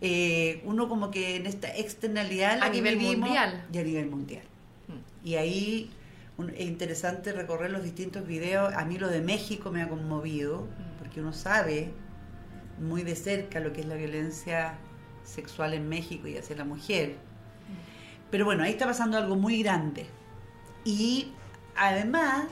Eh, 0.00 0.60
uno 0.64 0.88
como 0.88 1.10
que 1.10 1.36
en 1.36 1.46
esta 1.46 1.74
externalidad 1.74 2.62
A 2.62 2.68
nivel 2.68 2.96
vivimos, 2.98 3.28
mundial. 3.30 3.64
y 3.72 3.78
a 3.78 3.82
nivel 3.82 4.10
mundial. 4.10 4.42
Y 5.24 5.34
ahí 5.36 5.90
un- 6.38 6.50
es 6.50 6.60
interesante 6.62 7.32
recorrer 7.32 7.70
los 7.70 7.82
distintos 7.82 8.26
videos. 8.26 8.72
A 8.74 8.84
mí 8.84 8.96
lo 8.98 9.08
de 9.08 9.20
México 9.20 9.70
me 9.70 9.82
ha 9.82 9.88
conmovido, 9.88 10.66
porque 10.98 11.20
uno 11.20 11.32
sabe 11.32 11.92
muy 12.80 13.02
de 13.02 13.16
cerca 13.16 13.60
lo 13.60 13.72
que 13.72 13.80
es 13.80 13.86
la 13.86 13.96
violencia 13.96 14.74
sexual 15.24 15.74
en 15.74 15.88
México 15.88 16.26
y 16.28 16.36
hacia 16.38 16.56
la 16.56 16.64
mujer. 16.64 17.16
Pero 18.30 18.44
bueno, 18.44 18.62
ahí 18.62 18.70
está 18.72 18.86
pasando 18.86 19.18
algo 19.18 19.36
muy 19.36 19.62
grande. 19.62 20.06
Y 20.84 21.32
además, 21.76 22.46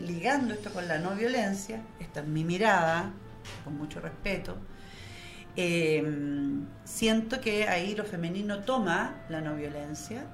ligando 0.00 0.54
esto 0.54 0.70
con 0.72 0.86
la 0.88 0.98
no 0.98 1.14
violencia, 1.14 1.82
esta 2.00 2.20
es 2.20 2.26
mi 2.26 2.44
mirada, 2.44 3.12
con 3.64 3.76
mucho 3.76 4.00
respeto, 4.00 4.56
eh, 5.56 6.02
siento 6.84 7.40
que 7.40 7.68
ahí 7.68 7.94
lo 7.94 8.04
femenino 8.04 8.60
toma 8.60 9.14
la 9.28 9.40
no 9.40 9.54
violencia 9.56 10.24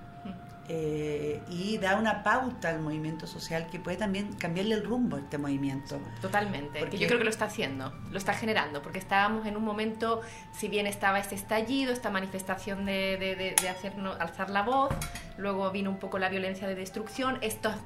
eh, 0.72 1.42
y 1.48 1.78
da 1.78 1.96
una 1.96 2.22
pauta 2.22 2.68
al 2.68 2.80
movimiento 2.80 3.26
social 3.26 3.66
que 3.66 3.80
puede 3.80 3.96
también 3.96 4.34
cambiarle 4.34 4.76
el 4.76 4.84
rumbo 4.84 5.16
a 5.16 5.18
este 5.18 5.36
movimiento. 5.36 5.98
Totalmente, 6.22 6.78
Porque- 6.78 6.96
que 6.96 6.98
yo 7.02 7.08
creo 7.08 7.18
que 7.18 7.24
lo 7.24 7.30
está 7.30 7.46
haciendo, 7.46 7.92
lo 8.08 8.16
está 8.16 8.34
generando, 8.34 8.80
porque 8.80 9.00
estábamos 9.00 9.46
en 9.46 9.56
un 9.56 9.64
momento, 9.64 10.20
si 10.52 10.68
bien 10.68 10.86
estaba 10.86 11.18
este 11.18 11.34
estallido, 11.34 11.92
esta 11.92 12.10
manifestación 12.10 12.84
de, 12.86 13.16
de, 13.18 13.34
de- 13.34 13.54
de 13.60 13.68
hacernos, 13.68 14.20
alzar 14.20 14.48
la 14.50 14.62
voz, 14.62 14.90
luego 15.38 15.68
vino 15.72 15.90
un 15.90 15.98
poco 15.98 16.20
la 16.20 16.28
violencia 16.28 16.68
de 16.68 16.76
destrucción, 16.76 17.38
estas 17.40 17.76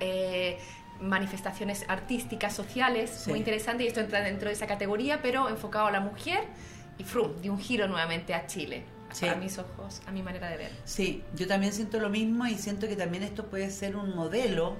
eh, 0.00 0.58
manifestaciones 1.00 1.84
artísticas, 1.86 2.54
sociales, 2.56 3.10
Sí. 3.10 3.30
muy 3.30 3.38
interesante, 3.38 3.84
y 3.84 3.86
esto 3.86 4.00
entra 4.00 4.20
dentro 4.20 4.48
de 4.48 4.54
esa 4.54 4.66
categoría, 4.66 5.22
pero 5.22 5.48
enfocado 5.48 5.86
a 5.86 5.90
la 5.92 6.00
mujer, 6.00 6.40
y 6.98 7.04
frum, 7.04 7.40
de 7.40 7.50
un 7.50 7.58
giro 7.60 7.86
nuevamente 7.86 8.34
a 8.34 8.46
Chile, 8.46 8.84
Sí. 9.12 9.28
a 9.28 9.34
mis 9.36 9.58
ojos, 9.58 10.00
a 10.06 10.10
mi 10.10 10.22
manera 10.22 10.48
de 10.48 10.56
ver. 10.56 10.70
Sí, 10.84 11.22
yo 11.34 11.46
también 11.46 11.72
siento 11.72 12.00
lo 12.00 12.08
mismo 12.10 12.46
y 12.46 12.56
siento 12.56 12.88
que 12.88 12.96
también 12.96 13.22
esto 13.22 13.46
puede 13.46 13.70
ser 13.70 13.96
un 13.96 14.14
modelo, 14.16 14.76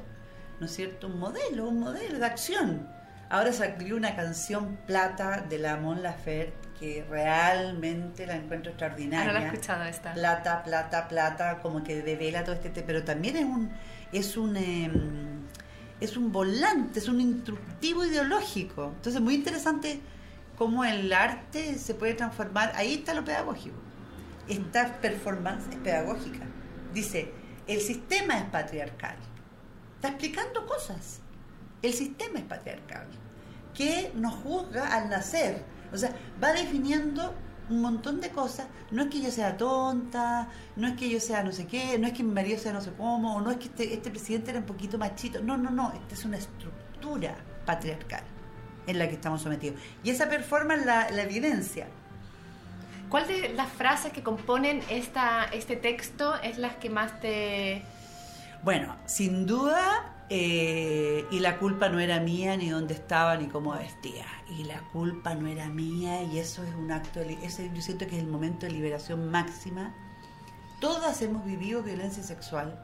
¿no 0.61 0.67
es 0.67 0.73
cierto? 0.75 1.07
Un 1.09 1.19
modelo, 1.19 1.69
un 1.69 1.81
modelo 1.81 2.19
de 2.19 2.27
acción. 2.27 2.89
Ahora 3.31 3.53
salió 3.53 3.97
una 3.97 4.15
canción 4.15 4.77
Plata 4.87 5.45
de 5.49 5.59
la 5.59 5.77
Mon 5.79 6.03
Laferte 6.03 6.53
que 6.79 7.05
realmente 7.09 8.27
la 8.27 8.35
encuentro 8.37 8.71
Ah, 8.71 8.73
extraordinaria. 8.73 9.33
no 9.33 9.39
la 9.39 9.45
he 9.45 9.47
escuchado 9.49 9.85
esta. 9.85 10.13
Plata, 10.15 10.63
plata, 10.65 11.09
plata, 11.09 11.59
como 11.63 11.83
que 11.85 12.03
devela 12.03 12.43
todo 12.45 12.55
este 12.55 12.71
tema, 12.71 12.87
pero 12.89 13.05
también 13.05 13.37
es 13.37 13.45
un 13.45 13.71
es 14.13 14.37
un 14.37 14.57
em, 14.57 15.43
es 16.01 16.17
un 16.17 16.33
volante, 16.33 16.99
es 16.99 17.09
un 17.09 17.21
instructivo 17.21 18.05
ideológico. 18.05 18.93
Entonces 18.97 19.21
muy 19.21 19.35
interesante 19.37 20.01
cómo 20.59 20.85
el 20.85 21.13
arte 21.13 21.79
se 21.79 21.95
puede 21.95 22.15
transformar. 22.15 22.73
Ahí 22.75 22.95
está 22.95 23.15
lo 23.15 23.25
pedagógico. 23.25 23.77
Esta 24.49 25.01
performance 25.01 25.69
es 25.71 25.77
pedagógica. 25.77 26.45
Dice, 26.93 27.33
el 27.67 27.81
sistema 27.81 28.39
es 28.39 28.45
patriarcal. 28.45 29.17
Está 29.97 30.09
explicando 30.09 30.67
cosas. 30.67 31.21
El 31.81 31.93
sistema 31.93 32.39
es 32.39 32.45
patriarcal. 32.45 33.07
Que 33.75 34.13
nos 34.15 34.35
juzga 34.37 34.95
al 34.95 35.09
nacer. 35.09 35.65
O 35.93 35.97
sea, 35.97 36.13
va 36.43 36.53
definiendo 36.53 37.35
un 37.71 37.81
montón 37.81 38.21
de 38.21 38.31
cosas. 38.31 38.67
No 38.91 39.03
es 39.03 39.09
que 39.09 39.23
yo 39.23 39.31
sea 39.31 39.57
tonta, 39.57 40.49
no 40.77 40.89
es 40.89 40.95
que 40.95 41.09
yo 41.09 41.21
sea 41.21 41.43
no 41.43 41.53
sé 41.53 41.67
qué, 41.67 41.99
no 41.99 42.07
es 42.07 42.13
que 42.13 42.23
mi 42.23 42.33
marido 42.33 42.59
sea 42.59 42.73
no 42.73 42.81
sé 42.81 42.93
cómo, 42.97 43.37
o 43.37 43.41
no 43.41 43.51
es 43.51 43.57
que 43.59 43.67
este, 43.67 43.95
este 43.95 44.11
presidente 44.11 44.51
era 44.51 44.61
un 44.61 44.67
poquito 44.67 44.99
machito. 44.99 45.41
No, 45.41 45.57
no, 45.57 45.71
no. 45.71 45.93
Esta 45.93 46.15
es 46.15 46.25
una 46.25 46.39
estructura 46.39 47.37
patriarcal 47.65 48.25
en 48.87 48.99
la 48.99 49.09
que 49.09 49.15
estamos 49.15 49.43
sometidos. 49.43 49.81
Y 50.03 50.11
esa 50.11 50.29
performance 50.29 50.85
la, 50.85 51.11
la 51.11 51.23
evidencia. 51.23 51.87
¿Cuál 53.13 53.29
de 53.29 53.51
las 53.51 53.71
frases 53.71 54.11
que 54.11 54.23
componen 54.23 54.81
esta, 54.89 55.45
este 55.45 55.77
texto 55.77 56.35
es 56.43 56.57
las 56.57 56.77
que 56.77 56.89
más 56.89 57.21
te... 57.21 57.83
Bueno, 58.63 58.97
sin 59.05 59.45
duda, 59.45 60.25
eh, 60.31 61.27
y 61.31 61.41
la 61.41 61.59
culpa 61.59 61.91
no 61.91 62.01
era 62.01 62.21
mía, 62.21 62.57
ni 62.57 62.71
dónde 62.71 62.95
estaba, 62.95 63.37
ni 63.37 63.49
cómo 63.49 63.73
vestía. 63.73 64.25
Y 64.49 64.65
la 64.65 64.81
culpa 64.93 65.35
no 65.35 65.47
era 65.47 65.69
mía, 65.69 66.23
y 66.23 66.39
eso 66.39 66.65
es 66.65 66.75
un 66.75 66.91
acto, 66.91 67.21
de, 67.21 67.35
ese, 67.43 67.71
yo 67.75 67.83
siento 67.83 68.07
que 68.07 68.17
es 68.17 68.23
el 68.23 68.31
momento 68.31 68.65
de 68.65 68.73
liberación 68.73 69.31
máxima. 69.31 69.95
Todas 70.81 71.21
hemos 71.21 71.45
vivido 71.45 71.83
violencia 71.83 72.23
sexual, 72.23 72.83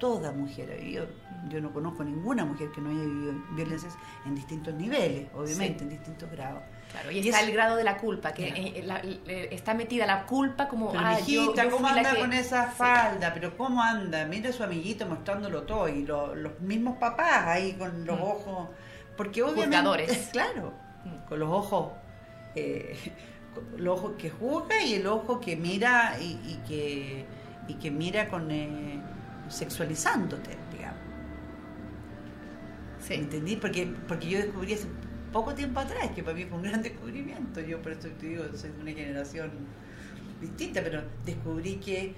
toda 0.00 0.32
mujer 0.32 0.72
ha 0.72 0.74
vivido, 0.74 1.06
yo 1.48 1.60
no 1.60 1.72
conozco 1.72 2.02
ninguna 2.02 2.44
mujer 2.44 2.72
que 2.72 2.80
no 2.80 2.90
haya 2.90 2.98
vivido 2.98 3.32
violencias 3.52 3.94
en 4.24 4.34
distintos 4.34 4.74
niveles, 4.74 5.28
obviamente, 5.36 5.78
Sí. 5.78 5.84
en 5.84 5.90
distintos 5.90 6.28
grados. 6.32 6.64
Claro, 6.96 7.10
y 7.10 7.18
Y 7.18 7.28
está 7.28 7.40
es- 7.42 7.48
el 7.48 7.52
grado 7.52 7.76
de 7.76 7.84
la 7.84 7.98
culpa, 7.98 8.32
que 8.32 8.48
eh, 8.48 8.82
la- 8.86 9.00
eh, 9.04 9.48
está 9.52 9.74
metida 9.74 10.06
la 10.06 10.24
culpa 10.24 10.66
como... 10.66 10.90
Pero 10.92 11.04
ah, 11.04 11.18
yo- 11.20 11.42
mijita, 11.42 11.64
yo 11.64 11.70
¿cómo 11.70 11.86
fui 11.88 11.94
la 11.94 12.00
anda 12.08 12.14
que- 12.14 12.20
con 12.20 12.32
esa 12.32 12.70
Sí. 12.70 12.76
falda? 12.76 13.34
Pero 13.34 13.56
¿cómo 13.56 13.82
anda? 13.82 14.24
Mira 14.24 14.48
a 14.48 14.52
su 14.52 14.62
amiguito 14.64 15.04
mostrándolo 15.06 15.62
todo 15.64 15.88
y 15.88 16.06
lo- 16.06 16.34
los 16.34 16.58
mismos 16.60 16.96
papás 16.98 17.46
ahí 17.48 17.74
con 17.74 18.06
los 18.06 18.18
Mm. 18.18 18.22
ojos. 18.22 18.68
Porque 19.16 19.42
obviamente... 19.42 19.76
Juzgadores. 19.76 20.28
Claro, 20.32 20.72
Mm. 21.04 21.28
con 21.28 21.38
los 21.38 21.50
ojos... 21.50 21.92
eh, 22.54 22.96
con 23.54 23.84
los 23.84 23.98
ojos 23.98 24.12
que 24.18 24.30
juzga 24.30 24.82
y 24.82 24.94
el 24.94 25.06
ojo 25.06 25.38
que 25.40 25.56
mira 25.56 26.16
y, 26.20 26.38
y 26.46 26.62
que, 26.66 27.24
y 27.68 27.74
que 27.74 27.90
mira 27.90 28.28
con... 28.28 28.50
eh, 28.50 29.00
sexualizándote, 29.48 30.56
digamos. 30.72 30.96
Sí. 33.00 33.14
¿Entendí? 33.14 33.56
Porque, 33.56 33.86
porque 34.08 34.28
yo 34.28 34.38
descubrí 34.38 34.74
hace 34.74 34.86
poco 35.32 35.54
tiempo 35.54 35.80
atrás, 35.80 36.10
que 36.14 36.22
para 36.22 36.36
mí 36.36 36.44
fue 36.44 36.58
un 36.58 36.64
gran 36.64 36.82
descubrimiento. 36.88 37.60
Yo 37.60 37.80
por 37.80 37.92
eso 37.92 38.08
te 38.20 38.26
digo, 38.26 38.44
soy 38.54 38.70
de 38.70 38.80
una 38.80 38.92
generación 38.92 39.50
distinta, 40.40 40.82
pero 40.82 41.02
descubrí 41.24 41.76
que 41.76 42.14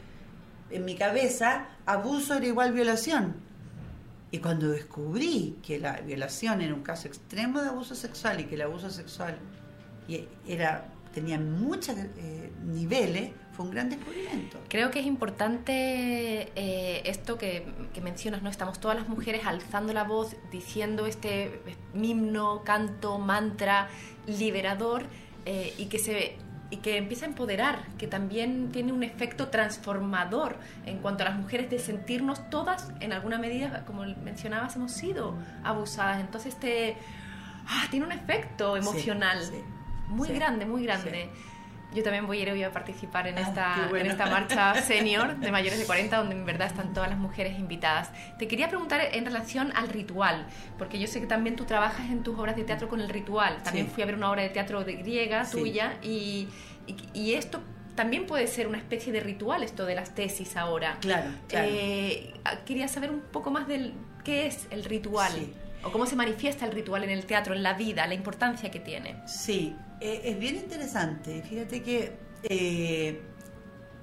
en 0.70 0.84
mi 0.84 0.94
cabeza 0.96 1.68
abuso 1.86 2.34
era 2.34 2.46
igual 2.46 2.72
violación. 2.72 3.36
Y 4.30 4.38
cuando 4.38 4.68
descubrí 4.68 5.56
que 5.62 5.78
la 5.78 6.00
violación 6.00 6.60
era 6.60 6.74
un 6.74 6.82
caso 6.82 7.08
extremo 7.08 7.62
de 7.62 7.68
abuso 7.68 7.94
sexual 7.94 8.40
y 8.40 8.44
que 8.44 8.56
el 8.56 8.62
abuso 8.62 8.90
sexual 8.90 9.38
era 10.46 10.88
tenía 11.12 11.38
muchos 11.38 11.96
eh, 11.96 12.52
niveles, 12.64 13.30
fue 13.58 13.64
un 13.66 13.72
gran 13.72 13.90
descubrimiento. 13.90 14.60
Creo 14.68 14.92
que 14.92 15.00
es 15.00 15.06
importante 15.06 15.72
eh, 16.54 17.02
esto 17.06 17.38
que, 17.38 17.66
que 17.92 18.00
mencionas, 18.00 18.40
¿no? 18.40 18.50
Estamos 18.50 18.78
todas 18.78 18.96
las 18.96 19.08
mujeres 19.08 19.44
alzando 19.46 19.92
la 19.92 20.04
voz, 20.04 20.36
diciendo 20.52 21.06
este 21.06 21.60
himno, 21.92 22.62
canto, 22.62 23.18
mantra 23.18 23.88
liberador 24.28 25.02
eh, 25.44 25.74
y 25.76 25.86
que 25.86 25.98
se 25.98 26.36
y 26.70 26.76
que 26.76 26.98
empieza 26.98 27.24
a 27.24 27.30
empoderar, 27.30 27.80
que 27.96 28.06
también 28.06 28.70
tiene 28.70 28.92
un 28.92 29.02
efecto 29.02 29.48
transformador 29.48 30.56
en 30.86 30.98
cuanto 30.98 31.24
a 31.24 31.30
las 31.30 31.36
mujeres 31.36 31.68
de 31.68 31.80
sentirnos 31.80 32.50
todas, 32.50 32.92
en 33.00 33.12
alguna 33.12 33.38
medida, 33.38 33.84
como 33.86 34.04
mencionabas, 34.22 34.76
hemos 34.76 34.92
sido 34.92 35.34
abusadas. 35.64 36.20
Entonces 36.20 36.54
te, 36.60 36.96
ah, 37.66 37.86
tiene 37.90 38.06
un 38.06 38.12
efecto 38.12 38.74
Sí, 38.74 38.82
emocional 38.82 39.42
sí, 39.42 39.64
muy 40.08 40.28
sí, 40.28 40.34
grande, 40.34 40.66
muy 40.66 40.84
grande. 40.84 41.30
Yo 41.94 42.02
también 42.02 42.26
voy 42.26 42.38
a 42.38 42.42
ir 42.42 42.50
hoy 42.50 42.62
a 42.62 42.70
participar 42.70 43.26
en 43.28 43.38
Ah, 43.38 43.40
esta, 43.40 43.86
bueno. 43.88 44.04
en 44.04 44.10
esta 44.10 44.26
marcha 44.26 44.74
senior 44.82 45.36
de 45.36 45.50
mayores 45.50 45.78
de 45.78 45.86
40, 45.86 46.18
donde 46.18 46.34
en 46.36 46.44
verdad 46.44 46.66
están 46.68 46.92
todas 46.92 47.08
las 47.08 47.18
mujeres 47.18 47.58
invitadas. 47.58 48.10
Te 48.38 48.46
quería 48.46 48.68
preguntar 48.68 49.00
en 49.12 49.24
relación 49.24 49.72
al 49.74 49.88
ritual, 49.88 50.46
porque 50.76 50.98
yo 50.98 51.06
sé 51.06 51.20
que 51.20 51.26
también 51.26 51.56
tú 51.56 51.64
trabajas 51.64 52.10
en 52.10 52.22
tus 52.22 52.38
obras 52.38 52.56
de 52.56 52.64
teatro 52.64 52.88
con 52.88 53.00
el 53.00 53.08
ritual. 53.08 53.62
También 53.62 53.86
Sí. 53.86 53.92
fui 53.94 54.02
a 54.02 54.06
ver 54.06 54.16
una 54.16 54.30
obra 54.30 54.42
de 54.42 54.50
teatro 54.50 54.84
de 54.84 54.94
griega 54.96 55.44
Sí. 55.46 55.56
tuya 55.58 55.94
y, 56.02 56.48
y, 56.86 56.96
y 57.14 57.34
esto 57.34 57.62
también 57.94 58.26
puede 58.26 58.46
ser 58.46 58.66
una 58.68 58.78
especie 58.78 59.10
de 59.12 59.20
ritual, 59.20 59.62
esto 59.62 59.86
de 59.86 59.94
las 59.94 60.14
tesis 60.14 60.56
ahora. 60.58 60.98
Claro, 61.00 61.30
claro. 61.48 61.68
Eh, 61.70 62.34
quería 62.66 62.86
saber 62.86 63.10
un 63.10 63.20
poco 63.20 63.50
más 63.50 63.66
del 63.66 63.94
qué 64.24 64.46
es 64.46 64.68
el 64.70 64.84
ritual. 64.84 65.32
Sí. 65.32 65.54
O 65.84 65.90
cómo 65.90 66.06
se 66.06 66.16
manifiesta 66.16 66.66
el 66.66 66.72
ritual 66.72 67.02
en 67.04 67.10
el 67.10 67.24
teatro, 67.24 67.54
en 67.54 67.62
la 67.62 67.72
vida, 67.74 68.06
la 68.06 68.14
importancia 68.14 68.68
que 68.70 68.78
tiene. 68.80 69.16
Sí, 69.26 69.74
eh, 70.00 70.22
es 70.24 70.38
bien 70.38 70.56
interesante. 70.56 71.42
Fíjate 71.42 71.82
que 71.82 72.12
eh, 72.42 73.20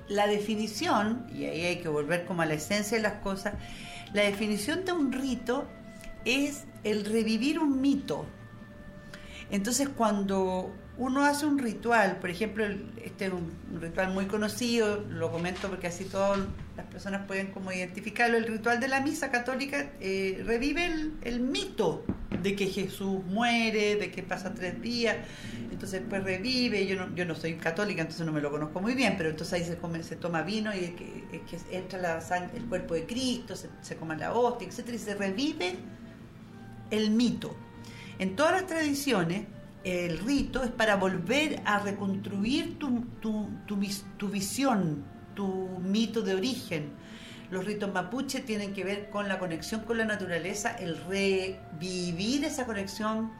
la 0.08 0.28
definición, 0.28 1.28
y 1.34 1.46
ahí 1.46 1.66
hay 1.66 1.78
que 1.78 1.88
volver 1.88 2.26
como 2.26 2.42
a 2.42 2.46
la 2.46 2.56
esencia 2.56 2.98
de 2.98 3.04
las 3.04 3.22
cosas, 3.22 3.54
la 4.14 4.24
definición 4.24 4.86
de 4.86 4.92
un 4.92 5.12
rito 5.12 5.68
es 6.26 6.66
el 6.84 7.06
revivir 7.06 7.60
un 7.60 7.82
mito. 7.82 8.26
Entonces 9.52 9.90
cuando 9.90 10.74
uno 10.98 11.26
hace 11.26 11.46
un 11.46 11.60
ritual, 11.60 12.18
por 12.20 12.30
ejemplo, 12.30 12.66
este 13.04 13.26
es 13.26 13.34
un, 13.34 13.52
ritual 13.82 14.14
muy 14.14 14.26
conocido, 14.26 15.04
lo 15.10 15.30
comento 15.30 15.68
porque 15.68 15.88
así 15.88 16.06
todas 16.06 16.40
las 16.78 16.86
personas 16.86 17.26
pueden 17.28 17.48
como 17.48 17.72
identificarlo, 17.72 18.38
el 18.38 18.46
ritual 18.46 18.80
de 18.80 18.88
la 18.88 19.02
misa 19.02 19.30
católica 19.30 19.92
eh, 20.00 20.42
revive 20.46 21.12
el, 21.24 21.40
mito 21.42 22.06
de 22.42 22.56
que 22.56 22.68
Jesús 22.68 23.24
muere, 23.26 23.98
de 23.98 24.10
que 24.12 24.24
pasa 24.24 24.54
tres 24.54 24.82
días, 24.82 25.18
entonces 25.70 26.02
después 26.02 26.24
revive, 26.24 26.88
yo 26.88 26.96
no, 26.96 27.14
yo 27.14 27.26
no 27.26 27.36
soy 27.36 27.56
católica, 27.56 28.02
entonces 28.02 28.26
no 28.26 28.32
me 28.32 28.40
lo 28.40 28.50
conozco 28.50 28.80
muy 28.80 28.94
bien, 28.94 29.16
pero 29.18 29.30
entonces 29.32 29.54
ahí 29.54 29.66
se, 29.66 29.76
come, 29.76 30.02
se 30.02 30.16
toma 30.16 30.44
vino 30.44 30.74
y 30.74 30.80
es 30.80 30.92
que, 30.92 31.24
es 31.34 31.42
que 31.42 31.78
entra 31.78 32.00
la 32.00 32.22
sangre, 32.22 32.58
el 32.58 32.66
cuerpo 32.66 32.94
de 32.94 33.06
Cristo, 33.06 33.58
se, 33.58 33.68
se 33.82 33.98
come 33.98 34.16
la 34.16 34.34
hostia, 34.34 34.68
etcétera, 34.68 34.96
y 34.96 35.00
se 35.00 35.16
revive 35.16 35.76
el 36.92 37.12
mito. 37.12 37.54
En 38.18 38.38
todas 38.38 38.54
las 38.54 38.68
tradiciones, 38.68 39.46
el 39.86 40.18
rito 40.20 40.64
es 40.64 40.72
para 40.72 40.96
volver 40.98 41.62
a 41.64 41.80
reconstruir 41.80 42.78
tu, 42.80 43.02
tu, 43.22 43.50
tu 43.68 43.78
vis- 43.78 44.04
tu 44.18 44.28
visión, 44.30 45.06
tu 45.36 45.48
mito 45.80 46.22
de 46.22 46.34
origen. 46.36 46.92
Los 47.52 47.66
ritos 47.66 47.94
mapuche 47.94 48.40
tienen 48.42 48.74
que 48.74 48.84
ver 48.84 49.10
con 49.12 49.28
la 49.30 49.38
conexión 49.38 49.82
con 49.82 49.98
la 50.00 50.06
naturaleza, 50.06 50.76
el 50.76 50.98
revivir 51.06 52.44
esa 52.44 52.66
conexión 52.66 53.32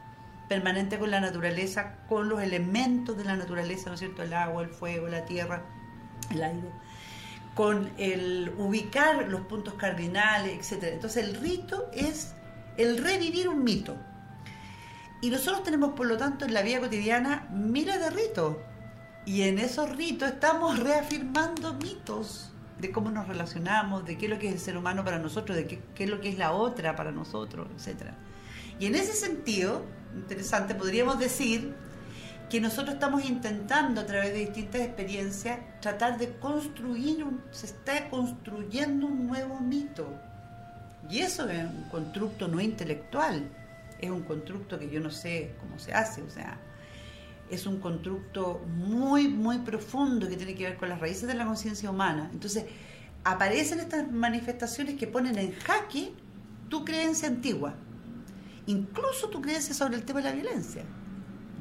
permanente 0.48 0.98
con 0.98 1.10
la 1.10 1.20
naturaleza, 1.20 1.96
con 2.08 2.28
los 2.28 2.40
elementos 2.40 3.18
de 3.18 3.24
la 3.24 3.36
naturaleza, 3.36 3.88
¿no 3.88 3.94
es 3.94 4.00
cierto? 4.00 4.22
El 4.22 4.32
agua, 4.32 4.62
el 4.62 4.68
fuego, 4.70 5.08
la 5.08 5.24
tierra, 5.24 5.62
el 6.30 6.42
aire 6.42 6.68
con 7.56 7.90
el 7.96 8.52
ubicar 8.58 9.28
los 9.28 9.40
puntos 9.40 9.74
cardinales, 9.74 10.58
etcétera. 10.58 10.94
Entonces 10.94 11.24
el 11.24 11.36
rito 11.36 11.90
es 11.94 12.34
el 12.76 12.98
revivir 13.02 13.48
un 13.48 13.64
mito. 13.64 13.96
Y 15.20 15.30
nosotros 15.30 15.62
tenemos, 15.62 15.94
por 15.94 16.06
lo 16.06 16.16
tanto, 16.16 16.44
en 16.44 16.54
la 16.54 16.62
vida 16.62 16.80
cotidiana 16.80 17.48
miles 17.50 17.98
de 17.98 18.10
ritos. 18.10 18.56
Y 19.24 19.42
en 19.42 19.58
esos 19.58 19.96
ritos 19.96 20.28
estamos 20.28 20.78
reafirmando 20.78 21.74
mitos 21.74 22.50
de 22.78 22.92
cómo 22.92 23.10
nos 23.10 23.26
relacionamos, 23.26 24.04
de 24.04 24.18
qué 24.18 24.26
es 24.26 24.30
lo 24.30 24.38
que 24.38 24.48
es 24.48 24.54
el 24.54 24.60
ser 24.60 24.76
humano 24.76 25.04
para 25.04 25.18
nosotros, 25.18 25.56
de 25.56 25.66
qué, 25.66 25.82
qué 25.94 26.04
es 26.04 26.10
lo 26.10 26.20
que 26.20 26.28
es 26.28 26.38
la 26.38 26.52
otra 26.52 26.94
para 26.94 27.10
nosotros, 27.10 27.66
etcétera. 27.76 28.14
Y 28.78 28.86
en 28.86 28.94
ese 28.94 29.14
sentido, 29.14 29.82
interesante, 30.14 30.74
podríamos 30.74 31.18
decir 31.18 31.74
que 32.50 32.60
nosotros 32.60 32.94
estamos 32.94 33.24
intentando 33.24 34.00
a 34.00 34.06
través 34.06 34.32
de 34.32 34.40
distintas 34.40 34.82
experiencias 34.82 35.58
tratar 35.80 36.18
de 36.18 36.38
construir, 36.38 37.24
un, 37.24 37.42
se 37.50 37.66
está 37.66 38.08
construyendo 38.08 39.06
un 39.06 39.26
nuevo 39.26 39.58
mito. 39.58 40.06
Y 41.10 41.20
eso 41.20 41.48
es 41.48 41.64
un 41.64 41.88
constructo 41.90 42.46
no 42.48 42.60
intelectual, 42.60 43.48
es 44.00 44.10
un 44.10 44.22
constructo 44.22 44.78
que 44.78 44.90
yo 44.90 45.00
no 45.00 45.10
sé 45.10 45.54
cómo 45.60 45.78
se 45.78 45.92
hace, 45.92 46.22
o 46.22 46.30
sea, 46.30 46.58
es 47.50 47.66
un 47.66 47.78
constructo 47.78 48.60
muy, 48.76 49.28
muy 49.28 49.58
profundo 49.58 50.28
que 50.28 50.36
tiene 50.36 50.54
que 50.54 50.64
ver 50.64 50.76
con 50.76 50.88
las 50.88 51.00
raíces 51.00 51.28
de 51.28 51.34
la 51.34 51.46
conciencia 51.46 51.90
humana. 51.90 52.28
Entonces, 52.32 52.66
aparecen 53.24 53.80
estas 53.80 54.10
manifestaciones 54.10 54.96
que 54.96 55.06
ponen 55.06 55.38
en 55.38 55.52
jaque 55.52 56.12
tu 56.68 56.84
creencia 56.84 57.28
antigua, 57.28 57.74
incluso 58.66 59.28
tu 59.28 59.40
creencia 59.40 59.74
sobre 59.74 59.96
el 59.96 60.04
tema 60.04 60.20
de 60.20 60.30
la 60.30 60.34
violencia. 60.34 60.82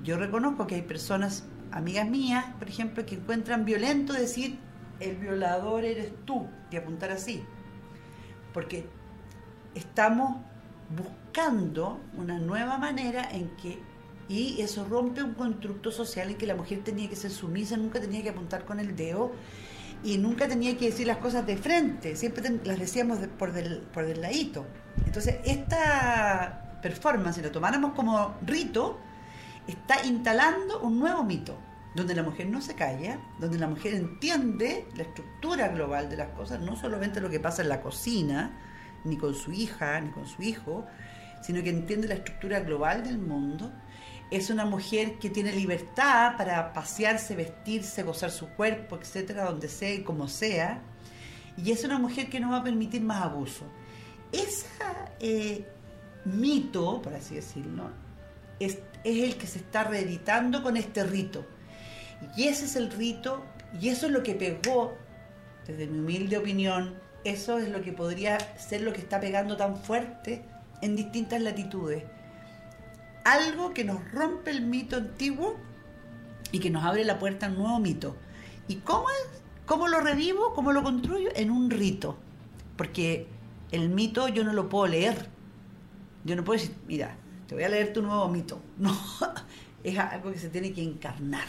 Yo 0.03 0.17
reconozco 0.17 0.67
que 0.67 0.75
hay 0.75 0.81
personas, 0.81 1.45
amigas 1.71 2.09
mías, 2.09 2.45
por 2.57 2.67
ejemplo, 2.67 3.05
que 3.05 3.15
encuentran 3.15 3.65
violento 3.65 4.13
decir 4.13 4.59
el 4.99 5.17
violador 5.17 5.83
eres 5.83 6.11
tú, 6.25 6.47
y 6.71 6.77
apuntar 6.77 7.11
así. 7.11 7.43
Porque 8.53 8.88
estamos 9.73 10.38
buscando 10.95 11.24
una 12.17 12.39
nueva 12.39 12.77
manera 12.77 13.29
en 13.31 13.49
que, 13.57 13.79
y 14.29 14.61
eso 14.61 14.86
rompe 14.89 15.21
un 15.21 15.33
constructo 15.33 15.91
social 15.91 16.29
en 16.29 16.38
que 16.38 16.47
la 16.47 16.55
mujer 16.55 16.81
tenía 16.83 17.09
que 17.09 17.15
ser 17.15 17.31
sumisa, 17.31 17.77
nunca 17.77 17.99
tenía 17.99 18.23
que 18.23 18.29
apuntar 18.29 18.65
con 18.65 18.79
el 18.79 18.95
dedo 18.95 19.31
y 20.03 20.17
nunca 20.17 20.47
tenía 20.47 20.77
que 20.77 20.86
decir 20.86 21.07
las 21.07 21.17
cosas 21.17 21.45
de 21.45 21.57
frente, 21.57 22.15
siempre 22.15 22.41
ten- 22.41 22.61
las 22.63 22.79
decíamos 22.79 23.19
de- 23.21 23.27
por, 23.27 23.51
del, 23.53 23.79
por 23.93 24.05
del 24.05 24.21
ladito. 24.21 24.65
Entonces, 25.05 25.38
esta 25.45 26.79
performance, 26.81 27.36
si 27.36 27.41
lo 27.41 27.51
tomáramos 27.51 27.93
como 27.93 28.36
rito, 28.45 28.97
está 29.67 30.05
instalando 30.05 30.79
un 30.81 30.99
nuevo 30.99 31.23
mito. 31.23 31.57
donde 31.95 32.13
la 32.13 32.23
mujer 32.23 32.47
no 32.49 32.59
se 32.59 32.75
calla, 32.75 33.21
donde 33.39 33.57
la 33.57 33.67
mujer 33.69 33.93
entiende 33.93 34.86
la 34.97 35.03
estructura 35.03 35.69
global 35.69 36.09
de 36.09 36.17
las 36.17 36.27
cosas, 36.31 36.59
no 36.59 36.75
solamente 36.75 37.21
lo 37.21 37.29
que 37.29 37.39
pasa 37.39 37.61
en 37.61 37.69
la 37.69 37.79
cocina, 37.81 38.51
ni 39.05 39.15
con 39.15 39.33
su 39.33 39.53
hija, 39.53 40.01
ni 40.01 40.09
con 40.09 40.25
su 40.27 40.41
hijo, 40.41 40.86
sino 41.45 41.61
que 41.61 41.69
entiende 41.69 42.07
la 42.07 42.15
estructura 42.15 42.59
global 42.61 43.03
del 43.03 43.19
mundo. 43.19 43.71
Es 44.31 44.49
una 44.49 44.65
mujer 44.65 45.19
que 45.19 45.29
tiene 45.29 45.51
libertad 45.51 46.35
para 46.37 46.73
pasearse, 46.73 47.35
vestirse, 47.35 48.01
gozar 48.01 48.31
su 48.31 48.47
cuerpo, 48.49 48.97
etcétera, 48.99 49.45
donde 49.45 49.69
sea 49.69 49.93
y 49.93 50.01
como 50.01 50.27
sea. 50.27 50.81
Y 51.55 51.71
es 51.71 51.83
una 51.83 51.99
mujer 51.99 52.29
que 52.29 52.39
no 52.39 52.49
va 52.49 52.57
a 52.57 52.63
permitir 52.63 53.01
más 53.01 53.21
abuso. 53.21 53.65
Ese 54.31 54.65
eh, 55.19 55.67
mito, 56.25 56.99
por 57.03 57.13
así 57.13 57.35
decirlo, 57.35 57.91
es, 58.59 58.79
es 59.03 59.23
el 59.23 59.37
que 59.37 59.45
se 59.45 59.59
está 59.59 59.83
reeditando 59.83 60.63
con 60.63 60.77
este 60.77 61.03
rito. 61.03 61.45
Y 62.35 62.45
ese 62.47 62.65
es 62.65 62.75
el 62.75 62.89
rito, 62.89 63.45
y 63.79 63.89
eso 63.89 64.07
es 64.07 64.11
lo 64.11 64.23
que 64.23 64.33
pegó, 64.33 64.97
desde 65.67 65.85
mi 65.85 65.99
humilde 65.99 66.37
opinión, 66.37 66.95
eso 67.23 67.59
es 67.59 67.69
lo 67.69 67.83
que 67.83 67.91
podría 67.91 68.39
ser 68.57 68.81
lo 68.81 68.93
que 68.93 69.01
está 69.01 69.19
pegando 69.19 69.57
tan 69.57 69.77
fuerte 69.77 70.43
en 70.82 70.95
distintas 70.95 71.41
latitudes. 71.41 72.03
Algo 73.23 73.73
que 73.73 73.84
nos 73.84 74.11
rompe 74.11 74.51
el 74.51 74.61
mito 74.61 74.97
antiguo 74.97 75.55
y 76.51 76.59
que 76.59 76.69
nos 76.69 76.84
abre 76.84 77.03
la 77.03 77.19
puerta 77.19 77.47
a 77.47 77.49
un 77.49 77.57
nuevo 77.57 77.80
mito. 77.80 78.15
¿Y 78.67 78.78
cómo, 78.78 79.09
es? 79.09 79.41
cómo 79.65 79.88
lo 79.88 79.99
revivo? 79.99 80.53
¿Cómo 80.53 80.71
lo 80.71 80.84
construyo? 80.84 81.30
En 81.36 81.51
un 81.51 81.69
rito. 81.69 82.17
Porque 82.78 83.28
el 83.71 83.89
mito 83.89 84.28
yo 84.28 84.43
no 84.43 84.53
lo 84.53 84.69
puedo 84.69 84.88
leer. 84.88 85.30
Yo 86.23 86.36
no 86.36 86.43
puedo 86.43 86.59
decir, 86.59 86.76
mira, 86.88 87.15
te 87.47 87.55
voy 87.55 87.63
a 87.63 87.69
leer 87.69 87.93
tu 87.93 88.01
nuevo 88.01 88.28
mito. 88.30 88.61
No, 88.78 88.95
es 89.84 89.97
algo 89.97 90.32
que 90.32 90.39
se 90.39 90.49
tiene 90.49 90.73
que 90.73 90.84
encarnar. 90.84 91.45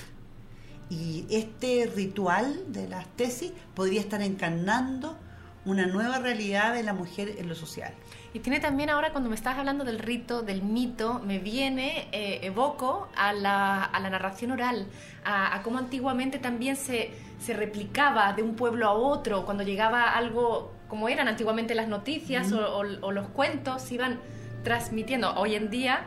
Y 0.89 1.27
este 1.31 1.91
ritual 1.95 2.73
de 2.73 2.89
las 2.89 3.07
tesis 3.17 3.53
podría 3.75 4.01
estar 4.01 4.23
encarnando 4.23 5.19
una 5.65 5.87
nueva 5.87 6.19
realidad 6.19 6.75
de 6.75 6.85
la 6.85 6.93
mujer 6.93 7.35
en 7.39 7.49
lo 7.49 7.55
social. 7.55 7.93
Y 8.37 8.41
tiene 8.41 8.61
también 8.61 8.91
ahora, 8.91 9.13
cuando 9.13 9.31
me 9.31 9.35
estás 9.35 9.57
hablando 9.57 9.83
del 9.83 9.99
rito, 9.99 10.43
del 10.43 10.61
mito, 10.61 11.23
me 11.25 11.39
viene, 11.39 12.07
eh, 12.13 12.41
evoco 12.43 13.09
a 13.17 13.33
la, 13.33 13.83
a 13.83 13.99
la, 13.99 14.11
narración 14.11 14.51
oral, 14.51 14.89
a, 15.25 15.57
a 15.57 15.63
cómo 15.63 15.79
antiguamente 15.79 16.39
también 16.39 16.77
se, 16.77 17.13
se, 17.41 17.55
replicaba 17.55 18.35
de 18.35 18.43
un 18.43 18.55
pueblo 18.55 18.89
a 18.89 18.93
otro, 18.93 19.47
cuando 19.47 19.63
llegaba 19.63 20.11
algo, 20.13 20.75
como 20.87 21.09
eran 21.09 21.29
antiguamente 21.29 21.75
las 21.75 21.89
noticias 21.89 22.51
mm. 22.51 22.57
o, 22.57 22.59
o, 22.59 22.85
o, 23.07 23.11
los 23.11 23.27
cuentos, 23.29 23.81
se 23.81 23.95
iban 23.95 24.21
transmitiendo. 24.65 25.33
Hoy 25.37 25.55
en 25.55 25.71
día, 25.71 26.05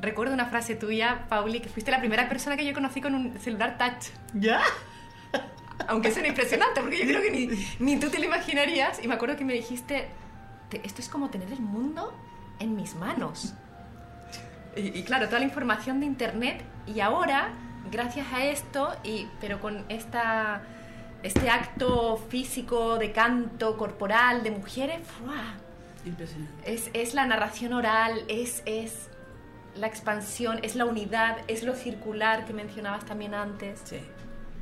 recuerdo 0.00 0.34
una 0.34 0.46
frase 0.46 0.74
tuya, 0.74 1.26
Pauli, 1.28 1.60
que 1.60 1.68
fuiste 1.68 1.92
la 1.92 2.00
primera 2.00 2.28
persona 2.28 2.56
que 2.56 2.66
yo 2.66 2.74
conocí 2.74 3.00
con 3.00 3.14
un 3.14 3.38
celular 3.38 3.78
touch. 3.78 4.08
¿Ya? 4.34 4.60
aunque 5.86 6.10
suena 6.10 6.26
impresionante, 6.26 6.80
porque 6.80 6.98
yo 6.98 7.04
creo 7.04 7.22
que 7.22 7.30
ni, 7.30 7.48
ni, 7.78 8.00
tú 8.00 8.10
te 8.10 8.18
lo 8.18 8.24
imaginarías. 8.24 9.00
Y 9.04 9.06
me 9.06 9.14
acuerdo 9.14 9.36
que 9.36 9.44
me 9.44 9.52
dijiste, 9.52 10.08
esto 10.78 11.00
es 11.00 11.08
como 11.08 11.30
tener 11.30 11.52
el 11.52 11.60
mundo 11.60 12.12
en 12.58 12.76
mis 12.76 12.94
manos. 12.94 13.54
Y, 14.76 14.98
y, 14.98 15.02
claro, 15.02 15.26
toda 15.26 15.40
la 15.40 15.46
información 15.46 16.00
de 16.00 16.06
Internet. 16.06 16.62
Y 16.86 17.00
ahora, 17.00 17.52
gracias 17.90 18.26
a 18.32 18.44
esto, 18.44 18.94
y, 19.02 19.26
pero 19.40 19.60
con 19.60 19.84
esta, 19.88 20.62
este 21.22 21.50
acto 21.50 22.16
físico 22.28 22.98
de 22.98 23.12
canto 23.12 23.76
corporal 23.76 24.42
de 24.42 24.52
mujeres, 24.52 25.00
¡fua! 25.06 25.54
Impresionante. 26.04 26.72
Es, 26.72 26.90
es 26.92 27.14
la 27.14 27.26
narración 27.26 27.72
oral, 27.72 28.24
es, 28.28 28.62
es 28.64 29.08
la 29.74 29.86
expansión, 29.86 30.60
es 30.62 30.74
la 30.76 30.84
unidad, 30.84 31.38
es 31.48 31.62
lo 31.62 31.74
circular 31.74 32.44
que 32.46 32.52
mencionabas 32.52 33.04
también 33.04 33.34
antes. 33.34 33.80
Sí. 33.84 34.00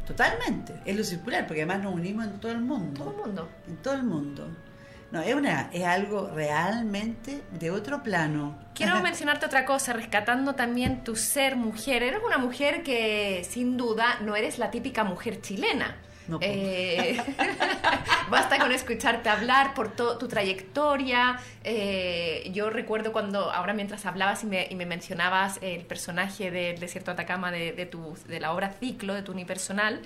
Totalmente, 0.06 0.74
es 0.86 0.96
lo 0.96 1.04
circular, 1.04 1.46
porque 1.46 1.62
además 1.62 1.82
nos 1.82 1.94
unimos 1.94 2.24
en 2.24 2.40
todo 2.40 2.52
el 2.52 2.60
mundo. 2.60 3.04
Todo 3.04 3.10
el 3.10 3.26
mundo. 3.26 3.48
En 3.66 3.76
todo 3.76 3.94
el 3.94 4.02
mundo. 4.04 4.48
No, 5.10 5.22
es, 5.22 5.34
una, 5.34 5.70
es 5.72 5.84
algo 5.84 6.30
realmente 6.34 7.42
de 7.52 7.70
otro 7.70 8.02
plano. 8.02 8.58
Quiero 8.74 9.00
mencionarte 9.00 9.46
otra 9.46 9.64
cosa, 9.64 9.94
rescatando 9.94 10.54
también 10.54 11.02
tu 11.02 11.16
ser 11.16 11.56
mujer. 11.56 12.02
Eres 12.02 12.20
una 12.24 12.36
mujer 12.36 12.82
que 12.82 13.46
sin 13.48 13.78
duda 13.78 14.18
no 14.20 14.36
eres 14.36 14.58
la 14.58 14.70
típica 14.70 15.04
mujer 15.04 15.40
chilena. 15.40 15.96
No, 16.28 16.38
eh, 16.42 17.16
basta 18.30 18.58
con 18.58 18.70
escucharte 18.70 19.30
hablar 19.30 19.72
por 19.72 19.96
tu 19.96 20.28
trayectoria. 20.28 21.38
Eh, 21.64 22.50
yo 22.52 22.68
recuerdo 22.68 23.12
cuando, 23.12 23.50
ahora 23.50 23.72
mientras 23.72 24.04
hablabas 24.04 24.44
y 24.44 24.46
me, 24.46 24.66
y 24.68 24.74
me 24.74 24.84
mencionabas 24.84 25.58
el 25.62 25.86
personaje 25.86 26.50
del 26.50 26.78
desierto 26.78 27.10
de 27.10 27.14
Atacama 27.14 27.50
de, 27.50 27.72
de, 27.72 27.86
tu, 27.86 28.14
de 28.28 28.40
la 28.40 28.52
obra 28.52 28.74
Ciclo, 28.78 29.14
de 29.14 29.22
tu 29.22 29.32
unipersonal, 29.32 30.02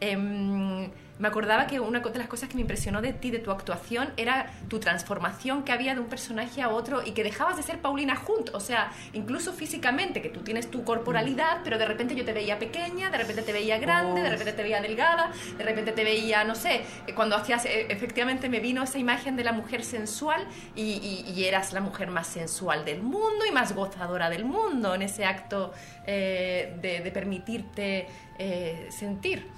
eh, 0.00 0.90
me 1.18 1.28
acordaba 1.28 1.66
que 1.66 1.78
una 1.78 2.00
de 2.00 2.18
las 2.18 2.26
cosas 2.26 2.48
que 2.48 2.56
me 2.56 2.62
impresionó 2.62 3.00
de 3.00 3.12
ti, 3.12 3.30
de 3.30 3.38
tu 3.38 3.50
actuación, 3.50 4.12
era 4.16 4.52
tu 4.68 4.80
transformación 4.80 5.62
que 5.62 5.72
había 5.72 5.94
de 5.94 6.00
un 6.00 6.08
personaje 6.08 6.60
a 6.60 6.70
otro 6.70 7.02
y 7.04 7.12
que 7.12 7.22
dejabas 7.22 7.56
de 7.56 7.62
ser 7.62 7.80
Paulina 7.80 8.20
Hunt, 8.26 8.50
o 8.52 8.60
sea, 8.60 8.90
incluso 9.12 9.52
físicamente, 9.52 10.20
que 10.20 10.28
tú 10.28 10.40
tienes 10.40 10.70
tu 10.70 10.82
corporalidad, 10.82 11.60
pero 11.62 11.78
de 11.78 11.86
repente 11.86 12.16
yo 12.16 12.24
te 12.24 12.32
veía 12.32 12.58
pequeña, 12.58 13.10
de 13.10 13.18
repente 13.18 13.42
te 13.42 13.52
veía 13.52 13.78
grande, 13.78 14.22
de 14.22 14.30
repente 14.30 14.52
te 14.52 14.62
veía 14.62 14.80
delgada, 14.80 15.30
de 15.56 15.64
repente 15.64 15.92
te 15.92 16.02
veía, 16.02 16.42
no 16.42 16.56
sé, 16.56 16.82
cuando 17.14 17.36
hacías, 17.36 17.64
efectivamente 17.64 18.48
me 18.48 18.58
vino 18.58 18.82
esa 18.82 18.98
imagen 18.98 19.36
de 19.36 19.44
la 19.44 19.52
mujer 19.52 19.84
sensual 19.84 20.44
y, 20.74 20.82
y, 20.82 21.32
y 21.32 21.44
eras 21.44 21.72
la 21.72 21.80
mujer 21.80 22.10
más 22.10 22.26
sensual 22.26 22.84
del 22.84 23.02
mundo 23.02 23.46
y 23.48 23.52
más 23.52 23.74
gozadora 23.74 24.30
del 24.30 24.44
mundo 24.44 24.94
en 24.94 25.02
ese 25.02 25.24
acto 25.24 25.72
eh, 26.06 26.76
de, 26.82 27.00
de, 27.00 27.10
permitirte 27.12 28.08
eh, 28.38 28.88
sentir 28.90 29.48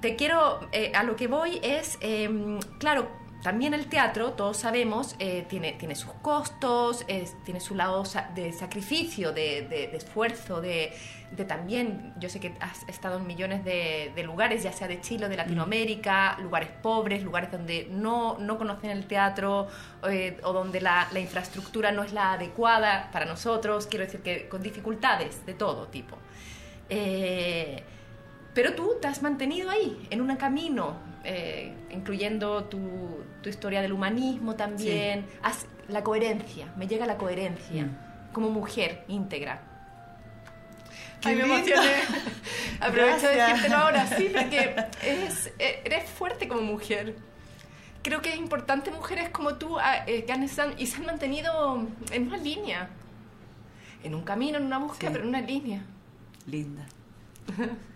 te 0.00 0.16
quiero, 0.16 0.68
eh, 0.72 0.92
a 0.94 1.02
lo 1.02 1.16
que 1.16 1.26
voy 1.26 1.60
es, 1.62 1.98
eh, 2.00 2.58
claro, 2.78 3.08
también 3.42 3.72
el 3.72 3.86
teatro, 3.86 4.32
todos 4.32 4.58
sabemos, 4.58 5.16
eh, 5.18 5.46
tiene, 5.48 5.72
tiene 5.72 5.94
sus 5.94 6.12
costos, 6.12 7.06
es, 7.08 7.42
tiene 7.42 7.58
su 7.58 7.74
lado 7.74 8.04
de 8.34 8.52
sacrificio, 8.52 9.32
de, 9.32 9.62
de, 9.62 9.88
de 9.88 9.96
esfuerzo, 9.96 10.60
de, 10.60 10.92
de, 11.30 11.44
también, 11.46 12.12
yo 12.18 12.28
sé 12.28 12.38
que 12.38 12.52
has 12.60 12.86
estado 12.86 13.16
en 13.18 13.26
millones 13.26 13.64
de, 13.64 14.12
lugares, 14.24 14.62
ya 14.62 14.72
sea 14.72 14.88
de 14.88 15.00
Chile 15.00 15.24
o 15.24 15.28
de 15.30 15.38
Latinoamérica, 15.38 16.36
mm. 16.38 16.42
lugares 16.42 16.68
pobres, 16.82 17.22
lugares 17.22 17.50
donde 17.50 17.88
no, 17.90 18.36
no 18.38 18.58
conocen 18.58 18.90
el 18.90 19.06
teatro 19.06 19.68
eh, 20.06 20.38
o 20.42 20.52
donde 20.52 20.82
la, 20.82 21.08
la, 21.10 21.20
infraestructura 21.20 21.92
no 21.92 22.02
es 22.02 22.12
la 22.12 22.34
adecuada 22.34 23.08
para 23.10 23.24
nosotros, 23.24 23.86
quiero 23.86 24.04
decir 24.04 24.20
que 24.20 24.48
con 24.48 24.62
dificultades 24.62 25.46
de 25.46 25.54
todo 25.54 25.86
tipo. 25.86 26.18
Eh, 26.90 27.82
pero 28.60 28.74
tú 28.74 28.98
te 29.00 29.08
has 29.08 29.22
mantenido 29.22 29.70
ahí, 29.70 30.06
en 30.10 30.20
un 30.20 30.36
camino, 30.36 30.94
eh, 31.24 31.72
incluyendo 31.88 32.64
tu, 32.64 33.24
tu, 33.40 33.48
historia 33.48 33.80
del 33.80 33.94
humanismo 33.94 34.54
también, 34.54 35.20
sí. 35.22 35.38
has, 35.42 35.66
la 35.88 36.04
coherencia, 36.04 36.70
me 36.76 36.86
llega 36.86 37.06
la 37.06 37.16
coherencia, 37.16 37.84
mm. 37.84 38.32
como 38.34 38.50
mujer 38.50 39.06
íntegra. 39.08 39.62
Qué 41.22 41.30
Ay, 41.30 41.36
me 41.36 41.44
emocioné. 41.44 41.90
Aprovecho 42.80 43.28
de 43.28 43.36
decírtelo 43.36 43.76
ahora, 43.76 44.06
sí, 44.06 44.30
porque 44.36 44.76
eres, 45.04 45.54
eres 45.58 46.10
fuerte 46.10 46.46
como 46.46 46.60
mujer. 46.60 47.16
Creo 48.02 48.20
que 48.20 48.28
es 48.28 48.36
importante 48.36 48.90
mujeres 48.90 49.30
como 49.30 49.54
tú 49.54 49.78
eh, 50.06 50.24
que 50.26 50.32
han 50.34 50.44
y 50.44 50.86
se 50.86 50.96
han 50.96 51.06
mantenido 51.06 51.88
en 52.12 52.26
una 52.26 52.36
línea, 52.36 52.90
en 54.04 54.14
un 54.14 54.22
camino, 54.22 54.58
en 54.58 54.66
una 54.66 54.76
búsqueda, 54.76 55.08
sí. 55.08 55.12
pero 55.14 55.22
en 55.22 55.28
una 55.30 55.40
línea. 55.40 55.82
Linda. 56.44 56.86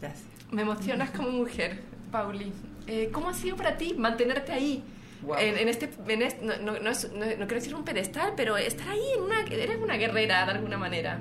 Gracias. 0.00 0.24
Me 0.50 0.62
emocionas 0.62 1.10
como 1.10 1.30
mujer, 1.30 1.80
Pauli. 2.10 2.52
Eh, 2.86 3.10
¿Cómo 3.12 3.30
ha 3.30 3.34
sido 3.34 3.56
para 3.56 3.76
ti 3.76 3.94
mantenerte 3.94 4.52
ahí? 4.52 4.82
Wow. 5.22 5.36
En, 5.38 5.56
en, 5.56 5.68
este, 5.68 5.90
en 6.08 6.22
este 6.22 6.44
no, 6.44 6.56
no, 6.58 6.78
no, 6.78 6.90
no, 6.90 6.92
quiero 6.92 7.54
decir 7.54 7.74
un 7.74 7.84
pedestal, 7.84 8.34
pero 8.36 8.56
estar 8.56 8.88
ahí, 8.88 9.00
en 9.16 9.22
una, 9.22 9.40
eres 9.40 9.76
una 9.76 9.96
guerrera 9.96 10.44
de 10.44 10.52
alguna 10.52 10.78
manera. 10.78 11.20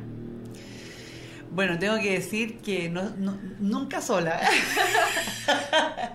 Bueno, 1.55 1.79
tengo 1.79 1.97
que 1.99 2.11
decir 2.19 2.57
que 2.57 2.89
nunca 3.59 4.01
sola. 4.01 4.41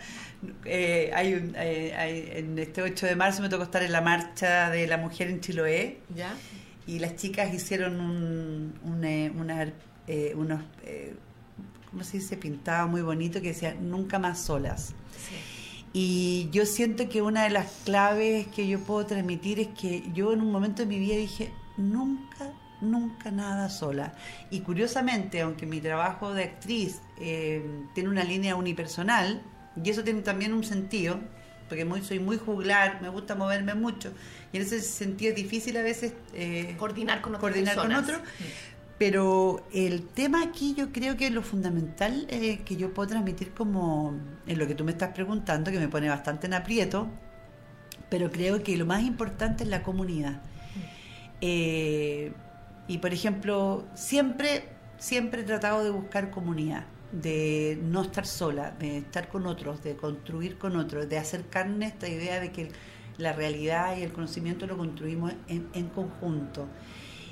eh, 0.66 1.10
hay 1.14 1.32
un, 1.32 1.54
eh, 1.56 1.94
hay, 1.96 2.28
en 2.34 2.58
este 2.58 2.82
8 2.82 3.06
de 3.06 3.16
marzo 3.16 3.40
me 3.40 3.48
tocó 3.48 3.62
estar 3.62 3.82
en 3.82 3.92
la 3.92 4.02
marcha 4.02 4.68
de 4.68 4.86
la 4.86 4.98
mujer 4.98 5.28
en 5.28 5.40
Chiloé. 5.40 6.00
¿Ya? 6.14 6.34
Y 6.86 6.98
las 6.98 7.16
chicas 7.16 7.54
hicieron 7.54 8.00
un, 8.00 9.02
eh, 9.02 9.32
una, 9.34 9.72
unos 10.34 10.60
¿cómo 11.90 12.04
se 12.04 12.18
dice? 12.18 12.36
Pintado 12.36 12.88
muy 12.88 13.02
bonito 13.02 13.40
que 13.40 13.48
decía, 13.48 13.74
nunca 13.74 14.18
más 14.18 14.40
solas. 14.40 14.94
Sí. 15.12 15.36
Y 15.92 16.48
yo 16.52 16.66
siento 16.66 17.08
que 17.08 17.20
una 17.20 17.44
de 17.44 17.50
las 17.50 17.66
claves 17.84 18.46
que 18.48 18.68
yo 18.68 18.78
puedo 18.78 19.06
transmitir 19.06 19.58
es 19.58 19.68
que 19.68 20.04
yo 20.14 20.32
en 20.32 20.40
un 20.40 20.52
momento 20.52 20.82
de 20.82 20.86
mi 20.86 21.00
vida 21.00 21.16
dije, 21.16 21.52
nunca, 21.76 22.52
nunca 22.80 23.32
nada 23.32 23.68
sola. 23.68 24.14
Y 24.50 24.60
curiosamente, 24.60 25.40
aunque 25.40 25.66
mi 25.66 25.80
trabajo 25.80 26.32
de 26.32 26.44
actriz 26.44 27.00
eh, 27.20 27.64
tiene 27.94 28.08
una 28.08 28.22
línea 28.22 28.54
unipersonal, 28.54 29.42
y 29.82 29.90
eso 29.90 30.04
tiene 30.04 30.22
también 30.22 30.52
un 30.52 30.62
sentido, 30.62 31.18
porque 31.68 31.84
muy, 31.84 32.02
soy 32.02 32.20
muy 32.20 32.38
juglar, 32.38 33.02
me 33.02 33.08
gusta 33.08 33.34
moverme 33.34 33.74
mucho, 33.74 34.12
y 34.52 34.58
en 34.58 34.62
ese 34.62 34.80
sentido 34.80 35.30
es 35.30 35.36
difícil 35.36 35.76
a 35.76 35.82
veces 35.82 36.12
eh, 36.34 36.76
coordinar 36.78 37.20
con, 37.20 37.34
coordinar 37.34 37.76
con 37.76 37.92
otros. 37.92 38.20
Sí 38.38 38.44
Pero 39.00 39.64
el 39.72 40.08
tema 40.08 40.42
aquí 40.42 40.74
yo 40.74 40.92
creo 40.92 41.16
que 41.16 41.30
lo 41.30 41.40
fundamental 41.40 42.26
eh, 42.28 42.58
que 42.66 42.76
yo 42.76 42.92
puedo 42.92 43.08
transmitir 43.08 43.54
como 43.54 44.14
en 44.46 44.58
lo 44.58 44.66
que 44.66 44.74
tú 44.74 44.84
me 44.84 44.92
estás 44.92 45.14
preguntando, 45.14 45.70
que 45.70 45.78
me 45.78 45.88
pone 45.88 46.10
bastante 46.10 46.48
en 46.48 46.52
aprieto, 46.52 47.08
pero 48.10 48.30
creo 48.30 48.62
que 48.62 48.76
lo 48.76 48.84
más 48.84 49.02
importante 49.02 49.64
es 49.64 49.70
la 49.70 49.82
comunidad. 49.82 50.42
Eh, 51.40 52.34
y 52.88 52.98
por 52.98 53.14
ejemplo, 53.14 53.86
siempre, 53.94 54.68
siempre 54.98 55.40
he 55.40 55.44
tratado 55.44 55.82
de 55.82 55.88
buscar 55.88 56.30
comunidad, 56.30 56.84
de 57.10 57.78
no 57.82 58.02
estar 58.02 58.26
sola, 58.26 58.72
de 58.72 58.98
estar 58.98 59.30
con 59.30 59.46
otros, 59.46 59.82
de 59.82 59.96
construir 59.96 60.58
con 60.58 60.76
otros, 60.76 61.08
de 61.08 61.16
hacer 61.16 61.46
carne 61.46 61.86
esta 61.86 62.06
idea 62.06 62.38
de 62.38 62.52
que 62.52 62.70
la 63.16 63.32
realidad 63.32 63.96
y 63.96 64.02
el 64.02 64.12
conocimiento 64.12 64.66
lo 64.66 64.76
construimos 64.76 65.32
en, 65.48 65.70
en 65.72 65.88
conjunto. 65.88 66.68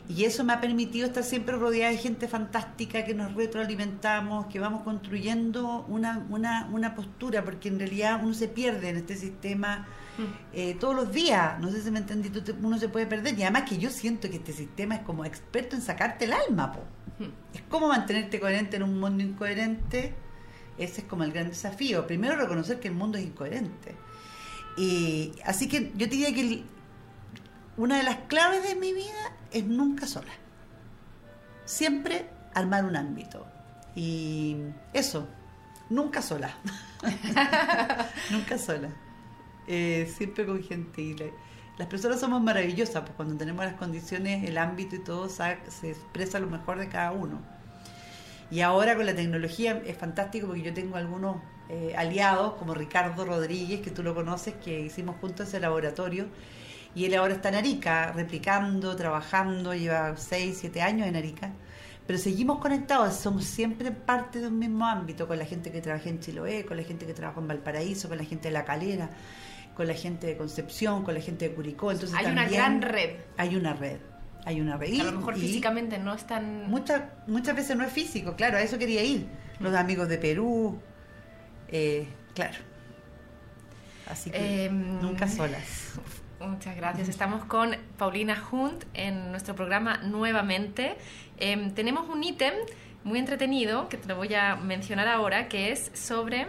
Y 0.08 0.24
eso 0.24 0.42
me 0.42 0.54
ha 0.54 0.60
permitido 0.60 1.06
estar 1.06 1.22
siempre 1.22 1.56
rodeada 1.56 1.92
de 1.92 1.98
gente 1.98 2.28
fantástica, 2.28 3.04
que 3.04 3.14
nos 3.14 3.34
retroalimentamos, 3.34 4.46
que 4.46 4.58
vamos 4.58 4.82
construyendo 4.82 5.84
una, 5.86 6.24
una, 6.30 6.66
una 6.72 6.94
postura, 6.94 7.44
porque 7.44 7.68
en 7.68 7.78
realidad 7.78 8.20
uno 8.22 8.32
se 8.32 8.48
pierde 8.48 8.88
en 8.88 8.96
este 8.96 9.16
sistema 9.16 9.86
eh, 10.52 10.76
todos 10.80 10.94
los 10.94 11.12
días. 11.12 11.60
No 11.60 11.70
sé 11.70 11.82
si 11.82 11.90
me 11.90 11.98
entendí, 11.98 12.30
uno 12.62 12.78
se 12.78 12.88
puede 12.88 13.06
perder. 13.06 13.38
Y 13.38 13.42
además 13.42 13.68
que 13.68 13.76
yo 13.76 13.90
siento 13.90 14.30
que 14.30 14.36
este 14.36 14.52
sistema 14.52 14.96
es 14.96 15.02
como 15.02 15.26
experto 15.26 15.76
en 15.76 15.82
sacarte 15.82 16.24
el 16.24 16.32
alma. 16.32 16.72
Po. 16.72 16.80
Es 17.52 17.62
como 17.68 17.88
mantenerte 17.88 18.40
coherente 18.40 18.76
en 18.76 18.84
un 18.84 18.98
mundo 18.98 19.22
incoherente. 19.22 20.14
Ese 20.78 21.02
es 21.02 21.06
como 21.06 21.24
el 21.24 21.32
gran 21.32 21.48
desafío. 21.48 22.06
Primero 22.06 22.36
reconocer 22.36 22.80
que 22.80 22.88
el 22.88 22.94
mundo 22.94 23.18
es 23.18 23.24
incoherente. 23.24 23.94
Y, 24.78 25.32
así 25.44 25.68
que 25.68 25.92
yo 25.96 26.08
te 26.08 26.16
diría 26.16 26.32
que 26.32 26.62
una 27.78 27.96
de 27.96 28.02
las 28.02 28.16
claves 28.28 28.62
de 28.62 28.74
mi 28.74 28.92
vida 28.92 29.32
es 29.52 29.64
nunca 29.64 30.06
sola. 30.06 30.32
Siempre 31.64 32.26
armar 32.52 32.84
un 32.84 32.96
ámbito. 32.96 33.46
Y 33.94 34.56
eso, 34.92 35.26
nunca 35.88 36.20
sola. 36.20 36.54
nunca 38.30 38.58
sola. 38.58 38.90
Eh, 39.66 40.12
siempre 40.16 40.44
con 40.44 40.62
gente. 40.62 41.00
Y 41.00 41.16
las 41.78 41.88
personas 41.88 42.20
somos 42.20 42.42
maravillosas, 42.42 43.02
pues 43.02 43.12
cuando 43.14 43.36
tenemos 43.36 43.64
las 43.64 43.74
condiciones, 43.74 44.46
el 44.46 44.58
ámbito 44.58 44.96
y 44.96 45.00
todo, 45.00 45.28
se 45.28 45.52
expresa 45.84 46.40
lo 46.40 46.48
mejor 46.48 46.78
de 46.78 46.88
cada 46.88 47.12
uno. 47.12 47.40
Y 48.50 48.60
ahora 48.60 48.96
con 48.96 49.06
la 49.06 49.14
tecnología 49.14 49.82
es 49.86 49.96
fantástico 49.96 50.48
porque 50.48 50.62
yo 50.62 50.74
tengo 50.74 50.96
algunos 50.96 51.36
eh, 51.68 51.94
aliados, 51.96 52.54
como 52.54 52.74
Ricardo 52.74 53.24
Rodríguez, 53.24 53.82
que 53.82 53.90
tú 53.90 54.02
lo 54.02 54.14
conoces, 54.14 54.54
que 54.54 54.80
hicimos 54.80 55.16
juntos 55.20 55.48
ese 55.48 55.60
laboratorio. 55.60 56.26
Y 56.94 57.04
él 57.04 57.14
ahora 57.14 57.34
está 57.34 57.50
en 57.50 57.56
Arica, 57.56 58.12
replicando, 58.12 58.96
trabajando, 58.96 59.74
lleva 59.74 60.16
6, 60.16 60.56
7 60.60 60.82
años 60.82 61.06
en 61.06 61.16
Arica. 61.16 61.52
Pero 62.06 62.18
seguimos 62.18 62.58
conectados, 62.58 63.14
somos 63.16 63.44
siempre 63.44 63.90
parte 63.90 64.40
de 64.40 64.48
un 64.48 64.58
mismo 64.58 64.86
ámbito, 64.86 65.28
con 65.28 65.38
la 65.38 65.44
gente 65.44 65.70
que 65.70 65.80
trabaja 65.82 66.08
en 66.08 66.20
Chiloé, 66.20 66.64
con 66.64 66.76
la 66.76 66.82
gente 66.82 67.06
que 67.06 67.12
trabaja 67.12 67.40
en 67.40 67.48
Valparaíso, 67.48 68.08
con 68.08 68.16
la 68.16 68.24
gente 68.24 68.48
de 68.48 68.52
La 68.52 68.64
Calera 68.64 69.10
con 69.78 69.86
la 69.86 69.94
gente 69.94 70.26
de 70.26 70.36
Concepción, 70.36 71.04
con 71.04 71.14
la 71.14 71.20
gente 71.20 71.48
de 71.48 71.54
Curicó. 71.54 71.92
Entonces 71.92 72.18
hay 72.18 72.26
una 72.26 72.48
gran 72.48 72.82
red. 72.82 73.10
Hay 73.36 73.54
una 73.54 73.74
red. 73.74 73.98
Hay 74.44 74.60
una 74.60 74.76
red. 74.76 75.00
a 75.00 75.04
lo 75.04 75.12
mejor 75.12 75.36
físicamente 75.36 75.98
no 75.98 76.14
es 76.14 76.26
tan... 76.26 76.68
Muchas, 76.68 77.00
muchas 77.28 77.54
veces 77.54 77.76
no 77.76 77.84
es 77.84 77.92
físico, 77.92 78.34
claro, 78.34 78.56
a 78.56 78.60
eso 78.60 78.76
quería 78.76 79.04
ir. 79.04 79.28
Los 79.60 79.72
amigos 79.76 80.08
de 80.08 80.18
Perú, 80.18 80.80
eh, 81.68 82.08
claro. 82.34 82.58
Así 84.10 84.32
que 84.32 84.64
em, 84.64 85.00
nunca 85.00 85.28
solas. 85.28 85.92
Muchas 86.40 86.76
gracias. 86.76 87.08
Estamos 87.08 87.44
con 87.44 87.76
Paulina 87.96 88.40
Hunt 88.50 88.84
en 88.94 89.30
nuestro 89.30 89.54
programa 89.54 89.98
nuevamente. 89.98 90.96
Em, 91.38 91.72
tenemos 91.72 92.08
un 92.08 92.22
ítem 92.22 92.54
muy 93.04 93.18
entretenido 93.18 93.88
que 93.88 93.96
te 93.96 94.06
lo 94.08 94.16
voy 94.16 94.34
a 94.34 94.54
mencionar 94.56 95.08
ahora, 95.08 95.48
que 95.48 95.72
es 95.72 95.90
sobre 95.94 96.46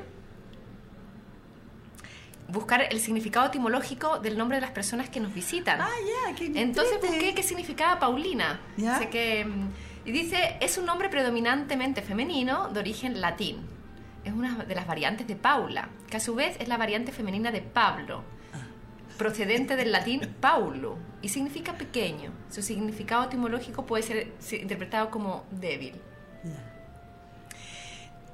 buscar 2.48 2.88
el 2.90 3.00
significado 3.00 3.48
etimológico 3.48 4.20
del 4.20 4.38
nombre 4.38 4.58
de 4.58 4.62
las 4.62 4.72
personas 4.72 5.10
que 5.10 5.20
nos 5.20 5.34
visitan. 5.34 5.82
Ah, 5.82 5.90
ya, 6.28 6.36
qué 6.36 6.52
Entonces 6.56 7.00
busqué 7.02 7.34
qué 7.34 7.44
significaba 7.44 8.00
Paulina. 8.00 8.60
que, 9.08 9.46
mm, 9.46 9.70
y 10.06 10.12
dice, 10.12 10.58
es 10.60 10.78
un 10.78 10.86
nombre 10.86 11.10
predominantemente 11.10 12.02
femenino 12.02 12.70
de 12.70 12.80
origen 12.80 13.22
latín. 13.22 13.58
Es 14.24 14.34
una 14.34 14.56
de 14.66 14.76
las 14.76 14.86
variantes 14.86 15.28
de 15.28 15.36
Paula, 15.36 15.90
que 16.10 16.18
a 16.18 16.20
su 16.20 16.36
vez 16.36 16.58
es 16.60 16.68
la 16.68 16.78
variante 16.78 17.12
femenina 17.12 17.52
de 17.52 17.62
Pablo, 17.62 18.24
procedente 19.20 19.76
del 19.76 19.92
latín 19.92 20.36
Paulo, 20.42 20.98
y 21.22 21.30
significa 21.30 21.74
pequeño. 21.74 22.32
Su 22.50 22.64
significado 22.64 23.26
etimológico 23.26 23.86
puede 23.86 24.02
ser 24.02 24.34
interpretado 24.62 25.12
como 25.12 25.46
débil. 25.52 26.02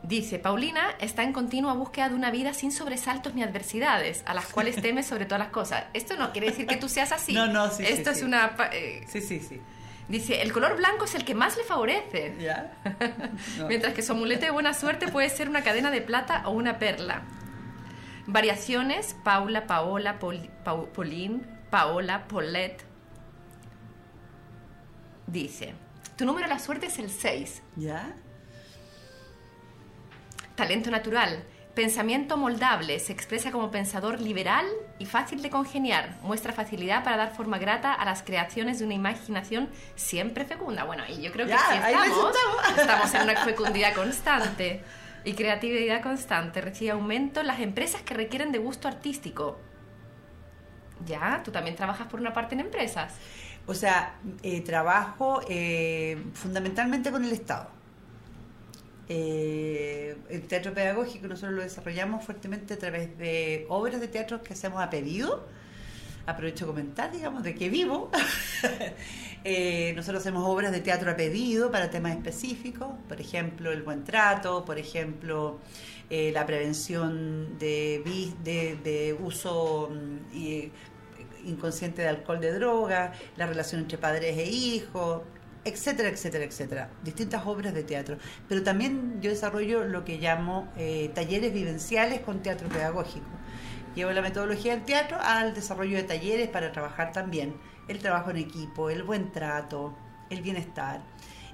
Dice, 0.03 0.37
Paulina 0.37 0.91
está 0.99 1.23
en 1.23 1.33
continua 1.33 1.73
búsqueda 1.73 2.09
de 2.09 2.15
una 2.15 2.29
vida 2.29 2.53
sin 2.53 2.71
sobresaltos 2.71 3.33
ni 3.33 3.41
adversidades, 3.41 4.21
a 4.27 4.35
las 4.35 4.45
cuales 4.45 4.79
teme 4.79 5.01
sobre 5.01 5.25
todas 5.25 5.39
las 5.39 5.49
cosas. 5.49 5.85
Esto 5.93 6.15
no 6.15 6.31
quiere 6.31 6.51
decir 6.51 6.67
que 6.67 6.77
tú 6.77 6.87
seas 6.87 7.11
así. 7.11 7.33
No, 7.33 7.47
no, 7.47 7.71
sí. 7.71 7.83
Esto 7.83 8.11
es 8.11 8.21
una... 8.21 8.55
Eh, 8.71 9.03
sí, 9.07 9.19
sí, 9.19 9.39
sí. 9.39 9.59
Dice, 10.07 10.43
el 10.43 10.53
color 10.53 10.77
blanco 10.77 11.05
es 11.05 11.15
el 11.15 11.25
que 11.25 11.33
más 11.33 11.57
le 11.57 11.63
favorece. 11.63 12.35
¿Ya? 12.39 12.71
Mientras 13.67 13.95
que 13.95 14.03
su 14.03 14.11
amuleto 14.11 14.45
de 14.45 14.51
buena 14.51 14.75
suerte 14.75 15.07
puede 15.07 15.29
ser 15.29 15.49
una 15.49 15.63
cadena 15.63 15.89
de 15.89 16.01
plata 16.01 16.43
o 16.45 16.51
una 16.51 16.77
perla. 16.77 17.23
Variaciones, 18.27 19.15
Paula, 19.23 19.67
Paola, 19.67 20.19
Paulín, 20.19 21.45
Paola, 21.69 22.27
Paulette. 22.27 22.83
Dice, 25.27 25.75
tu 26.15 26.25
número 26.25 26.47
de 26.47 26.53
la 26.53 26.59
suerte 26.59 26.87
es 26.87 26.97
el 26.97 27.09
6. 27.09 27.61
¿Ya? 27.75 28.15
Talento 30.55 30.89
natural. 30.89 31.43
Pensamiento 31.75 32.37
moldable. 32.37 32.99
Se 32.99 33.11
expresa 33.11 33.51
como 33.51 33.69
pensador 33.69 34.21
liberal 34.21 34.65
y 34.97 35.05
fácil 35.05 35.41
de 35.41 35.49
congeniar. 35.49 36.17
Muestra 36.21 36.53
facilidad 36.53 37.03
para 37.03 37.17
dar 37.17 37.35
forma 37.35 37.57
grata 37.57 37.93
a 37.93 38.05
las 38.05 38.23
creaciones 38.23 38.79
de 38.79 38.85
una 38.85 38.93
imaginación 38.93 39.69
siempre 39.95 40.45
fecunda. 40.45 40.85
Bueno, 40.85 41.03
y 41.07 41.21
yo 41.21 41.31
creo 41.33 41.45
que 41.45 41.53
sí 41.53 41.75
estamos, 41.75 42.35
estamos 42.77 43.13
en 43.13 43.21
una 43.23 43.35
fecundidad 43.43 43.93
constante 43.93 44.83
y 45.25 45.33
creatividad 45.33 46.01
constante. 46.01 46.61
Recibe 46.61 46.91
aumento 46.91 47.41
en 47.41 47.47
las 47.47 47.59
empresas 47.59 48.01
que 48.03 48.13
requieren 48.13 48.51
de 48.51 48.59
gusto 48.59 48.87
artístico. 48.87 49.57
¿Ya? 51.05 51.41
¿Tú 51.43 51.51
también 51.51 51.75
trabajas 51.75 52.07
por 52.07 52.21
una 52.21 52.31
parte 52.31 52.55
en 52.55 52.61
empresas? 52.61 53.13
O 53.65 53.73
sea, 53.73 54.15
eh, 54.43 54.61
trabajo 54.61 55.41
eh, 55.49 56.23
fundamentalmente 56.33 57.11
con 57.11 57.25
el 57.25 57.31
Estado. 57.31 57.69
Eh, 59.07 60.17
el 60.29 60.47
teatro 60.47 60.73
pedagógico 60.73 61.27
nosotros 61.27 61.53
lo 61.53 61.61
desarrollamos 61.61 62.23
fuertemente 62.23 62.73
a 62.73 62.77
través 62.77 63.17
de 63.17 63.65
obras 63.69 64.01
de 64.01 64.07
teatro 64.07 64.41
que 64.41 64.53
hacemos 64.53 64.81
a 64.81 64.89
pedido. 64.89 65.47
Aprovecho 66.25 66.65
a 66.65 66.67
comentar, 66.69 67.11
digamos, 67.11 67.43
de 67.43 67.55
que 67.55 67.69
vivo. 67.69 68.09
Eh, 69.47 69.93
nosotros 69.95 70.23
hacemos 70.23 70.43
obras 70.47 70.71
de 70.71 70.79
teatro 70.79 71.11
a 71.11 71.15
pedido 71.15 71.69
para 71.69 71.91
temas 71.91 72.13
específicos, 72.13 72.87
por 73.07 73.21
ejemplo, 73.21 73.71
el 73.71 73.83
buen 73.83 74.03
trato, 74.03 74.65
por 74.65 74.79
ejemplo, 74.79 75.59
eh, 76.09 76.31
la 76.33 76.47
prevención 76.47 77.55
de, 77.59 78.33
de, 78.43 78.75
de 78.83 79.13
uso 79.13 79.91
mm, 79.91 81.47
inconsciente 81.47 82.01
de 82.01 82.07
alcohol, 82.07 82.39
de 82.39 82.53
droga, 82.53 83.13
la 83.37 83.45
relación 83.45 83.81
entre 83.81 83.99
padres 83.99 84.35
e 84.35 84.45
hijos, 84.45 85.21
etcétera, 85.65 86.09
etcétera, 86.09 86.45
etcétera. 86.45 86.89
Distintas 87.03 87.45
obras 87.45 87.73
de 87.73 87.83
teatro. 87.83 88.17
Pero 88.47 88.63
también 88.63 89.19
yo 89.21 89.31
desarrollo 89.31 89.83
lo 89.83 90.05
que 90.05 90.17
llamo 90.17 90.71
eh, 90.77 91.11
talleres 91.13 91.53
vivenciales 91.53 92.21
con 92.21 92.41
teatro 92.41 92.69
pedagógico. 92.69 93.25
Llevo 93.95 94.11
la 94.11 94.21
metodología 94.21 94.75
del 94.75 94.83
teatro 94.83 95.17
al 95.21 95.53
desarrollo 95.53 95.97
de 95.97 96.03
talleres 96.03 96.49
para 96.49 96.71
trabajar 96.71 97.11
también 97.13 97.55
el 97.87 97.99
trabajo 97.99 98.31
en 98.31 98.37
equipo, 98.37 98.89
el 98.89 99.03
buen 99.03 99.31
trato, 99.31 99.95
el 100.29 100.41
bienestar 100.41 101.01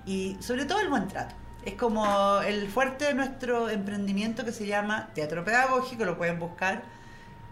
y 0.06 0.38
sobre 0.40 0.66
todo 0.66 0.80
el 0.80 0.90
buen 0.90 1.08
trato. 1.08 1.36
Es 1.64 1.76
como 1.76 2.42
el 2.42 2.68
fuerte 2.68 3.06
de 3.06 3.14
nuestro 3.14 3.70
emprendimiento 3.70 4.44
que 4.44 4.52
se 4.52 4.66
llama 4.66 5.12
Teatro 5.14 5.46
Pedagógico, 5.46 6.04
lo 6.06 6.18
pueden 6.18 6.40
buscar 6.40 6.82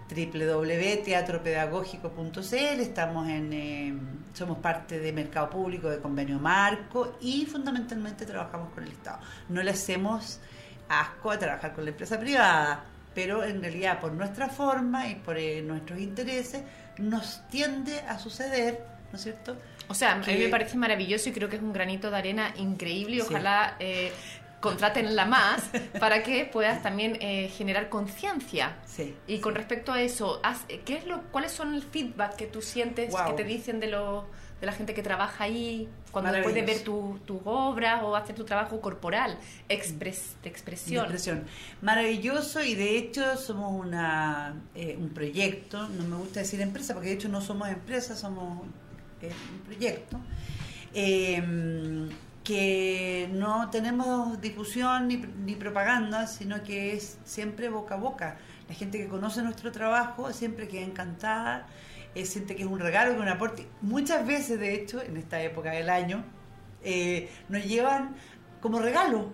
www.teatropedagógico.cl, 0.09 2.79
estamos 2.79 3.29
en, 3.29 3.53
eh, 3.53 3.95
somos 4.33 4.57
parte 4.57 4.97
de 4.99 5.13
Mercado 5.13 5.51
Público, 5.51 5.87
de 5.87 5.99
Convenio 5.99 6.39
Marco 6.39 7.15
y 7.21 7.45
fundamentalmente 7.45 8.25
trabajamos 8.25 8.73
con 8.73 8.83
el 8.83 8.91
Estado. 8.91 9.19
No 9.49 9.61
le 9.61 9.69
hacemos 9.69 10.39
asco 10.87 11.29
a 11.29 11.37
trabajar 11.37 11.75
con 11.75 11.85
la 11.85 11.91
empresa 11.91 12.19
privada, 12.19 12.85
pero 13.13 13.43
en 13.43 13.61
realidad 13.61 13.99
por 13.99 14.11
nuestra 14.13 14.49
forma 14.49 15.07
y 15.07 15.15
por 15.15 15.37
eh, 15.37 15.61
nuestros 15.61 15.99
intereses 15.99 16.63
nos 16.97 17.41
tiende 17.49 17.99
a 18.01 18.19
suceder, 18.19 18.83
¿no 19.11 19.17
es 19.17 19.23
cierto? 19.23 19.57
O 19.87 19.93
sea, 19.93 20.13
a 20.13 20.15
mí 20.17 20.37
me 20.37 20.49
parece 20.49 20.77
maravilloso 20.77 21.29
y 21.29 21.31
creo 21.31 21.49
que 21.49 21.55
es 21.55 21.61
un 21.61 21.73
granito 21.73 22.11
de 22.11 22.17
arena 22.17 22.53
increíble 22.57 23.17
y 23.17 23.21
ojalá... 23.21 23.75
Eh, 23.79 24.11
contrátenla 24.59 25.25
más 25.25 25.69
para 25.99 26.21
que 26.23 26.45
puedas 26.45 26.83
también 26.83 27.17
eh, 27.21 27.49
generar 27.55 27.89
conciencia. 27.89 28.75
Sí. 28.85 29.15
Y 29.27 29.39
con 29.39 29.55
respecto 29.55 29.93
a 29.93 30.01
eso, 30.01 30.41
¿qué 30.85 30.97
es 30.97 31.05
lo, 31.05 31.23
¿cuáles 31.31 31.51
son 31.51 31.73
el 31.75 31.81
feedback 31.81 32.35
que 32.35 32.45
tú 32.45 32.61
sientes, 32.61 33.11
Wow. 33.11 33.27
que 33.27 33.43
te 33.43 33.43
dicen 33.45 33.79
de, 33.79 33.87
lo, 33.87 34.27
de 34.59 34.65
la 34.65 34.73
gente 34.73 34.93
que 34.93 35.01
trabaja 35.01 35.45
ahí, 35.45 35.87
cuando 36.11 36.31
después 36.31 36.53
de 36.53 36.61
ver 36.61 36.77
Maravilloso. 36.81 37.19
tu- 37.25 37.37
tus 37.37 37.41
obras 37.45 38.03
o 38.03 38.15
hacer 38.15 38.35
tu 38.35 38.43
trabajo 38.43 38.81
corporal, 38.81 39.37
expres, 39.69 40.35
de 40.37 40.43
de 40.43 40.49
expresión? 40.49 41.03
expresión. 41.05 41.43
Maravilloso 41.81 42.61
y 42.63 42.75
de 42.75 42.97
hecho 42.97 43.37
somos 43.37 43.71
una, 43.85 44.55
eh, 44.75 44.97
un 44.99 45.09
proyecto, 45.09 45.87
no 45.89 46.03
me 46.03 46.15
gusta 46.17 46.41
decir 46.41 46.59
empresa 46.61 46.93
porque 46.93 47.09
de 47.09 47.15
hecho 47.15 47.29
no 47.29 47.39
somos 47.41 47.69
empresa, 47.69 48.15
somos 48.15 48.63
eh, 49.21 49.31
un 49.53 49.59
proyecto, 49.61 50.19
eh, 50.93 52.09
que 52.43 53.29
no 53.31 53.69
tenemos 53.69 54.41
difusión 54.41 55.07
ni, 55.07 55.17
ni 55.17 55.55
propaganda, 55.55 56.25
sino 56.27 56.63
que 56.63 56.93
es 56.93 57.17
siempre 57.23 57.69
boca 57.69 57.95
a 57.95 57.97
boca. 57.97 58.37
La 58.67 58.75
gente 58.75 58.97
que 58.97 59.07
conoce 59.07 59.41
nuestro 59.43 59.71
trabajo 59.71 60.31
siempre 60.33 60.67
queda 60.67 60.81
encantada, 60.81 61.67
eh, 62.15 62.25
siente 62.25 62.55
que 62.55 62.63
es 62.63 62.67
un 62.67 62.79
regalo, 62.79 63.11
que 63.11 63.17
es 63.17 63.21
un 63.23 63.29
aporte. 63.29 63.67
Muchas 63.81 64.25
veces, 64.25 64.59
de 64.59 64.73
hecho, 64.75 65.01
en 65.01 65.17
esta 65.17 65.41
época 65.41 65.71
del 65.71 65.89
año, 65.89 66.23
eh, 66.83 67.29
nos 67.49 67.63
llevan 67.65 68.15
como 68.61 68.79
regalo. 68.79 69.31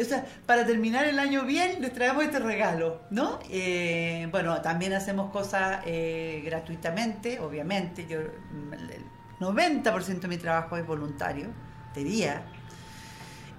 O 0.00 0.04
sea, 0.04 0.24
para 0.46 0.64
terminar 0.64 1.04
el 1.06 1.18
año 1.18 1.44
bien, 1.44 1.82
les 1.82 1.92
traemos 1.92 2.24
este 2.24 2.38
regalo, 2.38 3.02
¿no? 3.10 3.38
Eh, 3.50 4.26
bueno, 4.30 4.60
también 4.62 4.94
hacemos 4.94 5.30
cosas 5.30 5.80
eh, 5.84 6.42
gratuitamente, 6.46 7.38
obviamente. 7.40 8.06
Yo, 8.06 8.20
el 8.20 9.04
90% 9.38 10.20
de 10.20 10.28
mi 10.28 10.38
trabajo 10.38 10.76
es 10.78 10.86
voluntario, 10.86 11.48
de 11.94 12.04
día. 12.04 12.42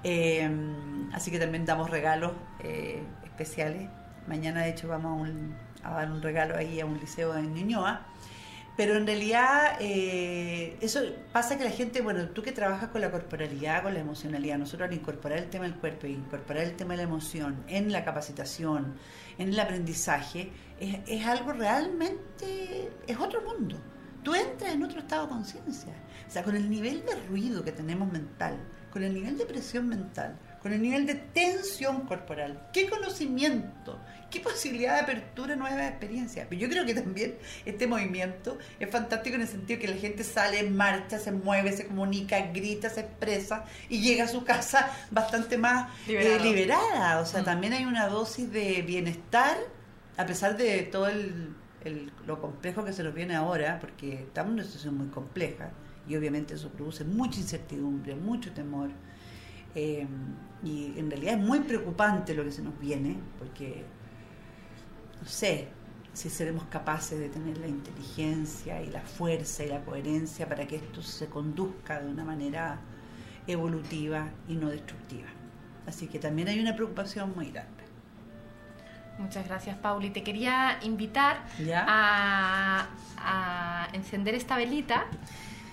Eh, 0.04 0.50
así 1.14 1.32
que 1.32 1.40
también 1.40 1.66
damos 1.66 1.90
regalos 1.90 2.34
eh, 2.64 3.04
especiales. 3.24 3.88
Mañana, 4.28 4.62
de 4.64 4.70
hecho, 4.70 4.88
vamos 4.88 5.12
a, 5.20 5.22
un- 5.22 5.56
a 5.84 5.92
dar 5.92 6.12
un 6.12 6.22
regalo 6.22 6.56
ahí 6.58 6.80
a 6.80 6.86
un 6.86 7.00
liceo 7.00 7.38
en 7.38 7.54
Ñuñoa. 7.54 8.06
Pero 8.76 8.98
en 8.98 9.06
realidad, 9.06 9.78
eh, 9.80 10.78
eso 10.82 11.00
pasa 11.32 11.58
que 11.58 11.64
la 11.64 11.70
gente, 11.70 12.02
bueno, 12.02 12.30
tú 12.30 12.42
que 12.42 12.52
trabajas 12.52 12.90
con 12.90 13.02
la 13.02 13.12
corporalidad, 13.12 13.84
con 13.84 13.94
la 13.94 14.00
emocionalidad, 14.00 14.58
nosotros 14.58 14.90
al 14.90 14.96
incorporar 14.96 15.38
el 15.38 15.50
tema 15.50 15.66
del 15.66 15.76
cuerpo 15.76 16.08
incorporar 16.08 16.64
el 16.64 16.76
tema 16.76 16.94
de 16.94 16.98
la 16.98 17.04
emoción 17.04 17.64
en 17.68 17.92
la 17.92 18.04
capacitación, 18.04 18.96
en 19.38 19.50
el 19.50 19.60
aprendizaje, 19.60 20.52
es, 20.80 20.98
es 21.06 21.26
algo 21.26 21.54
realmente, 21.54 22.90
es 23.06 23.18
otro 23.20 23.42
mundo. 23.44 23.80
Tú 24.24 24.34
entras 24.34 24.74
en 24.74 24.84
otro 24.84 25.00
estado 25.00 25.28
de 25.28 25.34
conciencia. 25.34 25.94
O 26.28 26.32
sea, 26.32 26.44
con 26.44 26.56
el 26.56 26.68
nivel 26.70 27.06
de 27.06 27.16
ruido 27.28 27.64
que 27.64 27.74
tenemos 27.74 28.12
mental, 28.12 28.58
con 28.90 29.04
el 29.04 29.14
nivel 29.14 29.38
de 29.38 29.46
presión 29.46 29.88
mental, 29.88 30.40
con 30.62 30.72
el 30.72 30.82
nivel 30.82 31.06
de 31.06 31.16
tensión 31.16 32.08
corporal, 32.08 32.70
qué 32.72 32.90
conocimiento, 32.90 34.00
qué 34.34 34.40
posibilidad 34.40 34.96
de 34.96 35.02
apertura 35.02 35.56
nuevas 35.56 35.80
experiencias. 35.88 36.48
Pero 36.50 36.60
yo 36.60 36.68
creo 36.70 36.86
que 36.86 36.96
también 36.96 37.36
este 37.66 37.86
movimiento 37.88 38.58
es 38.80 38.90
fantástico 38.90 39.36
en 39.36 39.44
el 39.44 39.48
sentido 39.48 39.80
que 39.80 39.88
la 39.88 39.96
gente 39.98 40.24
sale, 40.24 40.68
marcha, 40.70 41.20
se 41.20 41.32
mueve, 41.32 41.72
se 41.72 41.86
comunica, 41.86 42.40
grita, 42.52 42.90
se 42.90 43.02
expresa 43.02 43.66
y 43.90 44.02
llega 44.02 44.24
a 44.24 44.28
su 44.28 44.44
casa 44.44 44.90
bastante 45.12 45.58
más 45.58 45.90
eh, 46.08 46.40
liberada. 46.42 47.20
O 47.20 47.26
sea, 47.26 47.42
Mm. 47.42 47.46
también 47.46 47.74
hay 47.74 47.86
una 47.86 48.08
dosis 48.08 48.52
de 48.52 48.82
bienestar, 48.82 49.56
a 50.18 50.26
pesar 50.26 50.58
de 50.58 50.82
todo 50.82 51.08
el, 51.08 51.54
el- 51.84 52.12
lo 52.26 52.42
complejo 52.42 52.84
que 52.84 52.94
se 52.94 53.04
nos 53.04 53.14
viene 53.14 53.36
ahora, 53.36 53.78
porque 53.80 54.14
estamos 54.16 54.50
en 54.50 54.54
una 54.56 54.64
situación 54.64 54.98
muy 54.98 55.08
compleja 55.08 55.70
y 56.08 56.16
obviamente 56.16 56.56
eso 56.56 56.70
produce 56.70 57.04
mucha 57.04 57.40
incertidumbre, 57.40 58.16
mucho 58.16 58.52
temor. 58.52 58.90
Eh, 59.76 60.06
y 60.64 60.94
en 60.98 61.10
realidad 61.10 61.34
es 61.36 61.40
muy 61.40 61.60
preocupante 61.60 62.34
lo 62.34 62.44
que 62.44 62.52
se 62.52 62.62
nos 62.62 62.80
viene, 62.80 63.18
porque 63.40 63.84
no 65.24 65.30
sé 65.30 65.70
si 66.12 66.30
seremos 66.30 66.66
capaces 66.66 67.18
de 67.18 67.30
tener 67.30 67.58
la 67.58 67.68
inteligencia 67.68 68.82
y 68.82 68.90
la 68.90 69.00
fuerza 69.02 69.64
y 69.64 69.70
la 69.70 69.80
coherencia 69.80 70.50
para 70.50 70.68
que 70.68 70.76
esto 70.76 71.02
se 71.02 71.28
conduzca 71.28 72.02
de 72.02 72.10
una 72.12 72.26
manera 72.26 72.78
evolutiva 73.48 74.28
y 74.50 74.56
no 74.56 74.68
destructiva. 74.70 75.30
Así 75.88 76.08
que 76.08 76.20
también 76.20 76.50
hay 76.50 76.60
una 76.60 76.76
preocupación 76.76 77.34
muy 77.34 77.52
grande. 77.52 77.84
Muchas 79.18 79.48
gracias, 79.48 79.78
Pauli. 79.78 80.10
Te 80.10 80.24
quería 80.24 80.78
invitar 80.82 81.46
a 81.78 82.88
encender 83.94 84.36
esta 84.36 84.58
velita 84.58 85.06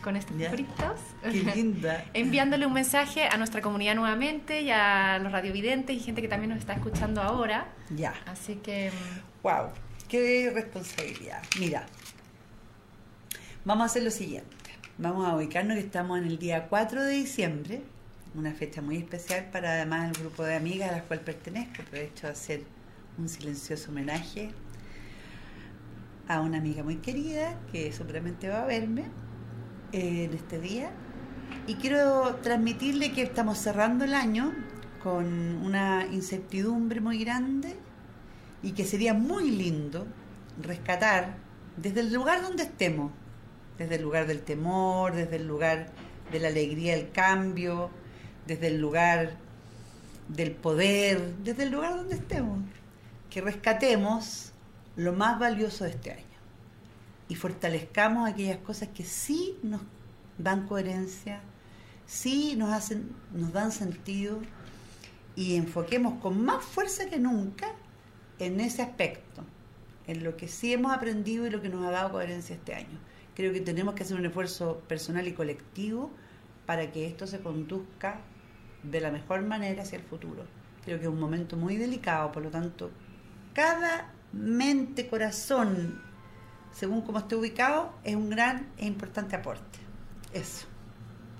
con 0.02 0.16
estos 0.16 0.36
Ya. 0.38 0.50
fritos. 0.50 0.98
Qué 1.22 1.30
linda. 1.54 2.04
enviándole 2.14 2.66
un 2.66 2.72
mensaje 2.72 3.26
a 3.28 3.36
nuestra 3.36 3.60
comunidad 3.60 3.94
nuevamente 3.94 4.62
y 4.62 4.70
a 4.70 5.18
los 5.18 5.30
radiovidentes 5.32 5.94
y 5.96 6.00
gente 6.00 6.22
que 6.22 6.28
también 6.28 6.50
nos 6.50 6.58
está 6.60 6.72
escuchando 6.74 7.22
ahora. 7.22 7.66
Ya. 7.90 8.14
Así 8.26 8.56
que 8.56 8.90
mm, 8.90 9.29
Wow, 9.42 9.70
qué 10.06 10.50
responsabilidad. 10.52 11.42
Mira, 11.58 11.86
vamos 13.64 13.84
a 13.84 13.86
hacer 13.86 14.02
lo 14.02 14.10
siguiente. 14.10 14.50
Vamos 14.98 15.26
a 15.26 15.34
ubicarnos 15.34 15.76
que 15.76 15.80
estamos 15.80 16.18
en 16.18 16.26
el 16.26 16.38
día 16.38 16.68
4 16.68 17.02
de 17.04 17.12
diciembre, 17.12 17.82
una 18.34 18.52
fecha 18.52 18.82
muy 18.82 18.98
especial 18.98 19.48
para 19.50 19.70
además 19.72 20.10
el 20.10 20.22
grupo 20.22 20.42
de 20.42 20.56
amigas 20.56 20.90
a 20.90 20.96
las 20.96 21.02
cuales 21.04 21.24
pertenezco. 21.24 21.80
Aprovecho 21.80 22.26
de 22.26 22.32
hacer 22.34 22.64
un 23.16 23.30
silencioso 23.30 23.90
homenaje 23.90 24.50
a 26.28 26.42
una 26.42 26.58
amiga 26.58 26.82
muy 26.82 26.96
querida 26.96 27.58
que 27.72 27.92
seguramente 27.92 28.50
va 28.50 28.64
a 28.64 28.66
verme 28.66 29.04
eh, 29.92 30.24
en 30.24 30.34
este 30.34 30.60
día. 30.60 30.90
Y 31.66 31.76
quiero 31.76 32.36
transmitirle 32.42 33.12
que 33.12 33.22
estamos 33.22 33.56
cerrando 33.56 34.04
el 34.04 34.12
año 34.12 34.52
con 35.02 35.64
una 35.64 36.04
incertidumbre 36.12 37.00
muy 37.00 37.24
grande 37.24 37.78
y 38.62 38.72
que 38.72 38.84
sería 38.84 39.14
muy 39.14 39.50
lindo 39.50 40.06
rescatar 40.60 41.36
desde 41.76 42.00
el 42.00 42.12
lugar 42.12 42.42
donde 42.42 42.64
estemos, 42.64 43.12
desde 43.78 43.96
el 43.96 44.02
lugar 44.02 44.26
del 44.26 44.42
temor, 44.42 45.14
desde 45.14 45.36
el 45.36 45.46
lugar 45.46 45.92
de 46.30 46.40
la 46.40 46.48
alegría 46.48 46.96
del 46.96 47.10
cambio, 47.10 47.90
desde 48.46 48.68
el 48.68 48.80
lugar 48.80 49.36
del 50.28 50.52
poder, 50.52 51.36
desde 51.38 51.64
el 51.64 51.70
lugar 51.70 51.96
donde 51.96 52.16
estemos, 52.16 52.60
que 53.30 53.40
rescatemos 53.40 54.52
lo 54.96 55.12
más 55.12 55.38
valioso 55.38 55.84
de 55.84 55.90
este 55.90 56.12
año 56.12 56.24
y 57.28 57.36
fortalezcamos 57.36 58.28
aquellas 58.28 58.58
cosas 58.58 58.88
que 58.88 59.04
sí 59.04 59.56
nos 59.62 59.80
dan 60.36 60.66
coherencia, 60.66 61.40
sí 62.04 62.54
nos 62.56 62.72
hacen, 62.72 63.10
nos 63.32 63.52
dan 63.52 63.70
sentido 63.72 64.40
y 65.36 65.54
enfoquemos 65.54 66.20
con 66.20 66.44
más 66.44 66.64
fuerza 66.64 67.08
que 67.08 67.18
nunca 67.18 67.68
en 68.46 68.60
ese 68.60 68.82
aspecto, 68.82 69.42
en 70.06 70.24
lo 70.24 70.36
que 70.36 70.48
sí 70.48 70.72
hemos 70.72 70.92
aprendido 70.92 71.46
y 71.46 71.50
lo 71.50 71.60
que 71.60 71.68
nos 71.68 71.86
ha 71.86 71.90
dado 71.90 72.12
coherencia 72.12 72.56
este 72.56 72.74
año. 72.74 72.98
Creo 73.34 73.52
que 73.52 73.60
tenemos 73.60 73.94
que 73.94 74.02
hacer 74.02 74.16
un 74.16 74.26
esfuerzo 74.26 74.82
personal 74.88 75.26
y 75.28 75.32
colectivo 75.32 76.10
para 76.66 76.90
que 76.90 77.06
esto 77.06 77.26
se 77.26 77.40
conduzca 77.40 78.20
de 78.82 79.00
la 79.00 79.10
mejor 79.10 79.42
manera 79.42 79.82
hacia 79.82 79.98
el 79.98 80.04
futuro. 80.04 80.44
Creo 80.84 80.98
que 80.98 81.04
es 81.04 81.10
un 81.10 81.20
momento 81.20 81.56
muy 81.56 81.76
delicado, 81.76 82.32
por 82.32 82.42
lo 82.42 82.50
tanto, 82.50 82.90
cada 83.52 84.12
mente, 84.32 85.08
corazón, 85.08 86.00
según 86.72 87.02
cómo 87.02 87.18
esté 87.18 87.36
ubicado, 87.36 87.92
es 88.04 88.14
un 88.14 88.30
gran 88.30 88.68
e 88.78 88.86
importante 88.86 89.36
aporte. 89.36 89.78
Eso, 90.32 90.66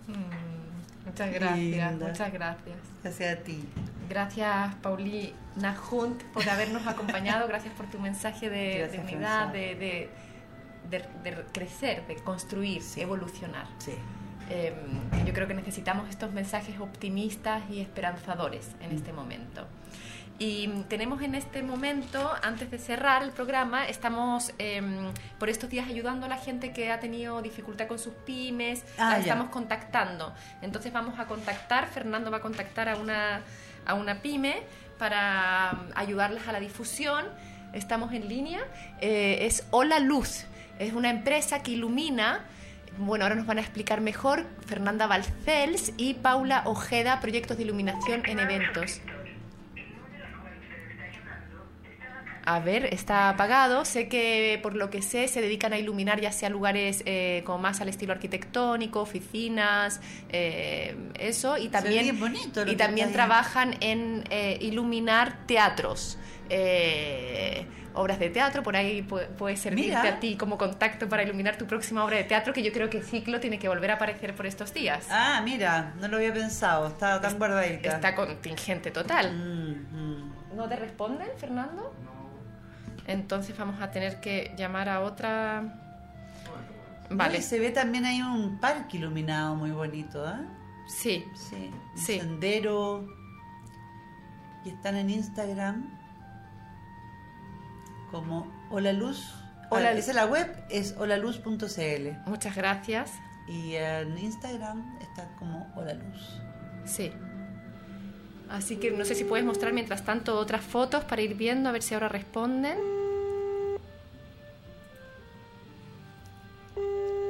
mm, 0.08 0.59
muchas 1.10 1.32
gracias, 1.32 1.58
Linda. 1.92 2.06
muchas 2.08 2.32
gracias. 2.32 2.76
gracias 3.02 3.38
a 3.38 3.42
ti. 3.42 3.64
Gracias, 4.08 4.74
Paulina 4.76 5.76
Hunt, 5.90 6.22
por 6.32 6.48
habernos 6.48 6.86
acompañado. 6.86 7.46
Gracias 7.48 7.72
por 7.74 7.86
tu 7.86 7.98
mensaje 8.00 8.50
de, 8.50 8.88
de 8.88 8.98
unidad, 8.98 9.48
de, 9.52 9.74
de, 9.76 10.10
de- 10.90 11.30
de 11.30 11.44
crecer, 11.52 12.06
de 12.08 12.16
construir, 12.16 12.82
Sí. 12.82 13.00
evolucionar. 13.00 13.66
Sí. 13.78 13.92
Eh, 14.52 14.74
yo 15.24 15.32
creo 15.32 15.46
que 15.46 15.54
necesitamos 15.54 16.08
estos 16.10 16.32
mensajes 16.32 16.80
optimistas 16.80 17.62
y 17.70 17.80
esperanzadores 17.80 18.70
en 18.80 18.90
este 18.90 19.12
momento. 19.12 19.64
Y 20.42 20.68
tenemos 20.88 21.20
en 21.20 21.34
este 21.34 21.62
momento, 21.62 22.32
antes 22.42 22.70
de 22.70 22.78
cerrar 22.78 23.22
el 23.22 23.30
programa, 23.30 23.86
estamos 23.86 24.54
em, 24.56 25.12
por 25.38 25.50
estos 25.50 25.68
días 25.68 25.86
ayudando 25.86 26.24
a 26.24 26.30
la 26.30 26.38
gente 26.38 26.72
que 26.72 26.90
ha 26.90 26.98
tenido 26.98 27.42
dificultad 27.42 27.86
con 27.86 27.98
sus 27.98 28.14
pymes, 28.24 28.82
Ah, 28.96 29.16
ya. 29.16 29.18
estamos 29.18 29.50
contactando. 29.50 30.34
Entonces 30.62 30.94
vamos 30.94 31.18
a 31.18 31.26
contactar, 31.26 31.88
Fernando 31.88 32.30
va 32.30 32.38
a 32.38 32.40
contactar 32.40 32.88
a 32.88 32.96
una, 32.96 33.42
a 33.84 33.92
una 33.92 34.22
pyme 34.22 34.62
para 34.98 35.72
mm, 35.74 35.90
ayudarles 35.94 36.48
a 36.48 36.52
la 36.52 36.60
difusión. 36.60 37.26
Estamos 37.74 38.14
en 38.14 38.26
línea. 38.26 38.60
Eh, 39.02 39.40
es 39.42 39.66
Hola 39.70 39.98
Luz. 40.00 40.46
Es 40.78 40.94
una 40.94 41.10
empresa 41.10 41.62
que 41.62 41.72
ilumina 41.72 42.46
bueno, 42.98 43.24
ahora 43.24 43.34
nos 43.36 43.46
van 43.46 43.58
a 43.58 43.60
explicar 43.60 44.00
mejor 44.00 44.46
Fernanda 44.66 45.06
Balcels 45.06 45.92
y 45.96 46.14
Paula 46.14 46.62
Ojeda, 46.66 47.20
proyectos 47.20 47.56
de 47.56 47.62
iluminación 47.62 48.22
en 48.26 48.40
eventos. 48.40 49.00
A 52.44 52.60
ver, 52.60 52.86
está 52.94 53.28
apagado. 53.28 53.84
Sé 53.84 54.08
que, 54.08 54.58
por 54.62 54.74
lo 54.74 54.88
que 54.90 55.02
sé, 55.02 55.28
se 55.28 55.40
dedican 55.40 55.72
a 55.72 55.78
iluminar 55.78 56.20
ya 56.20 56.32
sea 56.32 56.48
lugares 56.48 57.02
eh, 57.06 57.42
como 57.44 57.58
más 57.58 57.80
al 57.80 57.88
estilo 57.88 58.12
arquitectónico, 58.12 59.00
oficinas, 59.00 60.00
eh, 60.30 60.96
eso. 61.18 61.58
Y 61.58 61.68
también, 61.68 62.18
bonito 62.18 62.62
y 62.66 62.76
también 62.76 63.08
está 63.08 63.18
trabajan 63.18 63.76
en 63.80 64.24
eh, 64.30 64.58
iluminar 64.60 65.46
teatros. 65.46 66.18
eh, 66.48 67.66
obras 67.92 68.20
de 68.20 68.30
teatro, 68.30 68.62
por 68.62 68.76
ahí 68.76 69.02
pu- 69.02 69.26
puede 69.36 69.56
servirte 69.56 69.88
Mira. 69.96 70.02
a 70.14 70.20
ti 70.20 70.36
como 70.36 70.56
contacto 70.56 71.08
para 71.08 71.24
iluminar 71.24 71.58
tu 71.58 71.66
próxima 71.66 72.04
obra 72.04 72.16
de 72.18 72.24
teatro, 72.24 72.52
que 72.52 72.62
yo 72.62 72.72
creo 72.72 72.88
que 72.88 73.02
Ciclo 73.02 73.40
tiene 73.40 73.58
que 73.58 73.66
volver 73.68 73.90
a 73.90 73.94
aparecer 73.94 74.34
por 74.36 74.46
estos 74.46 74.72
días. 74.72 75.06
Ah, 75.10 75.42
mira, 75.44 75.92
no 76.00 76.06
lo 76.06 76.16
había 76.18 76.32
pensado, 76.32 76.86
estaba 76.86 77.20
tan 77.20 77.36
guardadita. 77.36 77.96
Está 77.96 78.14
contingente 78.14 78.92
total. 78.92 79.32
Mm, 79.32 79.96
mm. 79.96 80.56
¿No 80.56 80.68
te 80.68 80.76
responden, 80.76 81.28
Fernando? 81.36 81.92
Entonces 83.06 83.56
vamos 83.56 83.80
a 83.80 83.90
tener 83.90 84.20
que 84.20 84.54
llamar 84.56 84.88
a 84.88 85.00
otra. 85.00 85.74
Vale, 87.10 87.42
se 87.42 87.58
ve 87.58 87.70
también 87.70 88.04
hay 88.04 88.22
un 88.22 88.58
parque 88.60 88.96
iluminado 88.98 89.56
muy 89.56 89.72
bonito, 89.72 90.24
¿eh? 90.28 90.46
sí. 90.86 91.24
Sí, 91.34 91.70
un 91.92 91.98
Sí. 91.98 92.18
sendero. 92.20 93.06
Y 94.64 94.70
están 94.70 94.96
en 94.96 95.10
Instagram 95.10 95.88
como 98.10 98.46
Hola 98.70 98.92
Luz. 98.92 99.32
Hola 99.70 99.90
Ah, 99.90 99.92
esa 99.92 100.10
es 100.10 100.16
la 100.16 100.26
web, 100.26 100.64
es 100.68 100.94
holaluz.cl. 100.98 102.08
Muchas 102.26 102.56
gracias. 102.56 103.12
Y 103.48 103.74
en 103.74 104.18
Instagram 104.18 104.98
está 105.00 105.28
como 105.38 105.72
Hola 105.76 105.94
Luz. 105.94 106.40
Sí. 106.84 107.12
Así 108.50 108.76
que 108.76 108.90
no 108.90 109.04
sé 109.04 109.14
si 109.14 109.24
puedes 109.24 109.46
mostrar 109.46 109.72
mientras 109.72 110.04
tanto 110.04 110.36
otras 110.36 110.62
fotos 110.62 111.04
para 111.04 111.22
ir 111.22 111.34
viendo 111.34 111.68
a 111.68 111.72
ver 111.72 111.82
si 111.82 111.94
ahora 111.94 112.08
responden. 112.08 112.78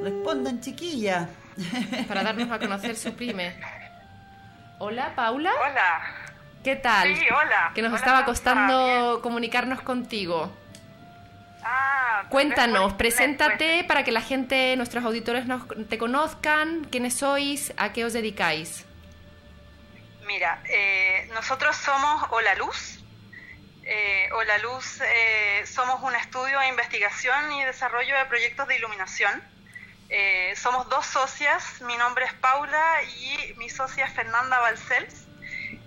Respondan, 0.03 0.59
chiquilla. 0.61 1.29
Para 2.07 2.23
darnos 2.23 2.49
a 2.49 2.57
conocer 2.57 2.95
su 2.95 3.13
prime. 3.13 3.55
Hola, 4.79 5.13
Paula. 5.15 5.51
Hola. 5.59 6.01
¿Qué 6.63 6.75
tal? 6.75 7.15
Sí, 7.15 7.23
hola. 7.29 7.71
Que 7.75 7.83
nos 7.83 7.89
Hola, 7.89 7.99
estaba 7.99 8.25
costando 8.25 9.19
comunicarnos 9.21 9.81
contigo. 9.81 10.51
Ah, 11.63 12.23
Cuéntanos, 12.29 12.93
pues, 12.93 12.95
preséntate 12.95 13.75
pues, 13.75 13.83
para 13.85 14.03
que 14.03 14.11
la 14.11 14.21
gente, 14.21 14.75
nuestros 14.75 15.05
auditores 15.05 15.45
nos, 15.45 15.67
te 15.87 15.99
conozcan, 15.99 16.85
quiénes 16.85 17.13
sois, 17.13 17.73
a 17.77 17.93
qué 17.93 18.05
os 18.05 18.13
dedicáis. 18.13 18.85
Mira, 20.33 20.63
eh, 20.63 21.27
nosotros 21.33 21.75
somos 21.75 22.23
Hola 22.29 22.55
Luz. 22.55 23.03
Eh, 23.83 24.29
Hola 24.31 24.59
Luz 24.59 25.01
eh, 25.01 25.65
somos 25.65 26.01
un 26.03 26.15
estudio 26.15 26.57
de 26.61 26.69
investigación 26.69 27.51
y 27.51 27.65
desarrollo 27.65 28.17
de 28.17 28.25
proyectos 28.27 28.65
de 28.69 28.77
iluminación. 28.77 29.43
Eh, 30.07 30.53
somos 30.55 30.87
dos 30.87 31.05
socias, 31.05 31.81
mi 31.81 31.97
nombre 31.97 32.23
es 32.23 32.33
Paula 32.35 33.03
y 33.03 33.55
mi 33.57 33.69
socia 33.69 34.05
es 34.05 34.13
Fernanda 34.13 34.59
Balcells, 34.59 35.27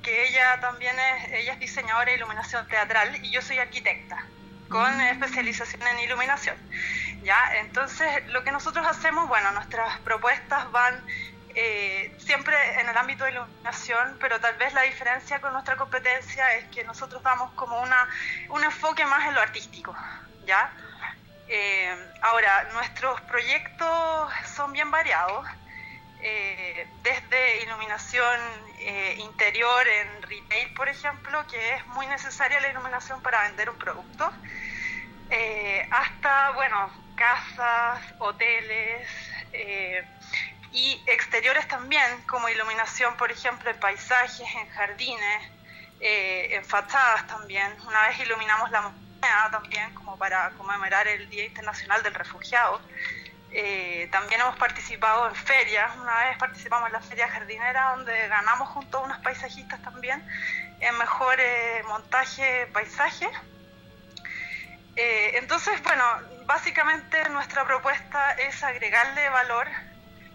que 0.03 0.28
ella 0.28 0.61
también 0.61 0.95
es, 0.99 1.32
ella 1.32 1.55
es 1.55 1.61
diseñadora 1.61 2.11
de 2.11 2.16
iluminación 2.18 2.68
teatral 2.68 3.24
y 3.24 3.30
yo 3.30 3.40
soy 3.40 3.57
arquitecta 3.61 4.26
con 4.68 5.01
especialización 5.01 5.86
en 5.86 6.01
iluminación. 6.01 6.57
¿ya? 7.22 7.38
Entonces, 7.61 8.26
lo 8.26 8.45
que 8.45 8.53
nosotros 8.53 8.86
hacemos, 8.86 9.26
bueno, 9.26 9.53
nuestras 9.53 9.99
propuestas 10.01 10.70
van 10.70 11.03
eh, 11.57 12.12
siempre 12.18 12.57
en 12.80 12.88
el 12.88 12.96
ámbito 12.96 13.24
de 13.24 13.30
iluminación, 13.30 14.16
pero 14.20 14.40
tal 14.40 14.57
vez 14.57 14.74
la 14.74 14.82
diferencia 14.82 15.40
con 15.40 15.52
nuestra 15.52 15.76
competencia 15.76 16.52
es 16.57 16.64
que 16.66 16.82
nosotros 16.82 17.22
damos 17.22 17.52
como 17.52 17.80
una, 17.80 18.09
un 18.48 18.64
enfoque 18.64 19.05
más 19.07 19.28
en 19.28 19.34
lo 19.34 19.40
artístico, 19.40 19.96
¿ya? 20.46 20.72
Eh, 21.46 21.94
ahora, 22.22 22.70
nuestros 22.72 23.20
proyectos 23.22 24.32
son 24.57 24.72
bien 24.72 24.90
variados, 24.90 25.46
eh, 26.20 26.88
desde 27.02 27.62
iluminación 27.62 28.40
interior 29.18 29.86
en 29.86 30.22
retail, 30.22 30.74
por 30.74 30.88
ejemplo, 30.88 31.46
que 31.46 31.74
es 31.74 31.86
muy 31.88 32.07
necesaria 32.07 32.61
la 32.61 32.68
iluminación 32.68 33.22
para 33.22 33.42
vender 33.42 33.70
un 33.70 33.78
producto, 33.78 34.30
hasta, 35.90 36.50
bueno, 36.50 36.90
casas, 37.16 38.02
hoteles 38.18 39.09
y 40.75 41.01
exteriores 41.07 41.66
también, 41.68 42.20
como 42.27 42.49
iluminación, 42.49 43.16
por 43.16 43.31
ejemplo, 43.31 43.70
en 43.70 43.79
paisajes, 43.79 44.41
en 44.41 44.68
jardines, 44.70 45.51
eh, 46.01 46.49
en 46.51 46.64
fachadas 46.64 47.27
también. 47.29 47.75
Una 47.87 48.09
vez 48.09 48.18
iluminamos 48.18 48.70
la 48.72 48.81
moneda 48.83 49.49
también, 49.53 49.95
como 49.95 50.18
para 50.18 50.51
conmemorar 50.51 51.07
el 51.07 51.31
Día 51.31 51.47
Internacional 51.47 52.03
del 52.03 52.12
Refugiado. 52.14 52.81
Eh, 53.53 54.09
también 54.11 54.41
hemos 54.41 54.57
participado 54.57 55.29
en 55.29 55.35
ferias, 55.37 55.89
una 55.97 56.25
vez 56.25 56.37
participamos 56.39 56.89
en 56.89 56.93
la 56.95 57.01
feria 57.01 57.29
jardinera 57.29 57.93
donde 57.95 58.27
ganamos 58.27 58.68
junto 58.70 58.99
a 58.99 59.03
unos 59.03 59.18
paisajistas 59.18 59.81
también 59.81 60.29
en 60.81 60.99
mejor 60.99 61.37
eh, 61.39 61.85
montaje 61.87 62.66
paisaje. 62.72 63.31
Eh, 64.97 65.39
entonces, 65.39 65.81
bueno, 65.85 66.05
básicamente 66.47 67.29
nuestra 67.29 67.64
propuesta 67.64 68.33
es 68.33 68.61
agregarle 68.64 69.29
valor 69.29 69.68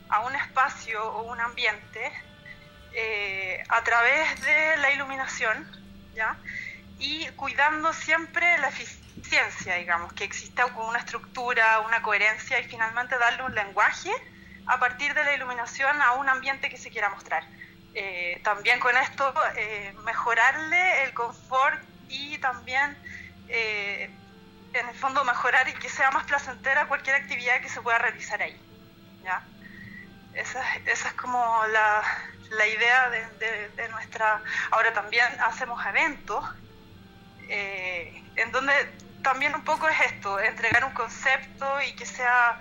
a 0.09 0.21
un 0.21 0.35
espacio 0.35 1.03
o 1.03 1.23
un 1.23 1.39
ambiente 1.39 2.11
eh, 2.93 3.63
a 3.69 3.83
través 3.83 4.41
de 4.41 4.77
la 4.77 4.91
iluminación, 4.91 5.67
¿ya? 6.15 6.35
Y 6.97 7.27
cuidando 7.29 7.93
siempre 7.93 8.57
la 8.57 8.69
eficiencia, 8.69 9.75
digamos, 9.75 10.11
que 10.13 10.23
exista 10.23 10.65
una 10.65 10.99
estructura, 10.99 11.81
una 11.81 12.01
coherencia 12.01 12.59
y 12.59 12.63
finalmente 12.63 13.17
darle 13.17 13.43
un 13.43 13.53
lenguaje 13.53 14.11
a 14.65 14.79
partir 14.79 15.13
de 15.13 15.23
la 15.23 15.33
iluminación 15.35 16.01
a 16.01 16.13
un 16.13 16.27
ambiente 16.27 16.69
que 16.69 16.77
se 16.77 16.89
quiera 16.89 17.09
mostrar. 17.09 17.43
Eh, 17.93 18.41
también 18.43 18.79
con 18.79 18.95
esto 18.97 19.33
eh, 19.55 19.93
mejorarle 20.03 21.03
el 21.03 21.13
confort 21.13 21.79
y 22.07 22.37
también 22.39 22.97
en 23.47 24.87
el 24.87 24.95
fondo 24.95 25.23
mejorar 25.23 25.67
y 25.69 25.73
que 25.73 25.89
sea 25.89 26.11
más 26.11 26.23
placentera 26.25 26.85
cualquier 26.87 27.15
actividad 27.15 27.61
que 27.61 27.69
se 27.69 27.81
pueda 27.81 27.97
realizar 27.97 28.41
ahí. 28.41 28.55
¿ya? 29.23 29.41
Esa, 30.39 30.61
esa 30.85 31.07
es 31.09 31.13
como 31.15 31.37
la, 31.73 32.01
la 32.51 32.67
idea 32.67 33.09
de, 33.09 33.69
de- 33.75 33.89
nuestra... 33.89 34.41
Ahora 34.71 34.93
también 34.93 35.25
hacemos 35.41 35.85
eventos 35.85 36.43
eh, 37.49 38.23
en 38.35 38.51
donde 38.51 38.73
también 39.23 39.53
un 39.55 39.63
poco 39.63 39.87
es 39.89 39.99
esto, 40.01 40.39
entregar 40.39 40.85
un 40.85 40.93
concepto 40.93 41.81
y 41.81 41.93
que 41.95 42.05
sea, 42.05 42.57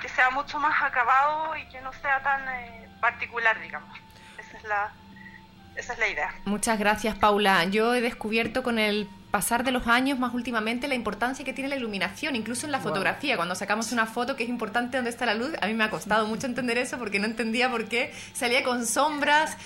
que 0.00 0.08
sea 0.08 0.30
mucho 0.30 0.58
más 0.58 0.82
acabado 0.82 1.56
y 1.56 1.66
que 1.68 1.80
no 1.80 1.92
sea 1.94 2.22
tan 2.22 2.46
eh, 2.48 2.88
particular, 3.00 3.60
digamos. 3.60 3.98
Esa 4.38 4.56
es 4.58 4.64
la, 4.64 4.92
esa 5.76 5.92
es 5.94 5.98
la 5.98 6.08
idea. 6.08 6.34
Muchas 6.44 6.78
gracias, 6.78 7.16
Paula. 7.16 7.64
Yo 7.64 7.94
he 7.94 8.00
descubierto 8.00 8.62
con 8.62 8.78
el 8.78 9.08
pasar 9.32 9.64
de 9.64 9.72
los 9.72 9.88
años, 9.88 10.18
más 10.20 10.32
últimamente, 10.34 10.86
la 10.86 10.94
importancia 10.94 11.44
que 11.44 11.52
tiene 11.52 11.68
la 11.68 11.76
iluminación, 11.76 12.36
incluso 12.36 12.66
en 12.66 12.70
la 12.72 12.78
Wow. 12.78 12.88
fotografía. 12.88 13.34
Cuando 13.36 13.54
sacamos 13.56 13.90
una 13.90 14.06
foto 14.06 14.36
que 14.36 14.44
es 14.44 14.48
importante 14.48 14.98
dónde 14.98 15.10
está 15.10 15.26
la 15.26 15.34
luz, 15.34 15.50
a 15.60 15.66
mí 15.66 15.74
me 15.74 15.82
ha 15.84 15.90
costado 15.90 16.26
mucho 16.28 16.46
entender 16.46 16.78
eso 16.78 16.98
porque 16.98 17.18
no 17.18 17.24
entendía 17.26 17.68
por 17.70 17.86
qué 17.86 18.12
salía 18.34 18.62
con 18.62 18.86
sombras, 18.86 19.56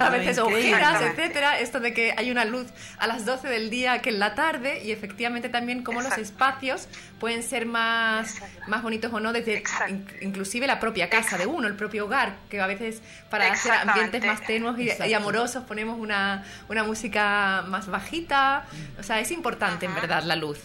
a 0.00 0.08
veces 0.10 0.38
ojeras, 0.38 1.00
etcétera. 1.02 1.58
Esto 1.60 1.80
de 1.80 1.92
que 1.94 2.14
hay 2.16 2.30
una 2.30 2.44
luz 2.44 2.66
a 2.98 3.06
las 3.06 3.24
12 3.24 3.48
del 3.48 3.70
día 3.70 4.00
que 4.02 4.10
en 4.10 4.18
la 4.18 4.34
tarde 4.34 4.82
y 4.84 4.92
efectivamente 4.92 5.48
también 5.48 5.82
cómo 5.82 6.00
los 6.00 6.12
Exacto. 6.12 6.22
espacios 6.24 6.88
pueden 7.20 7.42
ser 7.42 7.66
más, 7.66 8.34
Exacto. 8.34 8.60
más 8.68 8.82
bonitos 8.82 9.12
o 9.12 9.20
no 9.20 9.32
desde 9.32 9.62
in- 9.88 10.06
inclusive 10.20 10.66
la 10.66 10.80
propia 10.80 11.08
casa 11.08 11.38
de 11.38 11.46
uno, 11.46 11.68
el 11.68 11.74
propio 11.76 12.06
hogar, 12.06 12.34
que 12.50 12.60
a 12.60 12.66
veces 12.66 13.02
para 13.30 13.52
hacer 13.52 13.72
ambientes 13.72 14.24
más 14.24 14.40
tenues 14.42 14.78
y, 14.78 14.90
y 15.08 15.14
amorosos 15.14 15.64
ponemos 15.64 15.98
una, 15.98 16.44
una 16.68 16.84
música 16.84 17.62
más 17.68 17.86
bajita. 17.88 18.64
O 18.98 19.02
sea, 19.02 19.20
es 19.20 19.30
importante 19.30 19.86
en 19.86 19.94
verdad 19.94 20.22
la 20.24 20.36
luz. 20.36 20.58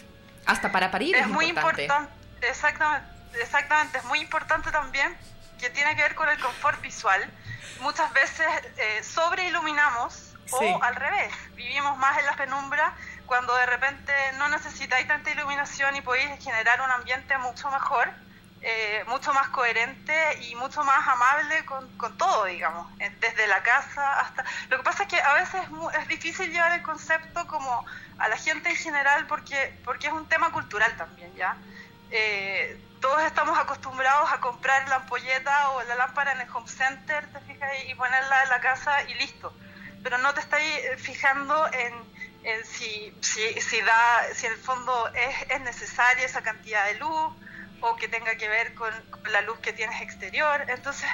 Hasta 0.46 0.72
para 0.72 0.90
parir 0.90 1.14
es, 1.14 1.22
es 1.22 1.28
muy 1.28 1.46
importante. 1.46 1.82
importante, 1.84 2.12
exactamente, 2.48 3.06
exactamente, 3.42 3.98
es 3.98 4.04
muy 4.04 4.20
importante 4.20 4.70
también 4.70 5.14
que 5.58 5.70
tiene 5.70 5.94
que 5.96 6.02
ver 6.02 6.14
con 6.14 6.28
el 6.28 6.38
confort 6.40 6.80
visual. 6.80 7.30
Muchas 7.80 8.12
veces 8.12 8.46
eh, 8.76 9.02
sobreiluminamos 9.02 10.24
Sí. 10.48 10.54
o 10.64 10.82
al 10.82 10.96
revés, 10.96 11.30
vivimos 11.56 11.98
más 11.98 12.16
en 12.16 12.24
la 12.24 12.34
penumbra 12.34 12.90
cuando 13.26 13.54
de 13.54 13.66
repente 13.66 14.14
no 14.38 14.48
necesitáis 14.48 15.06
tanta 15.06 15.30
iluminación 15.30 15.94
y 15.94 16.00
podéis 16.00 16.42
generar 16.42 16.80
un 16.80 16.90
ambiente 16.90 17.36
mucho 17.36 17.70
mejor, 17.70 18.10
eh, 18.62 19.04
mucho 19.08 19.34
más 19.34 19.48
coherente 19.48 20.38
y 20.44 20.54
mucho 20.54 20.82
más 20.84 21.06
amable 21.06 21.66
con, 21.66 21.86
con 21.98 22.16
todo, 22.16 22.46
digamos, 22.46 22.86
desde 23.20 23.46
la 23.46 23.62
casa 23.62 24.20
hasta... 24.20 24.42
Lo 24.70 24.78
que 24.78 24.84
pasa 24.84 25.02
es 25.02 25.10
que 25.10 25.20
a 25.20 25.34
veces 25.34 25.64
es, 25.64 25.70
mu- 25.70 25.90
es 25.90 26.08
difícil 26.08 26.50
llevar 26.50 26.72
el 26.72 26.82
concepto 26.82 27.46
como 27.46 27.84
a 28.16 28.28
la 28.28 28.36
gente 28.38 28.70
en 28.70 28.76
general 28.76 29.26
porque, 29.26 29.78
porque 29.84 30.06
es 30.06 30.14
un 30.14 30.26
tema 30.30 30.50
cultural 30.50 30.96
también, 30.96 31.34
¿ya? 31.36 31.54
Eh, 32.10 32.80
todos 33.00 33.22
estamos 33.22 33.58
acostumbrados 33.58 34.30
a 34.32 34.40
comprar 34.40 34.88
la 34.88 34.96
ampolleta 34.96 35.70
o 35.70 35.82
la 35.84 35.94
lámpara 35.94 36.32
en 36.32 36.40
el 36.40 36.48
home 36.50 36.68
center, 36.68 37.26
te 37.32 37.40
fijas, 37.40 37.70
y 37.86 37.94
ponerla 37.94 38.42
en 38.42 38.48
la 38.48 38.60
casa 38.60 39.02
y 39.04 39.14
listo. 39.14 39.52
Pero 40.02 40.18
no 40.18 40.32
te 40.34 40.40
estáis 40.40 40.76
eh, 40.84 40.96
fijando 40.96 41.68
en, 41.72 42.64
si, 42.64 43.14
si, 43.20 43.80
da, 43.82 44.34
si 44.34 44.46
en 44.46 44.52
el 44.52 44.58
fondo 44.58 45.08
es, 45.08 45.50
es 45.50 45.60
necesaria 45.60 46.24
esa 46.24 46.42
cantidad 46.42 46.86
de 46.86 46.94
luz 46.94 47.32
o 47.80 47.96
que 47.96 48.08
tenga 48.08 48.34
que 48.36 48.48
ver 48.48 48.74
con, 48.74 48.92
la 49.30 49.42
luz 49.42 49.58
que 49.58 49.72
tienes 49.72 50.00
exterior. 50.00 50.64
Entonces, 50.68 51.08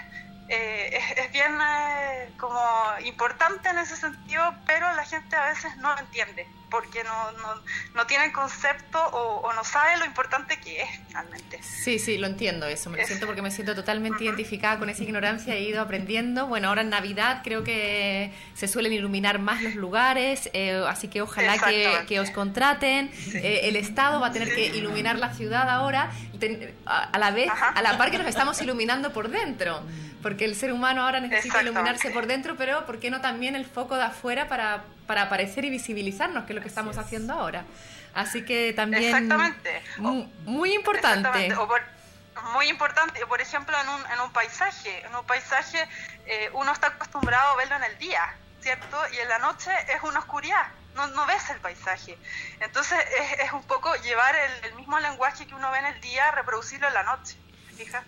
eh, 0.49 0.91
es, 0.93 1.19
es, 1.19 1.33
bien 1.33 1.59
eh, 1.61 2.31
como 2.39 2.63
importante 3.05 3.69
en 3.69 3.79
ese 3.79 3.97
sentido, 3.97 4.55
pero 4.67 4.93
la 4.93 5.05
gente 5.05 5.37
a 5.37 5.47
veces 5.47 5.77
no 5.79 5.93
lo 5.95 6.01
entiende 6.01 6.47
porque 6.71 7.05
no, 7.05 7.33
no, 7.33 7.63
no 7.95 8.07
tiene 8.07 8.27
el 8.27 8.33
concepto 8.33 8.99
o, 8.99 9.41
o, 9.41 9.53
no 9.53 9.65
sabe 9.65 9.97
lo 9.99 10.05
importante 10.05 10.59
que 10.59 10.83
es 10.83 10.89
finalmente. 11.07 11.63
Sí, 11.63 11.99
sí, 11.99 12.19
lo 12.19 12.27
entiendo 12.27 12.67
eso, 12.67 12.91
me 12.91 12.99
lo 12.99 13.07
siento 13.07 13.27
porque 13.27 13.43
me 13.43 13.51
siento 13.51 13.75
totalmente 13.75 14.19
uh 14.19 14.21
-huh. 14.21 14.25
identificada 14.25 14.79
con 14.79 14.89
esa 14.91 15.03
ignorancia, 15.03 15.55
he 15.55 15.63
ido 15.63 15.81
aprendiendo. 15.81 16.47
Bueno, 16.47 16.69
ahora 16.69 16.83
en 16.83 16.91
Navidad 16.91 17.43
creo 17.45 17.63
que 17.65 18.33
se 18.55 18.69
suelen 18.69 18.93
iluminar 18.93 19.39
más 19.39 19.63
los 19.63 19.75
lugares, 19.75 20.51
eh, 20.53 20.85
así 20.89 21.09
que 21.09 21.23
ojalá 21.23 21.59
que, 21.59 22.05
que, 22.09 22.21
os 22.21 22.31
contraten. 22.31 23.11
Eh, 23.35 23.61
el 23.65 23.77
Estado 23.77 24.21
va 24.21 24.29
a 24.29 24.33
tener 24.33 24.55
que 24.55 24.67
iluminar 24.67 25.19
la 25.19 25.33
ciudad 25.33 25.69
ahora, 25.69 26.11
a, 26.87 27.05
a 27.05 27.19
la 27.19 27.31
vez, 27.31 27.49
Ajá. 27.49 27.69
a 27.69 27.83
la 27.83 27.97
par 27.97 28.11
que 28.11 28.19
nos 28.19 28.27
estamos 28.27 28.61
iluminando 28.61 29.13
por 29.13 29.29
dentro 29.29 29.83
porque 30.25 30.47
el 30.47 30.55
ser 30.55 30.73
humano 30.73 31.03
ahora 31.03 31.21
necesita 31.21 31.63
iluminarse 31.63 32.09
por 32.09 32.27
dentro, 32.27 32.57
pero 32.57 32.87
¿por 32.87 32.99
qué 32.99 33.11
no 33.11 33.21
también 33.21 33.55
el 33.55 33.67
foco 33.67 33.95
de 33.95 34.05
afuera 34.05 34.49
para, 34.49 34.85
para 35.07 35.23
aparecer 35.23 35.65
y 35.65 35.71
visibilizarnos, 35.71 36.45
que 36.45 36.53
es 36.53 36.57
lo 36.57 36.63
que 36.63 36.69
estamos 36.69 36.99
haciendo 36.99 37.35
ahora? 37.35 37.65
Así 38.15 38.45
que 38.45 38.73
también... 38.73 39.05
Exactamente. 39.05 39.83
Muy, 39.99 40.33
muy 40.45 40.75
importante. 40.75 41.53
O 41.55 41.67
por, 41.67 41.83
muy 42.53 42.69
importante, 42.69 43.25
por 43.27 43.41
ejemplo, 43.41 43.77
en 43.81 43.89
un, 43.89 44.13
en 44.13 44.21
un 44.21 44.33
paisaje. 44.33 45.05
En 45.05 45.15
un 45.15 45.25
paisaje 45.27 45.87
eh, 46.27 46.51
uno 46.53 46.73
está 46.73 46.89
acostumbrado 46.89 47.53
a 47.53 47.57
verlo 47.57 47.77
en 47.77 47.85
el 47.85 47.99
día, 47.99 48.35
¿cierto? 48.61 48.97
Y 49.13 49.19
en 49.19 49.29
la 49.29 49.39
noche 49.39 49.71
es 49.89 50.03
una 50.03 50.21
oscuridad. 50.21 50.67
No, 50.95 51.09
no 51.09 51.27
ves 51.27 51.51
el 51.51 51.59
paisaje. 51.59 52.17
Entonces 52.61 52.99
es, 53.21 53.41
es 53.47 53.53
un 53.53 53.65
poco 53.65 53.95
llevar 53.97 54.35
el, 54.37 54.71
el 54.71 54.75
mismo 54.75 54.99
lenguaje 55.01 55.47
que 55.47 55.55
uno 55.55 55.71
ve 55.73 55.79
en 55.79 55.87
el 55.87 56.01
día, 56.01 56.31
reproducirlo 56.31 56.87
en 56.87 56.95
la 56.95 57.03
noche. 57.03 57.37
¿Fijas? 57.77 58.05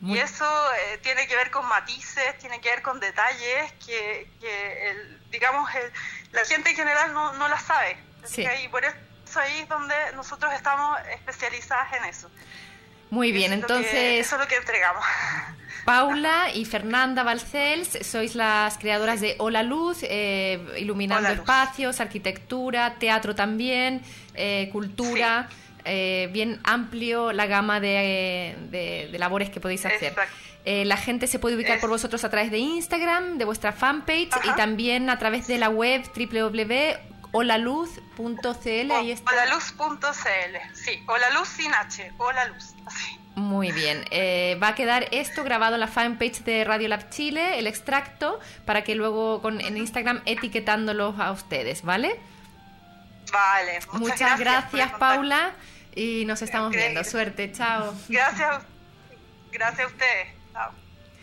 Muy... 0.00 0.16
Y 0.16 0.20
eso 0.20 0.46
eh, 0.74 0.98
tiene 0.98 1.26
que 1.26 1.34
ver 1.34 1.50
con 1.50 1.66
matices, 1.66 2.38
tiene 2.38 2.60
que 2.60 2.70
ver 2.70 2.82
con 2.82 3.00
detalles 3.00 3.72
que, 3.84 4.30
que 4.40 4.90
el, 4.90 5.30
digamos, 5.30 5.68
el, 5.74 5.92
la 6.32 6.44
gente 6.44 6.70
en 6.70 6.76
general 6.76 7.12
no, 7.12 7.32
no 7.34 7.48
la 7.48 7.58
sabe. 7.58 7.96
Sí. 8.24 8.44
Y 8.64 8.68
por 8.68 8.84
eso 8.84 8.94
ahí 9.40 9.60
es 9.60 9.68
donde 9.68 9.94
nosotros 10.14 10.52
estamos 10.54 10.98
especializadas 11.14 11.92
en 11.94 12.04
eso. 12.06 12.30
Muy 13.10 13.32
bien, 13.32 13.52
eso 13.52 13.62
entonces... 13.62 13.90
Que, 13.90 14.18
eso 14.20 14.36
es 14.36 14.42
lo 14.42 14.48
que 14.48 14.56
entregamos. 14.56 15.04
Paula 15.84 16.50
y 16.52 16.66
Fernanda 16.66 17.22
Balcells, 17.22 18.06
sois 18.06 18.34
las 18.34 18.76
creadoras 18.76 19.22
de 19.22 19.36
Hola 19.38 19.62
Luz, 19.62 20.00
eh, 20.02 20.62
iluminando 20.76 21.28
Hola 21.28 21.30
Luz. 21.30 21.40
espacios, 21.40 22.00
arquitectura, 22.00 22.96
teatro 22.98 23.34
también, 23.34 24.02
eh, 24.34 24.68
cultura. 24.70 25.48
Sí 25.48 25.56
eh, 25.90 26.28
bien 26.32 26.60
amplio 26.64 27.32
la 27.32 27.46
gama 27.46 27.80
de, 27.80 28.56
de, 28.70 29.08
de 29.10 29.18
labores 29.18 29.48
que 29.48 29.58
podéis 29.58 29.86
hacer. 29.86 30.14
Eh, 30.64 30.84
la 30.84 30.96
gente 30.96 31.26
se 31.26 31.38
puede 31.38 31.56
ubicar 31.56 31.80
por 31.80 31.90
vosotros 31.90 32.24
a 32.24 32.30
través 32.30 32.50
de 32.50 32.58
Instagram, 32.58 33.38
de 33.38 33.44
vuestra 33.44 33.72
fanpage 33.72 34.32
Ajá. 34.32 34.52
y 34.52 34.56
también 34.56 35.08
a 35.08 35.18
través 35.18 35.46
de 35.46 35.58
la 35.58 35.70
web 35.70 36.02
www.holaluz.cl. 36.14 38.92
Ahí 38.92 39.12
está. 39.12 39.30
Holaluz.cl, 39.30 40.56
sí, 40.74 41.02
holaluz 41.06 41.48
sin 41.48 41.72
H, 41.72 42.12
holaluz, 42.18 42.74
así. 42.86 43.18
Muy 43.38 43.70
bien. 43.70 44.04
Eh, 44.10 44.58
va 44.60 44.68
a 44.68 44.74
quedar 44.74 45.06
esto 45.12 45.44
grabado 45.44 45.74
en 45.74 45.80
la 45.80 45.86
fanpage 45.86 46.42
de 46.42 46.64
Radio 46.64 46.88
Lab 46.88 47.08
Chile, 47.08 47.58
el 47.58 47.68
extracto, 47.68 48.40
para 48.64 48.82
que 48.82 48.96
luego 48.96 49.40
con, 49.40 49.60
en 49.60 49.76
Instagram 49.76 50.22
etiquetándolos 50.26 51.20
a 51.20 51.30
ustedes, 51.30 51.82
¿vale? 51.82 52.18
Vale. 53.32 53.78
Muchas, 53.92 54.00
muchas 54.00 54.40
gracias, 54.40 54.72
gracias 54.72 54.98
Paula. 54.98 55.52
Y 55.94 56.24
nos 56.26 56.42
estamos 56.42 56.72
viendo. 56.72 57.04
Suerte, 57.04 57.52
chao. 57.52 57.94
Gracias, 58.08 58.62
gracias 59.52 59.86
a 59.86 59.86
ustedes. 59.86 60.37
Chao. 60.58 60.72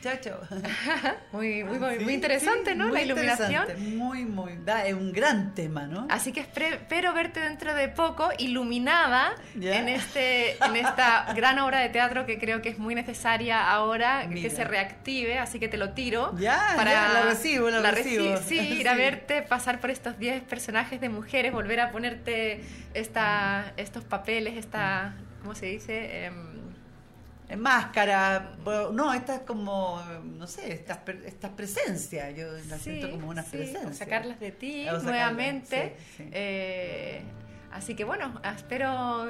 Chao, 0.02 0.16
chao. 0.22 0.40
muy, 1.32 1.64
muy, 1.64 1.80
muy, 1.80 2.00
muy 2.00 2.14
interesante, 2.14 2.72
sí, 2.72 2.78
¿no? 2.78 2.90
Muy 2.90 2.94
la 2.94 3.02
iluminación. 3.02 3.98
Muy, 3.98 4.24
muy. 4.24 4.56
Da, 4.64 4.86
es 4.86 4.94
un 4.94 5.12
gran 5.12 5.56
tema, 5.56 5.88
¿no? 5.88 6.08
Así 6.10 6.32
que 6.32 6.42
espero 6.42 7.14
verte 7.14 7.40
dentro 7.40 7.74
de 7.74 7.90
poco 7.90 8.30
iluminada 8.38 9.34
en, 9.56 9.90
este, 9.90 10.64
en 10.64 10.76
esta 10.76 11.34
gran 11.34 11.58
obra 11.60 11.80
de 11.80 11.90
teatro 11.90 12.26
que 12.26 12.38
creo 12.40 12.62
que 12.62 12.70
es 12.70 12.78
muy 12.78 12.94
necesaria 12.94 13.70
ahora 13.70 14.26
Mira. 14.30 14.42
que 14.44 14.56
se 14.56 14.64
reactive. 14.64 15.40
Así 15.40 15.60
que 15.60 15.68
te 15.68 15.78
lo 15.78 15.90
tiro. 15.90 16.34
Ya, 16.38 16.74
para 16.78 16.92
ya, 16.92 17.10
la 17.12 17.22
recibo, 17.24 17.70
la, 17.70 17.80
la 17.80 17.92
recibo. 17.92 18.38
sí, 18.38 18.60
ir 18.80 18.88
a 18.88 18.96
verte, 18.96 19.42
pasar 19.42 19.82
por 19.82 19.90
estos 19.90 20.18
10 20.20 20.44
personajes 20.44 21.02
de 21.02 21.10
mujeres, 21.10 21.52
volver 21.52 21.80
a 21.80 21.92
ponerte 21.92 22.62
esta, 22.94 23.74
estos 23.76 24.04
papeles, 24.04 24.56
esta. 24.56 25.16
¿Cómo 25.42 25.56
se 25.56 25.66
dice? 25.66 26.26
En 26.26 26.55
máscara, 27.58 28.54
no, 28.92 29.14
esta 29.14 29.36
es 29.36 29.42
como, 29.42 30.02
no 30.24 30.48
sé, 30.48 30.74
estas 30.74 31.00
esta 31.26 31.56
presencia, 31.56 32.32
yo 32.32 32.52
la 32.70 32.78
sí, 32.78 32.84
siento 32.84 33.12
como 33.12 33.30
una 33.30 33.44
sí, 33.44 33.58
presencia. 33.58 33.94
Sacarlas 33.94 34.40
de 34.40 34.52
ti 34.52 34.88
nuevamente. 35.04 35.96
Sí, 36.18 36.28
eh, 36.32 37.22
así 37.72 37.94
que 37.96 38.04
bueno, 38.04 38.42
espero 38.58 39.28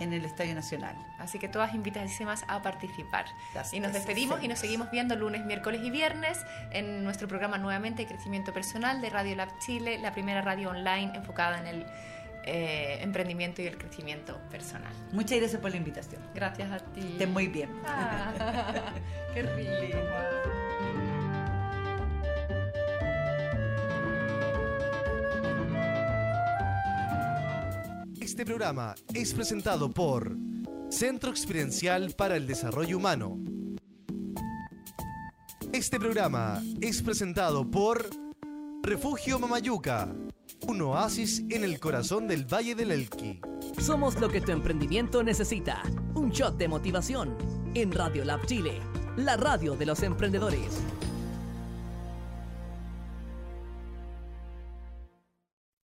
en 0.00 0.12
el 0.12 0.24
Estadio 0.24 0.54
Nacional. 0.54 0.96
Así 1.18 1.38
que 1.38 1.48
todas 1.48 1.74
invitadísimas 1.74 2.44
a 2.48 2.62
participar. 2.62 3.26
Gracias, 3.52 3.74
y 3.74 3.80
nos 3.80 3.92
despedimos 3.92 4.42
y 4.42 4.48
nos 4.48 4.58
seguimos 4.58 4.90
viendo 4.90 5.16
lunes, 5.16 5.44
miércoles 5.44 5.80
y 5.82 5.90
viernes 5.90 6.38
en 6.70 7.04
nuestro 7.04 7.28
programa 7.28 7.58
nuevamente 7.58 8.06
crecimiento 8.06 8.52
personal 8.52 9.00
de 9.00 9.10
Radio 9.10 9.36
Lab 9.36 9.58
Chile, 9.58 9.98
la 9.98 10.12
primera 10.12 10.42
radio 10.42 10.70
online 10.70 11.12
enfocada 11.14 11.58
en 11.58 11.66
el 11.66 11.86
eh, 12.50 13.02
emprendimiento 13.02 13.60
y 13.60 13.66
el 13.66 13.76
crecimiento 13.76 14.40
personal. 14.50 14.90
Muchas 15.12 15.38
gracias 15.38 15.60
por 15.60 15.70
la 15.70 15.76
invitación. 15.76 16.22
Gracias 16.34 16.72
a 16.72 16.78
ti. 16.78 17.00
Estén 17.00 17.30
muy 17.30 17.46
bien. 17.46 17.68
Ah, 17.84 18.94
qué 19.34 19.42
rico. 19.42 19.98
Este 28.18 28.46
programa 28.46 28.94
es 29.12 29.34
presentado 29.34 29.90
por 29.90 30.34
Centro 30.88 31.30
Experiencial 31.30 32.14
para 32.16 32.36
el 32.36 32.46
Desarrollo 32.46 32.96
Humano. 32.96 33.36
Este 35.70 36.00
programa 36.00 36.62
es 36.80 37.02
presentado 37.02 37.70
por 37.70 38.08
Refugio 38.82 39.38
Mamayuca 39.38 40.08
un 40.66 40.82
oasis 40.82 41.42
en 41.50 41.64
el 41.64 41.78
corazón 41.78 42.26
del 42.28 42.44
Valle 42.44 42.74
del 42.74 42.90
Elqui. 42.90 43.40
Somos 43.78 44.20
lo 44.20 44.28
que 44.28 44.40
tu 44.40 44.52
emprendimiento 44.52 45.22
necesita. 45.22 45.82
Un 46.14 46.30
shot 46.30 46.56
de 46.56 46.68
motivación 46.68 47.36
en 47.74 47.92
Radio 47.92 48.24
Lab 48.24 48.44
Chile, 48.46 48.80
la 49.16 49.36
radio 49.36 49.76
de 49.76 49.86
los 49.86 50.02
emprendedores. 50.02 50.82